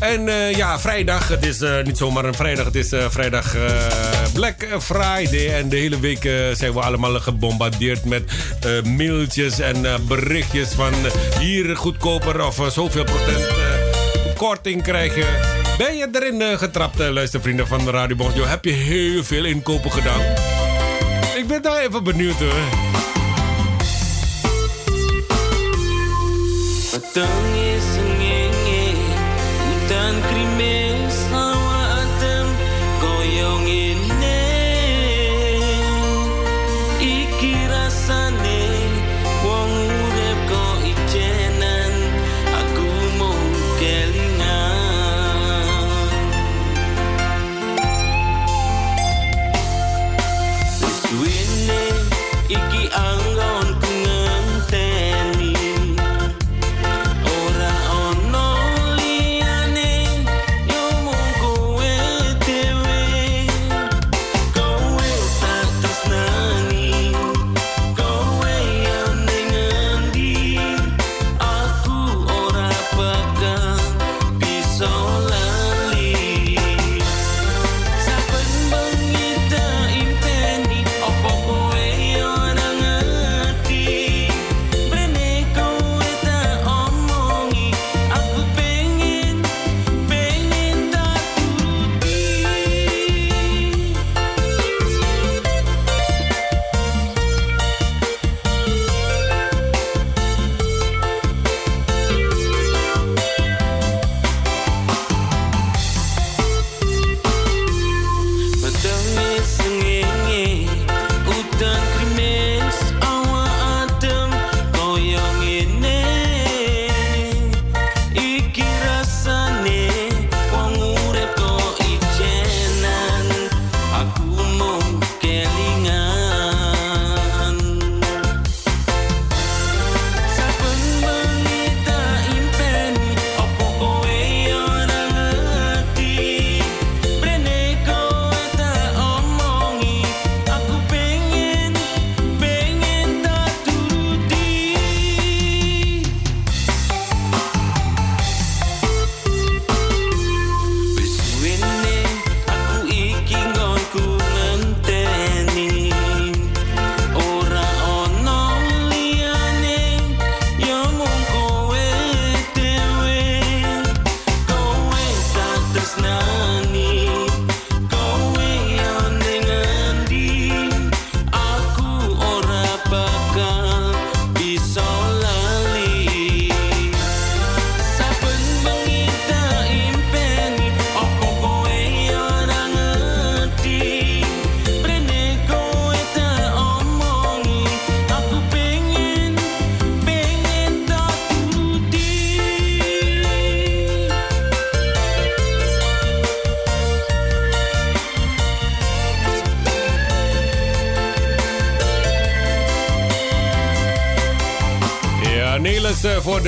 En 0.00 0.24
ja, 0.56 0.80
vrijdag, 0.80 1.28
het 1.28 1.46
is 1.46 1.60
niet 1.84 1.96
zomaar 1.96 2.24
een 2.24 2.34
vrijdag, 2.34 2.64
het 2.64 2.74
is 2.74 2.92
vrijdag 3.08 3.56
Black 4.32 4.66
Friday. 4.78 5.54
En 5.54 5.68
de 5.68 5.76
hele 5.76 6.00
week 6.00 6.22
zijn 6.52 6.72
we 6.72 6.80
allemaal 6.80 7.20
gebombardeerd 7.20 8.04
met 8.04 8.32
mailtjes 8.84 9.58
en 9.58 10.06
berichtjes 10.08 10.68
van 10.68 10.92
hier 11.38 11.76
goedkoper 11.76 12.46
of 12.46 12.66
zoveel 12.68 13.04
procent 13.04 13.46
korting 14.36 14.82
krijgen. 14.82 15.49
Ben 15.80 15.96
je 15.96 16.08
erin 16.12 16.40
uh, 16.40 16.58
getrapt, 16.58 17.00
uh, 17.00 17.08
luistervrienden 17.08 17.66
van 17.66 17.84
de 17.84 17.90
Radio 17.90 18.16
Bonjo? 18.16 18.44
Heb 18.44 18.64
je 18.64 18.70
heel 18.70 19.24
veel 19.24 19.44
inkopen 19.44 19.92
gedaan? 19.92 20.20
Ik 21.36 21.44
ben 21.46 21.62
daar 21.62 21.80
even 21.80 22.04
benieuwd 22.04 22.38
hoor. 22.38 22.54
Ngenge, 27.12 27.69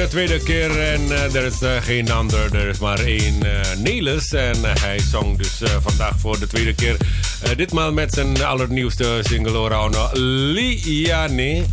de 0.03 0.09
tweede 0.09 0.39
keer. 0.39 0.81
En 0.81 1.01
eh, 1.11 1.35
er 1.35 1.45
is 1.45 1.63
eh, 1.63 1.71
geen 1.81 2.11
ander, 2.11 2.55
er 2.55 2.69
is 2.69 2.79
maar 2.79 2.99
één 2.99 3.43
eh, 3.43 3.77
Nelis. 3.79 4.33
En 4.33 4.57
hij 4.63 4.99
zong 4.99 5.39
dus 5.39 5.61
vandaag 5.81 6.19
voor 6.19 6.39
de 6.39 6.47
tweede 6.47 6.75
keer. 6.75 6.97
ditmaal 7.57 7.93
met 7.93 8.13
zijn 8.13 8.45
allernieuwste 8.45 9.21
single 9.23 9.59
Orano 9.59 10.09
Liane. 10.13 11.65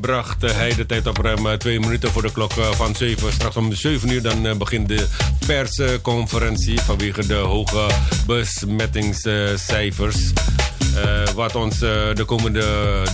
Bracht 0.00 0.42
hij 0.42 0.74
de 0.74 0.86
tijd 0.86 1.06
op 1.06 1.16
ruim 1.16 1.58
twee 1.58 1.80
minuten 1.80 2.10
voor 2.10 2.22
de 2.22 2.32
klok 2.32 2.52
van 2.52 2.94
7. 2.94 3.32
Straks 3.32 3.56
om 3.56 3.72
7 3.72 4.10
uur 4.10 4.22
dan 4.22 4.58
begint 4.58 4.88
de 4.88 5.06
persconferentie 5.46 6.80
vanwege 6.80 7.26
de 7.26 7.34
hoge 7.34 7.86
besmettingscijfers. 8.26 10.16
Wat 11.34 11.54
ons 11.54 11.78
de 11.78 12.24
komende 12.26 12.64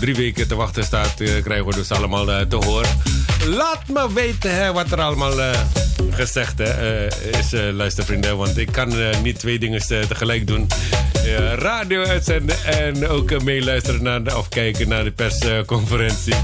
drie 0.01 0.15
weken 0.15 0.49
te 0.49 0.55
wachten 0.55 0.85
staat, 0.85 1.15
krijgen 1.15 1.67
we 1.67 1.75
dus 1.75 1.91
allemaal 1.91 2.47
te 2.47 2.57
horen. 2.57 3.14
Laat 3.47 3.89
me 3.89 4.13
weten 4.13 4.55
hè, 4.55 4.73
wat 4.73 4.91
er 4.91 5.01
allemaal 5.01 5.41
eh, 5.41 5.59
gezegd 6.11 6.59
hè, 6.59 6.65
eh, 6.65 7.39
is, 7.39 7.53
eh, 7.53 7.73
luistervrienden. 7.73 8.37
Want 8.37 8.59
ik 8.59 8.73
kan 8.73 8.93
niet 9.23 9.39
twee 9.39 9.59
dingen 9.59 9.87
tegelijk 9.87 10.47
doen. 10.47 10.67
Radio 11.59 12.05
uitzenden 12.05 12.65
en 12.65 13.09
ook 13.09 13.43
meeluisteren 13.43 14.03
naar 14.03 14.37
of 14.37 14.49
kijken 14.49 14.89
naar 14.89 15.05
de 15.05 15.11
persconferentie. 15.11 16.35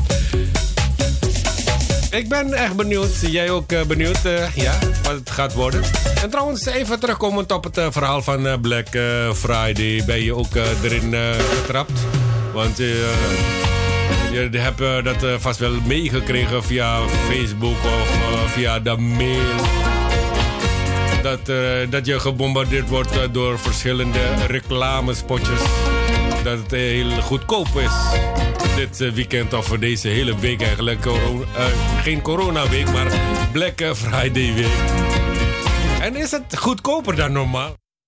ik 2.11 2.29
ben 2.29 2.53
echt 2.53 2.77
benieuwd. 2.77 3.21
Jij 3.21 3.51
ook 3.51 3.87
benieuwd, 3.87 4.21
ja, 4.55 4.79
wat 5.03 5.15
het 5.15 5.31
gaat 5.31 5.55
worden. 5.55 5.83
En 6.23 6.31
trouwens, 6.31 6.67
even 6.67 7.01
terugkomend 7.01 7.53
op 7.53 7.65
het 7.65 7.81
verhaal 7.91 8.23
van 8.23 8.61
Black 8.61 8.89
Friday. 9.35 10.05
Ben 10.07 10.23
je 10.23 10.35
ook 10.35 10.55
erin 10.83 11.15
getrapt? 11.63 12.01
Want 12.53 12.79
je 14.32 14.59
hebt 14.59 14.81
eh, 14.81 15.05
dat 15.05 15.23
eh, 15.23 15.35
vast 15.39 15.59
wel 15.59 15.81
meegekregen 15.86 16.65
via 16.65 17.01
Facebook 17.09 17.85
of 17.85 18.11
eh, 18.11 18.48
via 18.48 18.78
de 18.78 18.97
mail. 18.97 19.57
Dat, 21.23 21.47
dat 21.90 22.07
je 22.07 22.20
gebombardeerd 22.20 22.89
wordt 22.89 23.32
door 23.32 23.59
verschillende 23.59 24.35
reclamespotjes. 24.47 25.61
Dat 26.44 26.59
het 26.59 26.70
heel 26.70 27.11
goedkoop 27.11 27.66
is. 27.77 27.93
Dit 28.77 29.15
weekend 29.15 29.52
of 29.52 29.69
deze 29.69 30.09
hele 30.09 30.39
week 30.39 30.62
eigenlijk. 30.62 31.01
Corona, 31.01 31.47
geen 32.02 32.23
corona 32.23 32.69
week, 32.69 32.93
maar 32.93 33.07
Black 33.52 33.97
Friday 33.97 34.55
week. 34.55 34.66
En 36.01 36.16
is 36.16 36.31
het 36.31 36.57
goedkoper 36.57 37.16
dan 37.16 37.32
normaal? 37.32 37.77